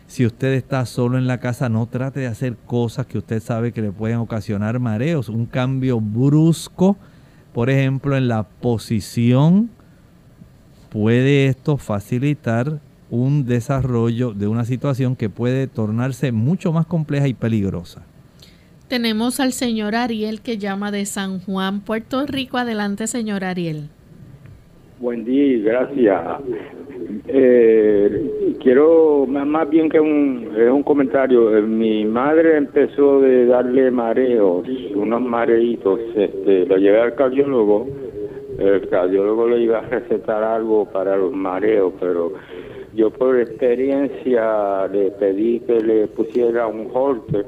si 0.07 0.25
usted 0.25 0.53
está 0.53 0.85
solo 0.85 1.17
en 1.17 1.27
la 1.27 1.39
casa, 1.39 1.67
no 1.67 1.85
trate 1.85 2.21
de 2.21 2.27
hacer 2.27 2.55
cosas 2.55 3.05
que 3.05 3.17
usted 3.17 3.41
sabe 3.41 3.73
que 3.73 3.81
le 3.81 3.91
pueden 3.91 4.17
ocasionar 4.17 4.79
mareos. 4.79 5.27
Un 5.27 5.45
cambio 5.45 5.99
brusco, 5.99 6.95
por 7.53 7.69
ejemplo, 7.69 8.15
en 8.15 8.29
la 8.29 8.43
posición, 8.43 9.69
puede 10.89 11.47
esto 11.47 11.77
facilitar 11.77 12.79
un 13.09 13.45
desarrollo 13.45 14.33
de 14.33 14.47
una 14.47 14.63
situación 14.63 15.15
que 15.15 15.29
puede 15.29 15.67
tornarse 15.67 16.31
mucho 16.31 16.71
más 16.71 16.85
compleja 16.85 17.27
y 17.27 17.33
peligrosa. 17.33 18.03
Tenemos 18.87 19.41
al 19.41 19.51
señor 19.51 19.95
Ariel 19.95 20.39
que 20.39 20.57
llama 20.57 20.91
de 20.91 21.05
San 21.05 21.41
Juan, 21.41 21.81
Puerto 21.81 22.25
Rico. 22.25 22.57
Adelante, 22.57 23.07
señor 23.07 23.43
Ariel. 23.43 23.89
Buen 24.99 25.25
día, 25.25 25.59
gracias. 25.63 26.41
Eh, 27.27 28.55
quiero, 28.59 29.27
más 29.27 29.69
bien 29.69 29.89
que 29.89 29.99
un, 29.99 30.49
es 30.57 30.71
un 30.71 30.81
comentario, 30.81 31.55
eh, 31.55 31.61
mi 31.61 32.03
madre 32.03 32.57
empezó 32.57 33.21
de 33.21 33.45
darle 33.45 33.91
mareos, 33.91 34.67
unos 34.95 35.21
mareitos, 35.21 35.99
este, 36.15 36.65
lo 36.65 36.77
llevé 36.77 36.99
al 36.99 37.13
cardiólogo, 37.13 37.85
el 38.57 38.89
cardiólogo 38.89 39.47
le 39.49 39.61
iba 39.61 39.79
a 39.79 39.81
recetar 39.81 40.43
algo 40.43 40.85
para 40.85 41.15
los 41.15 41.31
mareos, 41.31 41.93
pero 41.99 42.33
yo 42.95 43.11
por 43.11 43.39
experiencia 43.39 44.87
le 44.87 45.11
pedí 45.11 45.59
que 45.59 45.79
le 45.79 46.07
pusiera 46.07 46.65
un 46.65 46.89
holter 46.91 47.45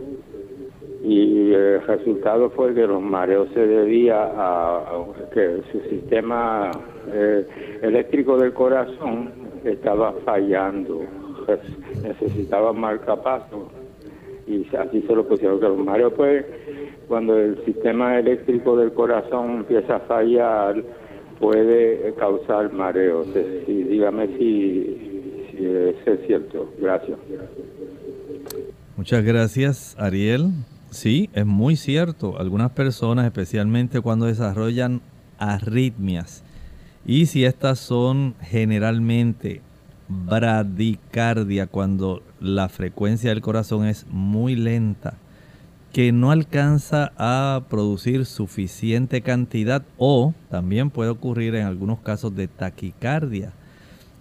y 1.04 1.52
el 1.54 1.82
resultado 1.82 2.52
fue 2.52 2.76
que 2.76 2.86
los 2.86 3.02
mareos 3.02 3.48
se 3.56 3.66
debía 3.66 4.22
a, 4.22 5.06
que 5.34 5.62
su 5.72 5.80
sistema 5.90 6.70
eh, 7.14 7.48
eléctrico 7.82 8.38
del 8.38 8.54
corazón 8.54 9.32
estaba 9.64 10.14
fallando, 10.26 11.02
pues, 11.46 11.60
necesitaba 12.02 12.74
marcapaso 12.74 13.70
y 14.48 14.66
así 14.76 15.02
se 15.04 15.16
lo 15.16 15.28
pusieron 15.28 15.60
los 15.62 15.78
mareos 15.78 16.14
pues 16.16 16.44
cuando 17.08 17.38
el 17.38 17.64
sistema 17.66 18.18
eléctrico 18.18 18.76
del 18.76 18.94
corazón 18.94 19.58
empieza 19.58 19.98
a 19.98 20.00
fallar 20.02 20.84
puede 21.40 22.14
causar 22.16 22.72
mareos. 22.74 23.28
dígame 23.68 24.28
si, 24.38 25.48
si 25.52 25.66
es 25.66 26.28
cierto. 26.28 26.72
Gracias. 26.80 27.18
Muchas 28.98 29.24
gracias, 29.24 29.96
Ariel. 29.98 30.50
Sí, 30.92 31.30
es 31.34 31.46
muy 31.46 31.76
cierto. 31.76 32.38
Algunas 32.38 32.72
personas, 32.72 33.26
especialmente 33.26 34.02
cuando 34.02 34.26
desarrollan 34.26 35.02
arritmias, 35.38 36.44
y 37.06 37.26
si 37.28 37.46
estas 37.46 37.80
son 37.80 38.36
generalmente 38.42 39.62
bradicardia, 40.08 41.68
cuando 41.68 42.24
la 42.40 42.70
frecuencia 42.70 43.30
del 43.30 43.42
corazón 43.42 43.86
es 43.86 44.06
muy 44.10 44.56
lenta, 44.56 45.16
que 45.94 46.12
no 46.12 46.32
alcanza 46.32 47.12
a 47.18 47.64
producir 47.70 48.26
suficiente 48.26 49.22
cantidad 49.22 49.84
o 49.98 50.34
también 50.50 50.90
puede 50.90 51.10
ocurrir 51.10 51.56
en 51.56 51.66
algunos 51.66 52.00
casos 52.00 52.36
de 52.36 52.48
taquicardia, 52.48 53.54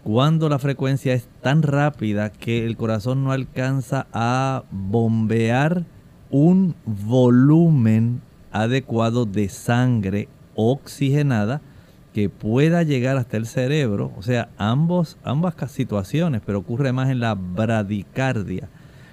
cuando 0.02 0.48
la 0.48 0.58
frecuencia 0.58 1.12
es 1.12 1.28
tan 1.42 1.62
rápida 1.62 2.30
que 2.30 2.64
el 2.64 2.76
corazón 2.76 3.24
no 3.24 3.32
alcanza 3.32 4.06
a 4.12 4.64
bombear 4.70 5.84
un 6.30 6.74
volumen 6.84 8.22
adecuado 8.50 9.26
de 9.26 9.48
sangre 9.48 10.28
oxigenada 10.54 11.60
que 12.18 12.28
pueda 12.28 12.82
llegar 12.82 13.16
hasta 13.16 13.36
el 13.36 13.46
cerebro, 13.46 14.10
o 14.18 14.24
sea, 14.24 14.48
ambos, 14.58 15.16
ambas 15.22 15.54
situaciones, 15.70 16.42
pero 16.44 16.58
ocurre 16.58 16.92
más 16.92 17.10
en 17.10 17.20
la 17.20 17.36
bradicardia, 17.36 18.68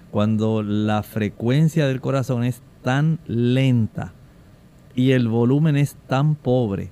cuando 0.09 0.63
la 0.63 1.03
frecuencia 1.03 1.85
del 1.85 2.01
corazón 2.01 2.43
es 2.43 2.63
tan 2.81 3.19
lenta 3.27 4.13
y 4.95 5.11
el 5.11 5.27
volumen 5.27 5.75
es 5.75 5.97
tan 6.07 6.33
pobre 6.33 6.89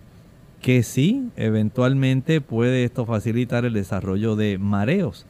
que 0.61 0.83
sí, 0.83 1.31
eventualmente 1.35 2.41
puede 2.41 2.83
esto 2.83 3.07
facilitar 3.07 3.65
el 3.65 3.73
desarrollo 3.73 4.35
de 4.35 4.59
mareos. 4.59 5.25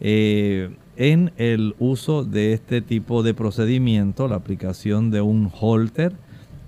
Eh, 0.00 0.74
en 0.96 1.32
el 1.36 1.74
uso 1.78 2.24
de 2.24 2.54
este 2.54 2.80
tipo 2.80 3.22
de 3.22 3.34
procedimiento, 3.34 4.26
la 4.26 4.36
aplicación 4.36 5.10
de 5.10 5.20
un 5.20 5.50
holter, 5.52 6.14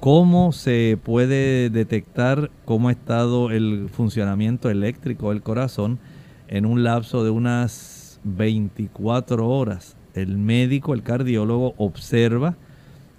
¿Cómo 0.06 0.52
se 0.52 0.96
puede 1.02 1.68
detectar 1.68 2.52
cómo 2.64 2.90
ha 2.90 2.92
estado 2.92 3.50
el 3.50 3.88
funcionamiento 3.90 4.70
eléctrico 4.70 5.30
del 5.30 5.42
corazón 5.42 5.98
en 6.46 6.64
un 6.64 6.84
lapso 6.84 7.24
de 7.24 7.30
unas 7.30 8.20
24 8.22 9.48
horas? 9.48 9.96
El 10.14 10.38
médico, 10.38 10.94
el 10.94 11.02
cardiólogo, 11.02 11.74
observa 11.76 12.54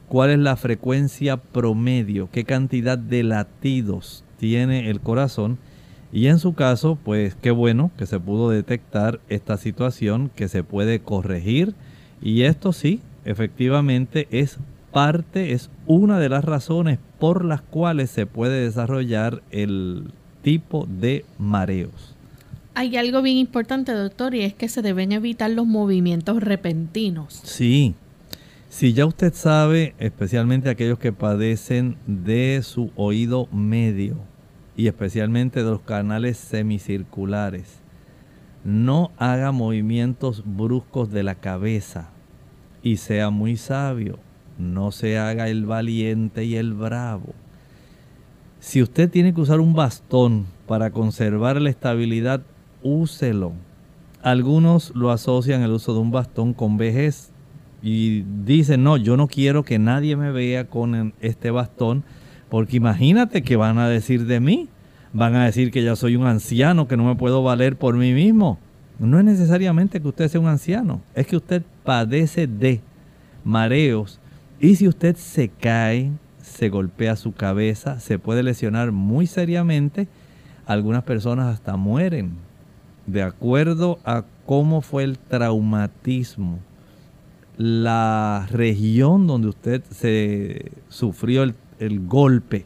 cuál 0.07 0.29
es 0.29 0.39
la 0.39 0.55
frecuencia 0.55 1.35
promedio, 1.35 2.29
qué 2.31 2.45
cantidad 2.45 2.97
de 2.97 3.23
latidos 3.23 4.23
tiene 4.37 4.89
el 4.89 5.01
corazón 5.01 5.57
y 6.13 6.27
en 6.27 6.39
su 6.39 6.53
caso, 6.53 6.97
pues 7.03 7.35
qué 7.35 7.51
bueno 7.51 7.91
que 7.97 8.05
se 8.05 8.17
pudo 8.17 8.49
detectar 8.49 9.19
esta 9.27 9.57
situación 9.57 10.31
que 10.33 10.47
se 10.47 10.63
puede 10.63 11.01
corregir 11.01 11.75
y 12.21 12.43
esto 12.43 12.71
sí, 12.71 13.01
efectivamente 13.25 14.29
es 14.31 14.57
parte, 14.97 15.53
es 15.53 15.69
una 15.85 16.17
de 16.17 16.27
las 16.27 16.43
razones 16.43 16.97
por 17.19 17.45
las 17.45 17.61
cuales 17.61 18.09
se 18.09 18.25
puede 18.25 18.63
desarrollar 18.63 19.43
el 19.51 20.05
tipo 20.41 20.87
de 20.89 21.23
mareos. 21.37 22.15
Hay 22.73 22.97
algo 22.97 23.21
bien 23.21 23.37
importante, 23.37 23.91
doctor, 23.91 24.33
y 24.33 24.41
es 24.41 24.55
que 24.55 24.69
se 24.69 24.81
deben 24.81 25.11
evitar 25.11 25.51
los 25.51 25.67
movimientos 25.67 26.41
repentinos. 26.41 27.41
Sí, 27.43 27.93
si 28.69 28.93
ya 28.93 29.05
usted 29.05 29.35
sabe, 29.35 29.93
especialmente 29.99 30.71
aquellos 30.71 30.97
que 30.97 31.13
padecen 31.13 31.97
de 32.07 32.59
su 32.63 32.89
oído 32.95 33.45
medio 33.51 34.15
y 34.75 34.87
especialmente 34.87 35.63
de 35.63 35.69
los 35.69 35.81
canales 35.81 36.37
semicirculares, 36.37 37.81
no 38.63 39.11
haga 39.19 39.51
movimientos 39.51 40.41
bruscos 40.43 41.11
de 41.11 41.21
la 41.21 41.35
cabeza 41.35 42.09
y 42.81 42.97
sea 42.97 43.29
muy 43.29 43.57
sabio 43.57 44.17
no 44.57 44.91
se 44.91 45.17
haga 45.17 45.49
el 45.49 45.65
valiente 45.65 46.45
y 46.45 46.55
el 46.55 46.73
bravo. 46.73 47.33
Si 48.59 48.81
usted 48.81 49.09
tiene 49.09 49.33
que 49.33 49.41
usar 49.41 49.59
un 49.59 49.73
bastón 49.73 50.45
para 50.65 50.91
conservar 50.91 51.61
la 51.61 51.69
estabilidad, 51.69 52.41
úselo. 52.83 53.53
Algunos 54.23 54.93
lo 54.95 55.11
asocian 55.11 55.61
el 55.61 55.71
uso 55.71 55.93
de 55.93 55.99
un 55.99 56.11
bastón 56.11 56.53
con 56.53 56.77
vejez 56.77 57.31
y 57.81 58.21
dicen, 58.43 58.83
no, 58.83 58.97
yo 58.97 59.15
no 59.15 59.27
quiero 59.27 59.63
que 59.63 59.79
nadie 59.79 60.15
me 60.15 60.31
vea 60.31 60.67
con 60.67 61.13
este 61.21 61.51
bastón, 61.51 62.03
porque 62.49 62.77
imagínate 62.77 63.43
que 63.43 63.55
van 63.55 63.77
a 63.77 63.87
decir 63.87 64.25
de 64.25 64.39
mí. 64.39 64.69
Van 65.13 65.35
a 65.35 65.45
decir 65.45 65.71
que 65.71 65.83
ya 65.83 65.95
soy 65.95 66.15
un 66.15 66.25
anciano, 66.25 66.87
que 66.87 66.97
no 66.97 67.05
me 67.05 67.15
puedo 67.15 67.41
valer 67.41 67.77
por 67.77 67.95
mí 67.95 68.11
mismo. 68.13 68.59
No 68.99 69.19
es 69.19 69.25
necesariamente 69.25 70.01
que 70.01 70.07
usted 70.07 70.27
sea 70.27 70.41
un 70.41 70.47
anciano, 70.47 71.01
es 71.13 71.27
que 71.27 71.37
usted 71.37 71.63
padece 71.83 72.47
de 72.47 72.81
mareos 73.43 74.19
y 74.59 74.75
si 74.75 74.87
usted 74.87 75.15
se 75.15 75.49
cae, 75.49 76.11
se 76.41 76.69
golpea 76.69 77.15
su 77.15 77.33
cabeza, 77.33 77.99
se 77.99 78.17
puede 78.17 78.41
lesionar 78.41 78.91
muy 78.91 79.27
seriamente. 79.27 80.07
Algunas 80.65 81.03
personas 81.03 81.53
hasta 81.53 81.77
mueren. 81.77 82.31
De 83.05 83.21
acuerdo 83.21 83.99
a 84.03 84.25
cómo 84.45 84.81
fue 84.81 85.03
el 85.03 85.17
traumatismo, 85.19 86.59
la 87.57 88.47
región 88.51 89.27
donde 89.27 89.47
usted 89.47 89.83
se 89.91 90.71
sufrió 90.89 91.43
el, 91.43 91.55
el 91.79 92.05
golpe, 92.05 92.65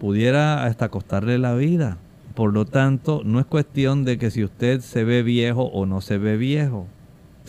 pudiera 0.00 0.64
hasta 0.64 0.88
costarle 0.88 1.38
la 1.38 1.54
vida. 1.54 1.98
Por 2.34 2.52
lo 2.52 2.64
tanto, 2.64 3.22
no 3.24 3.40
es 3.40 3.46
cuestión 3.46 4.04
de 4.04 4.18
que 4.18 4.30
si 4.30 4.44
usted 4.44 4.80
se 4.80 5.04
ve 5.04 5.22
viejo 5.22 5.62
o 5.62 5.86
no 5.86 6.00
se 6.00 6.18
ve 6.18 6.36
viejo 6.36 6.86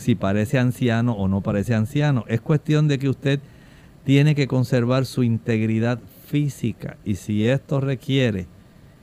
si 0.00 0.14
parece 0.14 0.58
anciano 0.58 1.12
o 1.12 1.28
no 1.28 1.42
parece 1.42 1.74
anciano. 1.74 2.24
Es 2.26 2.40
cuestión 2.40 2.88
de 2.88 2.98
que 2.98 3.08
usted 3.08 3.40
tiene 4.04 4.34
que 4.34 4.48
conservar 4.48 5.06
su 5.06 5.22
integridad 5.22 6.00
física 6.26 6.96
y 7.04 7.16
si 7.16 7.46
esto 7.46 7.80
requiere 7.80 8.46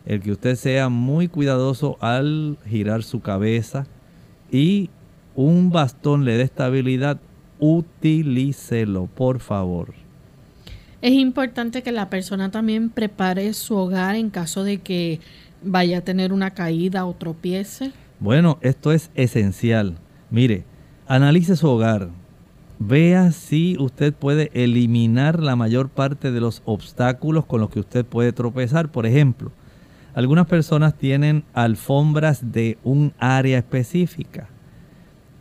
el 0.05 0.21
que 0.21 0.31
usted 0.31 0.55
sea 0.55 0.89
muy 0.89 1.27
cuidadoso 1.27 1.97
al 1.99 2.57
girar 2.65 3.03
su 3.03 3.19
cabeza 3.19 3.85
y 4.51 4.89
un 5.35 5.69
bastón 5.69 6.25
le 6.25 6.37
dé 6.37 6.43
estabilidad, 6.43 7.19
utilícelo, 7.59 9.07
por 9.07 9.39
favor. 9.39 9.93
Es 11.01 11.13
importante 11.13 11.83
que 11.83 11.91
la 11.91 12.09
persona 12.09 12.49
también 12.49 12.89
prepare 12.89 13.53
su 13.53 13.75
hogar 13.75 14.15
en 14.15 14.29
caso 14.29 14.63
de 14.63 14.79
que 14.79 15.19
vaya 15.61 15.99
a 15.99 16.01
tener 16.01 16.33
una 16.33 16.51
caída 16.51 17.05
o 17.05 17.13
tropiece. 17.13 17.91
Bueno, 18.19 18.57
esto 18.61 18.91
es 18.91 19.11
esencial. 19.13 19.97
Mire, 20.31 20.63
analice 21.07 21.55
su 21.55 21.67
hogar. 21.67 22.09
Vea 22.79 23.31
si 23.31 23.75
usted 23.79 24.13
puede 24.13 24.51
eliminar 24.53 25.41
la 25.41 25.55
mayor 25.55 25.89
parte 25.89 26.31
de 26.31 26.39
los 26.39 26.61
obstáculos 26.65 27.45
con 27.45 27.61
los 27.61 27.69
que 27.69 27.79
usted 27.79 28.05
puede 28.05 28.33
tropezar. 28.33 28.91
Por 28.91 29.05
ejemplo, 29.05 29.51
algunas 30.13 30.45
personas 30.47 30.95
tienen 30.95 31.43
alfombras 31.53 32.51
de 32.51 32.77
un 32.83 33.13
área 33.17 33.57
específica, 33.57 34.47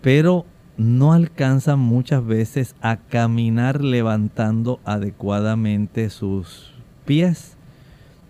pero 0.00 0.46
no 0.78 1.12
alcanzan 1.12 1.78
muchas 1.78 2.24
veces 2.24 2.74
a 2.80 2.96
caminar 2.96 3.82
levantando 3.82 4.80
adecuadamente 4.84 6.08
sus 6.10 6.72
pies. 7.04 7.56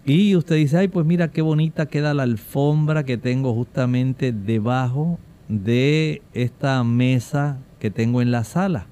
Y 0.04 0.36
usted 0.36 0.56
dice, 0.56 0.78
ay, 0.78 0.88
pues 0.88 1.04
mira 1.04 1.28
qué 1.28 1.42
bonita 1.42 1.86
queda 1.86 2.14
la 2.14 2.22
alfombra 2.22 3.04
que 3.04 3.18
tengo 3.18 3.52
justamente 3.54 4.32
debajo 4.32 5.18
de 5.48 6.22
esta 6.34 6.82
mesa 6.84 7.58
que 7.78 7.90
tengo 7.90 8.22
en 8.22 8.30
la 8.30 8.44
sala. 8.44 8.86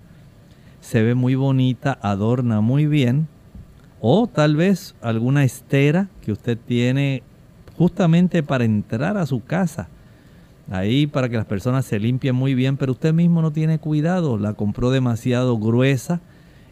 Se 0.80 1.02
ve 1.02 1.14
muy 1.14 1.34
bonita, 1.34 1.98
adorna 2.02 2.60
muy 2.60 2.86
bien. 2.86 3.28
O 4.00 4.26
tal 4.26 4.56
vez 4.56 4.94
alguna 5.00 5.44
estera 5.44 6.08
que 6.22 6.32
usted 6.32 6.58
tiene 6.58 7.22
justamente 7.76 8.42
para 8.42 8.64
entrar 8.64 9.16
a 9.16 9.26
su 9.26 9.42
casa 9.42 9.88
ahí 10.70 11.06
para 11.06 11.28
que 11.28 11.36
las 11.36 11.46
personas 11.46 11.84
se 11.84 11.98
limpien 11.98 12.34
muy 12.34 12.54
bien, 12.54 12.76
pero 12.76 12.92
usted 12.92 13.12
mismo 13.12 13.42
no 13.42 13.52
tiene 13.52 13.78
cuidado, 13.78 14.38
la 14.38 14.54
compró 14.54 14.90
demasiado 14.90 15.58
gruesa 15.58 16.20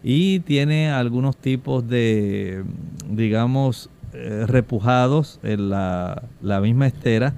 y 0.03 0.41
tiene 0.41 0.91
algunos 0.91 1.37
tipos 1.37 1.87
de, 1.89 2.65
digamos, 3.11 3.91
eh, 4.13 4.45
repujados 4.47 5.41
en 5.43 5.71
la, 5.71 6.23
la 6.43 6.61
misma 6.61 6.87
estera 6.87 7.35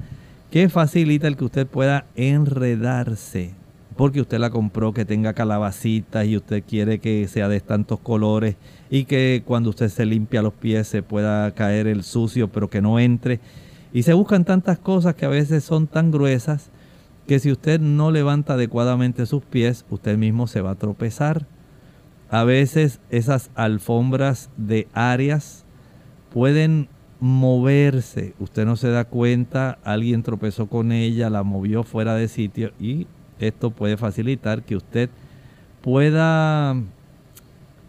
que 0.55 0.69
facilita 0.69 1.27
el 1.27 1.37
que 1.37 1.47
usted 1.47 1.67
pueda 1.67 2.07
enredarse. 2.15 3.57
Porque 3.97 4.21
usted 4.21 4.39
la 4.39 4.51
compró 4.51 4.93
que 4.93 5.05
tenga 5.05 5.33
calabacitas 5.33 6.27
y 6.27 6.37
usted 6.37 6.63
quiere 6.63 7.01
que 7.01 7.27
sea 7.27 7.49
de 7.49 7.59
tantos 7.59 7.99
colores 7.99 8.55
y 8.89 9.07
que 9.07 9.43
cuando 9.45 9.71
usted 9.71 9.89
se 9.89 10.07
limpia 10.07 10.43
los 10.43 10.53
pies 10.53 10.87
se 10.87 11.03
pueda 11.03 11.51
caer 11.57 11.89
el 11.89 12.05
sucio 12.05 12.53
pero 12.53 12.71
que 12.71 12.81
no 12.81 13.01
entre. 13.01 13.41
Y 13.93 14.05
se 14.05 14.15
buscan 14.15 14.45
tantas 14.45 14.79
cosas 14.79 15.17
que 15.17 15.27
a 15.27 15.29
veces 15.29 15.65
son 15.65 15.89
tan 15.89 16.13
gruesas 16.13 16.71
que 17.27 17.41
si 17.41 17.51
usted 17.51 17.81
no 17.81 18.13
levanta 18.13 18.55
adecuadamente 18.55 19.27
sus 19.27 19.43
pies, 19.43 19.85
usted 19.91 20.17
mismo 20.17 20.47
se 20.47 20.61
va 20.61 20.71
a 20.71 20.79
tropezar. 20.79 21.49
A 22.31 22.45
veces 22.45 23.01
esas 23.11 23.51
alfombras 23.57 24.51
de 24.57 24.87
áreas 24.93 25.65
pueden 26.33 26.89
moverse. 27.25 28.35
Usted 28.39 28.67
no 28.67 28.77
se 28.77 28.91
da 28.91 29.07
cuenta, 29.07 29.79
alguien 29.83 30.23
tropezó 30.23 30.67
con 30.67 30.93
ella, 30.93 31.31
la 31.31 31.43
movió 31.43 31.83
fuera 31.83 32.15
de 32.17 32.29
sitio 32.29 32.73
y 32.79 33.07
esto 33.39 33.71
puede 33.71 33.97
facilitar 33.97 34.63
que 34.63 34.77
usted 34.77 35.09
pueda 35.81 36.77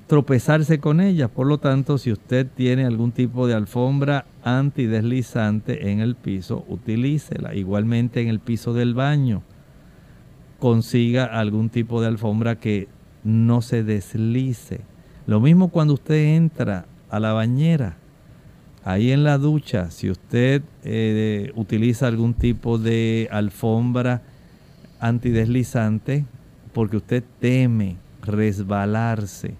tropezarse 0.07 0.79
con 0.79 1.01
ella. 1.01 1.27
Por 1.27 1.47
lo 1.47 1.57
tanto, 1.57 1.97
si 1.97 2.13
usted 2.13 2.47
tiene 2.47 2.86
algún 2.86 3.11
tipo 3.11 3.45
de 3.45 3.55
alfombra 3.55 4.25
antideslizante 4.45 5.91
en 5.91 5.99
el 5.99 6.15
piso, 6.15 6.63
utilícela. 6.69 7.53
Igualmente 7.55 8.21
en 8.21 8.29
el 8.29 8.39
piso 8.39 8.73
del 8.73 8.93
baño, 8.93 9.43
consiga 10.59 11.25
algún 11.25 11.69
tipo 11.69 11.99
de 11.99 12.07
alfombra 12.07 12.55
que 12.55 12.88
no 13.25 13.61
se 13.61 13.83
deslice. 13.83 14.79
Lo 15.27 15.41
mismo 15.41 15.67
cuando 15.67 15.95
usted 15.95 16.38
entra 16.38 16.86
a 17.09 17.19
la 17.19 17.33
bañera. 17.33 17.97
Ahí 18.86 19.11
en 19.11 19.25
la 19.25 19.38
ducha, 19.38 19.91
si 19.91 20.09
usted 20.09 20.61
eh, 20.83 21.51
utiliza 21.55 22.07
algún 22.07 22.33
tipo 22.33 22.77
de 22.77 23.27
alfombra 23.31 24.21
antideslizante, 24.99 26.25
porque 26.71 26.97
usted 26.97 27.23
teme 27.39 27.97
resbalarse, 28.21 29.55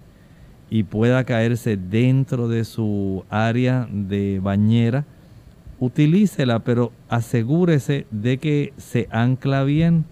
y 0.70 0.84
pueda 0.84 1.24
caerse 1.24 1.78
dentro 1.78 2.48
de 2.48 2.66
su 2.66 3.24
área 3.30 3.88
de 3.92 4.40
bañera, 4.42 5.06
utilícela, 5.80 6.60
pero 6.60 6.92
asegúrese 7.10 8.08
de 8.12 8.38
que 8.38 8.74
se 8.78 9.08
ancla 9.12 9.64
bien. 9.64 10.06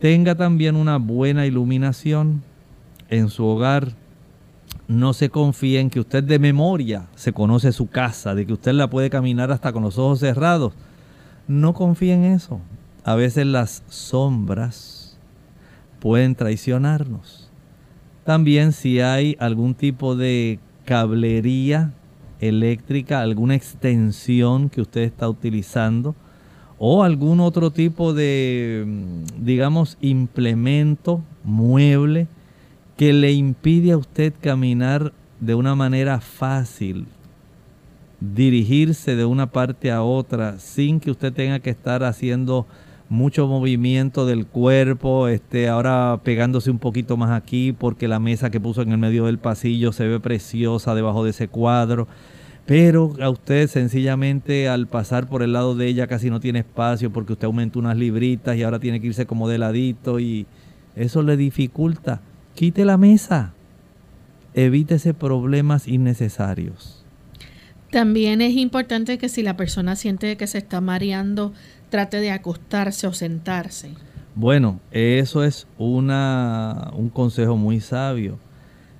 Tenga 0.00 0.34
también 0.34 0.76
una 0.76 0.98
buena 0.98 1.46
iluminación 1.46 2.42
en 3.08 3.28
su 3.28 3.44
hogar. 3.44 3.92
No 4.88 5.12
se 5.12 5.30
confíe 5.30 5.78
en 5.78 5.90
que 5.90 6.00
usted 6.00 6.24
de 6.24 6.38
memoria 6.38 7.06
se 7.14 7.32
conoce 7.32 7.70
su 7.72 7.88
casa, 7.88 8.34
de 8.34 8.46
que 8.46 8.54
usted 8.54 8.72
la 8.72 8.90
puede 8.90 9.10
caminar 9.10 9.52
hasta 9.52 9.72
con 9.72 9.82
los 9.84 9.98
ojos 9.98 10.18
cerrados. 10.18 10.72
No 11.46 11.74
confíe 11.74 12.14
en 12.14 12.24
eso. 12.24 12.60
A 13.04 13.14
veces 13.14 13.46
las 13.46 13.84
sombras 13.88 15.16
pueden 16.00 16.34
traicionarnos 16.34 17.48
también 18.28 18.72
si 18.72 19.00
hay 19.00 19.38
algún 19.40 19.72
tipo 19.72 20.14
de 20.14 20.58
cablería 20.84 21.94
eléctrica, 22.40 23.22
alguna 23.22 23.54
extensión 23.54 24.68
que 24.68 24.82
usted 24.82 25.00
está 25.00 25.30
utilizando 25.30 26.14
o 26.78 27.04
algún 27.04 27.40
otro 27.40 27.70
tipo 27.70 28.12
de, 28.12 28.84
mm, 28.86 29.46
digamos, 29.46 29.96
implemento, 30.02 31.22
mueble 31.42 32.26
que 32.98 33.12
le 33.12 33.30
impide 33.30 33.92
a 33.92 33.96
usted 33.96 34.34
caminar 34.40 35.12
de 35.38 35.54
una 35.54 35.76
manera 35.76 36.20
fácil, 36.20 37.06
dirigirse 38.18 39.14
de 39.14 39.24
una 39.24 39.52
parte 39.52 39.92
a 39.92 40.02
otra 40.02 40.58
sin 40.58 40.98
que 40.98 41.12
usted 41.12 41.32
tenga 41.32 41.60
que 41.60 41.70
estar 41.70 42.02
haciendo 42.02 42.66
mucho 43.08 43.46
movimiento 43.46 44.26
del 44.26 44.46
cuerpo, 44.46 45.28
este, 45.28 45.68
ahora 45.68 46.20
pegándose 46.24 46.72
un 46.72 46.80
poquito 46.80 47.16
más 47.16 47.30
aquí 47.30 47.72
porque 47.72 48.08
la 48.08 48.18
mesa 48.18 48.50
que 48.50 48.58
puso 48.58 48.82
en 48.82 48.90
el 48.90 48.98
medio 48.98 49.26
del 49.26 49.38
pasillo 49.38 49.92
se 49.92 50.08
ve 50.08 50.18
preciosa 50.18 50.96
debajo 50.96 51.22
de 51.22 51.30
ese 51.30 51.46
cuadro. 51.46 52.08
Pero 52.66 53.14
a 53.22 53.30
usted 53.30 53.68
sencillamente 53.68 54.68
al 54.68 54.88
pasar 54.88 55.28
por 55.28 55.44
el 55.44 55.52
lado 55.52 55.76
de 55.76 55.86
ella 55.86 56.08
casi 56.08 56.30
no 56.30 56.40
tiene 56.40 56.58
espacio 56.58 57.12
porque 57.12 57.34
usted 57.34 57.46
aumentó 57.46 57.78
unas 57.78 57.96
libritas 57.96 58.56
y 58.56 58.64
ahora 58.64 58.80
tiene 58.80 59.00
que 59.00 59.06
irse 59.06 59.24
como 59.24 59.48
de 59.48 59.58
ladito 59.58 60.18
y 60.18 60.46
eso 60.96 61.22
le 61.22 61.36
dificulta. 61.36 62.22
Quite 62.58 62.84
la 62.84 62.96
mesa. 62.96 63.52
Evítese 64.52 65.14
problemas 65.14 65.86
innecesarios. 65.86 67.04
También 67.92 68.40
es 68.40 68.56
importante 68.56 69.16
que 69.16 69.28
si 69.28 69.44
la 69.44 69.56
persona 69.56 69.94
siente 69.94 70.36
que 70.36 70.48
se 70.48 70.58
está 70.58 70.80
mareando, 70.80 71.52
trate 71.88 72.16
de 72.16 72.32
acostarse 72.32 73.06
o 73.06 73.12
sentarse. 73.12 73.90
Bueno, 74.34 74.80
eso 74.90 75.44
es 75.44 75.68
una, 75.78 76.90
un 76.96 77.10
consejo 77.10 77.56
muy 77.56 77.78
sabio. 77.78 78.40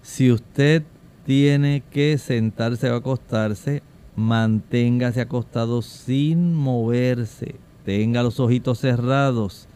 Si 0.03 0.31
usted 0.31 0.85
tiene 1.27 1.83
que 1.91 2.17
sentarse 2.17 2.89
o 2.89 2.95
acostarse, 2.95 3.83
manténgase 4.15 5.21
acostado 5.21 5.83
sin 5.83 6.55
moverse. 6.55 7.57
Tenga 7.85 8.23
los 8.23 8.39
ojitos 8.39 8.79
cerrados. 8.79 9.67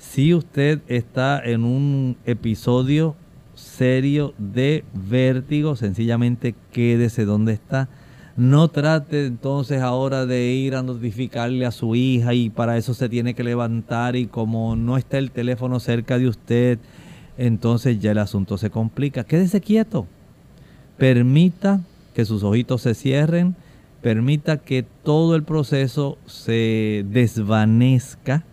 Si 0.00 0.34
usted 0.34 0.80
está 0.88 1.40
en 1.44 1.62
un 1.62 2.16
episodio 2.26 3.14
serio 3.54 4.34
de 4.38 4.82
vértigo, 4.92 5.76
sencillamente 5.76 6.56
quédese 6.72 7.24
donde 7.24 7.52
está 7.52 7.88
no 8.40 8.68
trate 8.68 9.26
entonces 9.26 9.82
ahora 9.82 10.24
de 10.24 10.52
ir 10.52 10.74
a 10.74 10.82
notificarle 10.82 11.66
a 11.66 11.70
su 11.70 11.94
hija 11.94 12.32
y 12.32 12.48
para 12.48 12.78
eso 12.78 12.94
se 12.94 13.10
tiene 13.10 13.34
que 13.34 13.44
levantar 13.44 14.16
y 14.16 14.28
como 14.28 14.76
no 14.76 14.96
está 14.96 15.18
el 15.18 15.30
teléfono 15.30 15.78
cerca 15.78 16.18
de 16.18 16.26
usted, 16.26 16.78
entonces 17.36 18.00
ya 18.00 18.12
el 18.12 18.18
asunto 18.18 18.56
se 18.56 18.70
complica. 18.70 19.24
Quédese 19.24 19.60
quieto. 19.60 20.06
Permita 20.96 21.82
que 22.14 22.24
sus 22.24 22.42
ojitos 22.42 22.80
se 22.80 22.94
cierren, 22.94 23.56
permita 24.00 24.56
que 24.56 24.86
todo 25.04 25.36
el 25.36 25.42
proceso 25.42 26.16
se 26.24 27.04
desvanezca 27.10 28.44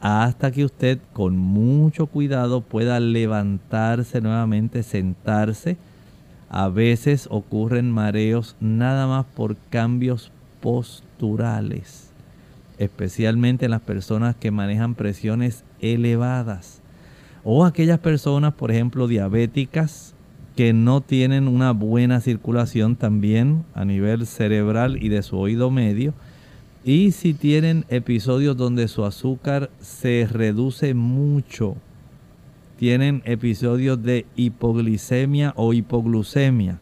hasta 0.00 0.50
que 0.50 0.64
usted 0.64 0.98
con 1.12 1.36
mucho 1.36 2.06
cuidado 2.06 2.62
pueda 2.62 3.00
levantarse 3.00 4.20
nuevamente, 4.20 4.82
sentarse 4.82 5.76
a 6.48 6.68
veces 6.68 7.28
ocurren 7.30 7.92
mareos 7.92 8.56
nada 8.60 9.06
más 9.06 9.24
por 9.24 9.56
cambios 9.70 10.32
posturales, 10.60 12.10
especialmente 12.78 13.66
en 13.66 13.70
las 13.70 13.82
personas 13.82 14.34
que 14.34 14.50
manejan 14.50 14.96
presiones 14.96 15.62
elevadas 15.80 16.80
o 17.44 17.64
aquellas 17.64 17.98
personas, 17.98 18.54
por 18.54 18.70
ejemplo, 18.70 19.06
diabéticas 19.06 20.14
que 20.56 20.72
no 20.72 21.00
tienen 21.00 21.48
una 21.48 21.72
buena 21.72 22.20
circulación 22.20 22.96
también 22.96 23.64
a 23.74 23.84
nivel 23.84 24.26
cerebral 24.26 25.02
y 25.02 25.08
de 25.08 25.22
su 25.22 25.38
oído 25.38 25.70
medio. 25.70 26.12
Y 26.84 27.12
si 27.12 27.34
tienen 27.34 27.84
episodios 27.88 28.56
donde 28.56 28.88
su 28.88 29.04
azúcar 29.04 29.70
se 29.80 30.26
reduce 30.30 30.94
mucho 30.94 31.76
tienen 32.80 33.20
episodios 33.26 34.02
de 34.02 34.24
hipoglicemia 34.36 35.52
o 35.54 35.74
hipoglucemia. 35.74 36.80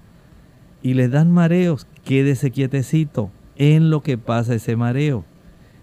y 0.80 0.94
le 0.94 1.09
dan 1.09 1.32
mareos, 1.32 1.88
quédese 2.05 2.53
quietecito 2.53 3.32
en 3.57 3.90
lo 3.90 4.05
que 4.05 4.16
pasa 4.16 4.55
ese 4.55 4.76
mareo. 4.76 5.24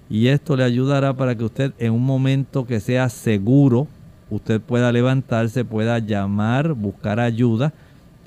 Y 0.09 0.27
esto 0.27 0.55
le 0.55 0.63
ayudará 0.63 1.17
para 1.17 1.35
que 1.35 1.43
usted 1.43 1.73
en 1.79 1.91
un 1.91 2.05
momento 2.05 2.65
que 2.65 2.79
sea 2.79 3.09
seguro, 3.09 3.89
usted 4.29 4.61
pueda 4.61 4.93
levantarse, 4.93 5.65
pueda 5.65 5.99
llamar, 5.99 6.75
buscar 6.75 7.19
ayuda 7.19 7.73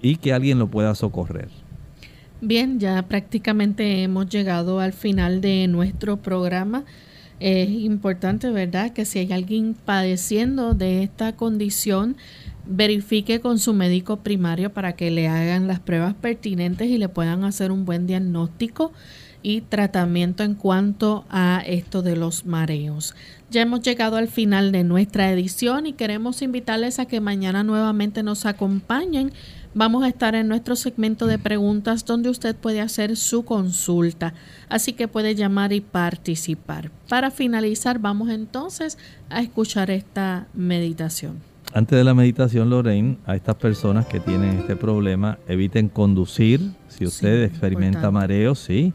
y 0.02 0.16
que 0.16 0.34
alguien 0.34 0.58
lo 0.58 0.66
pueda 0.66 0.94
socorrer. 0.94 1.48
Bien, 2.40 2.78
ya 2.78 3.02
prácticamente 3.02 4.04
hemos 4.04 4.28
llegado 4.28 4.78
al 4.78 4.92
final 4.92 5.40
de 5.40 5.66
nuestro 5.66 6.18
programa. 6.18 6.84
Es 7.40 7.68
importante, 7.68 8.50
¿verdad?, 8.50 8.92
que 8.92 9.04
si 9.04 9.18
hay 9.18 9.32
alguien 9.32 9.74
padeciendo 9.74 10.74
de 10.74 11.02
esta 11.02 11.34
condición, 11.34 12.16
verifique 12.64 13.40
con 13.40 13.58
su 13.58 13.74
médico 13.74 14.18
primario 14.18 14.72
para 14.72 14.92
que 14.94 15.10
le 15.10 15.26
hagan 15.26 15.66
las 15.66 15.80
pruebas 15.80 16.14
pertinentes 16.14 16.88
y 16.88 16.98
le 16.98 17.08
puedan 17.08 17.42
hacer 17.42 17.72
un 17.72 17.84
buen 17.84 18.06
diagnóstico 18.06 18.92
y 19.42 19.62
tratamiento 19.62 20.42
en 20.44 20.54
cuanto 20.54 21.24
a 21.30 21.62
esto 21.66 22.02
de 22.02 22.16
los 22.16 22.44
mareos. 22.44 23.14
Ya 23.50 23.62
hemos 23.62 23.82
llegado 23.82 24.16
al 24.16 24.28
final 24.28 24.72
de 24.72 24.84
nuestra 24.84 25.30
edición 25.30 25.86
y 25.86 25.92
queremos 25.92 26.42
invitarles 26.42 26.98
a 26.98 27.06
que 27.06 27.20
mañana 27.20 27.62
nuevamente 27.64 28.22
nos 28.22 28.46
acompañen. 28.46 29.32
Vamos 29.78 30.02
a 30.02 30.08
estar 30.08 30.34
en 30.34 30.48
nuestro 30.48 30.74
segmento 30.74 31.28
de 31.28 31.38
preguntas 31.38 32.04
donde 32.04 32.30
usted 32.30 32.56
puede 32.56 32.80
hacer 32.80 33.16
su 33.16 33.44
consulta, 33.44 34.34
así 34.68 34.92
que 34.92 35.06
puede 35.06 35.36
llamar 35.36 35.72
y 35.72 35.80
participar. 35.80 36.90
Para 37.08 37.30
finalizar, 37.30 38.00
vamos 38.00 38.28
entonces 38.28 38.98
a 39.30 39.40
escuchar 39.40 39.92
esta 39.92 40.48
meditación. 40.52 41.36
Antes 41.72 41.96
de 41.96 42.02
la 42.02 42.12
meditación, 42.12 42.70
Lorraine, 42.70 43.18
a 43.24 43.36
estas 43.36 43.54
personas 43.54 44.06
que 44.06 44.18
tienen 44.18 44.58
este 44.58 44.74
problema, 44.74 45.38
eviten 45.46 45.88
conducir. 45.88 46.72
Si 46.88 47.06
usted 47.06 47.44
experimenta 47.44 48.10
mareos, 48.10 48.58
sí. 48.58 48.92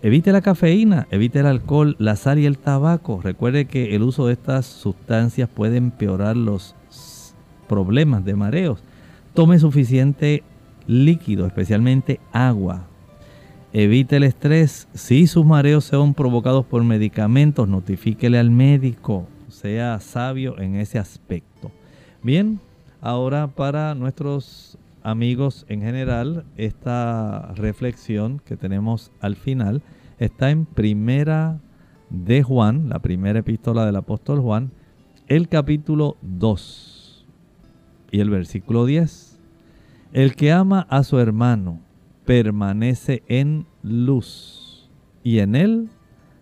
Evite 0.00 0.32
la 0.32 0.40
cafeína, 0.40 1.06
evite 1.10 1.40
el 1.40 1.46
alcohol, 1.46 1.94
la 1.98 2.16
sal 2.16 2.38
y 2.38 2.46
el 2.46 2.56
tabaco. 2.56 3.20
Recuerde 3.22 3.66
que 3.66 3.94
el 3.94 4.02
uso 4.02 4.28
de 4.28 4.32
estas 4.32 4.64
sustancias 4.64 5.50
puede 5.54 5.76
empeorar 5.76 6.38
los 6.38 6.74
problemas 7.68 8.24
de 8.24 8.34
mareos. 8.34 8.82
Tome 9.36 9.58
suficiente 9.58 10.42
líquido, 10.86 11.44
especialmente 11.44 12.20
agua. 12.32 12.86
Evite 13.74 14.16
el 14.16 14.22
estrés. 14.22 14.88
Si 14.94 15.26
sus 15.26 15.44
mareos 15.44 15.84
son 15.84 16.14
provocados 16.14 16.64
por 16.64 16.82
medicamentos, 16.84 17.68
notifíquele 17.68 18.38
al 18.38 18.50
médico. 18.50 19.26
Sea 19.48 20.00
sabio 20.00 20.58
en 20.58 20.76
ese 20.76 20.98
aspecto. 20.98 21.70
Bien, 22.22 22.60
ahora 23.02 23.48
para 23.48 23.94
nuestros 23.94 24.78
amigos 25.02 25.66
en 25.68 25.82
general, 25.82 26.46
esta 26.56 27.52
reflexión 27.56 28.40
que 28.42 28.56
tenemos 28.56 29.12
al 29.20 29.36
final 29.36 29.82
está 30.18 30.48
en 30.48 30.64
primera 30.64 31.60
de 32.08 32.42
Juan, 32.42 32.88
la 32.88 33.00
primera 33.00 33.40
epístola 33.40 33.84
del 33.84 33.96
apóstol 33.96 34.40
Juan, 34.40 34.70
el 35.28 35.50
capítulo 35.50 36.16
2 36.22 36.95
y 38.10 38.20
el 38.20 38.30
versículo 38.30 38.86
10. 38.86 39.38
El 40.12 40.34
que 40.34 40.52
ama 40.52 40.86
a 40.90 41.02
su 41.02 41.18
hermano 41.18 41.80
permanece 42.24 43.22
en 43.28 43.66
luz 43.82 44.90
y 45.22 45.40
en 45.40 45.54
él 45.54 45.88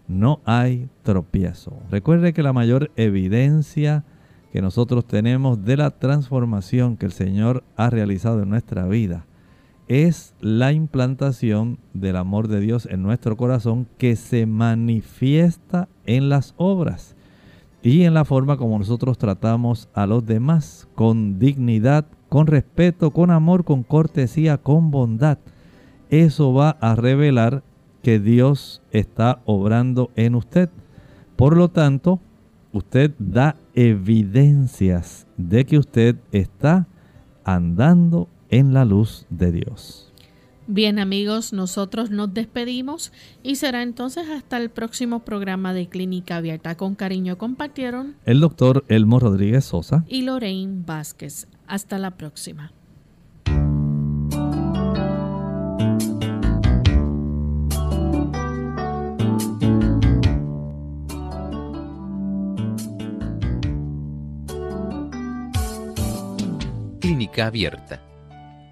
no 0.07 0.41
hay 0.45 0.89
tropiezo. 1.03 1.79
Recuerde 1.91 2.33
que 2.33 2.43
la 2.43 2.53
mayor 2.53 2.91
evidencia 2.97 4.05
que 4.53 4.63
nosotros 4.63 5.07
tenemos 5.07 5.65
de 5.65 5.77
la 5.77 5.91
transformación 5.91 6.97
que 6.97 7.07
el 7.07 7.13
Señor 7.13 7.65
ha 7.77 7.91
realizado 7.91 8.43
en 8.43 8.51
nuestra 8.51 8.87
vida 8.87 9.27
es 9.89 10.35
la 10.41 10.73
implantación 10.73 11.79
del 11.93 12.17
amor 12.17 12.49
de 12.49 12.61
Dios 12.61 12.87
en 12.91 13.03
nuestro 13.03 13.37
corazón 13.37 13.87
que 13.99 14.17
se 14.17 14.47
manifiesta 14.47 15.89
en 16.07 16.29
las 16.29 16.55
obras 16.57 17.14
y 17.85 18.05
en 18.05 18.15
la 18.15 18.25
forma 18.25 18.57
como 18.57 18.79
nosotros 18.79 19.19
tratamos 19.19 19.91
a 19.93 20.07
los 20.07 20.25
demás, 20.25 20.89
con 20.95 21.39
dignidad, 21.39 22.07
con 22.31 22.47
respeto, 22.47 23.11
con 23.11 23.31
amor, 23.31 23.65
con 23.65 23.83
cortesía, 23.83 24.57
con 24.57 24.91
bondad. 24.91 25.37
Eso 26.09 26.55
va 26.55 26.71
a 26.81 26.95
revelar 26.95 27.63
que 28.03 28.19
Dios 28.19 28.81
está 28.91 29.43
obrando 29.45 30.11
en 30.17 30.35
usted. 30.35 30.71
Por 31.37 31.59
lo 31.59 31.69
tanto, 31.69 32.21
usted 32.73 33.13
da 33.19 33.57
evidencias 33.75 35.27
de 35.37 35.67
que 35.67 35.77
usted 35.77 36.17
está 36.33 36.89
andando 37.45 38.29
en 38.49 38.73
la 38.73 38.87
luz 38.87 39.27
de 39.29 39.53
Dios. 39.53 40.14
Bien 40.67 40.99
amigos, 40.99 41.53
nosotros 41.53 42.11
nos 42.11 42.33
despedimos 42.33 43.13
y 43.43 43.57
será 43.57 43.83
entonces 43.83 44.29
hasta 44.29 44.57
el 44.57 44.71
próximo 44.71 45.21
programa 45.21 45.75
de 45.75 45.89
Clínica 45.89 46.37
Abierta. 46.37 46.77
Con 46.77 46.95
cariño 46.95 47.37
compartieron 47.37 48.17
el 48.25 48.41
doctor 48.41 48.85
Elmo 48.89 49.21
Rodríguez 49.21 49.67
Sosa 49.67 50.05
y 50.09 50.23
Lorraine 50.23 50.83
Vázquez. 50.87 51.49
Hasta 51.67 51.99
la 51.99 52.13
próxima. 52.13 52.73
abierta. 67.43 68.01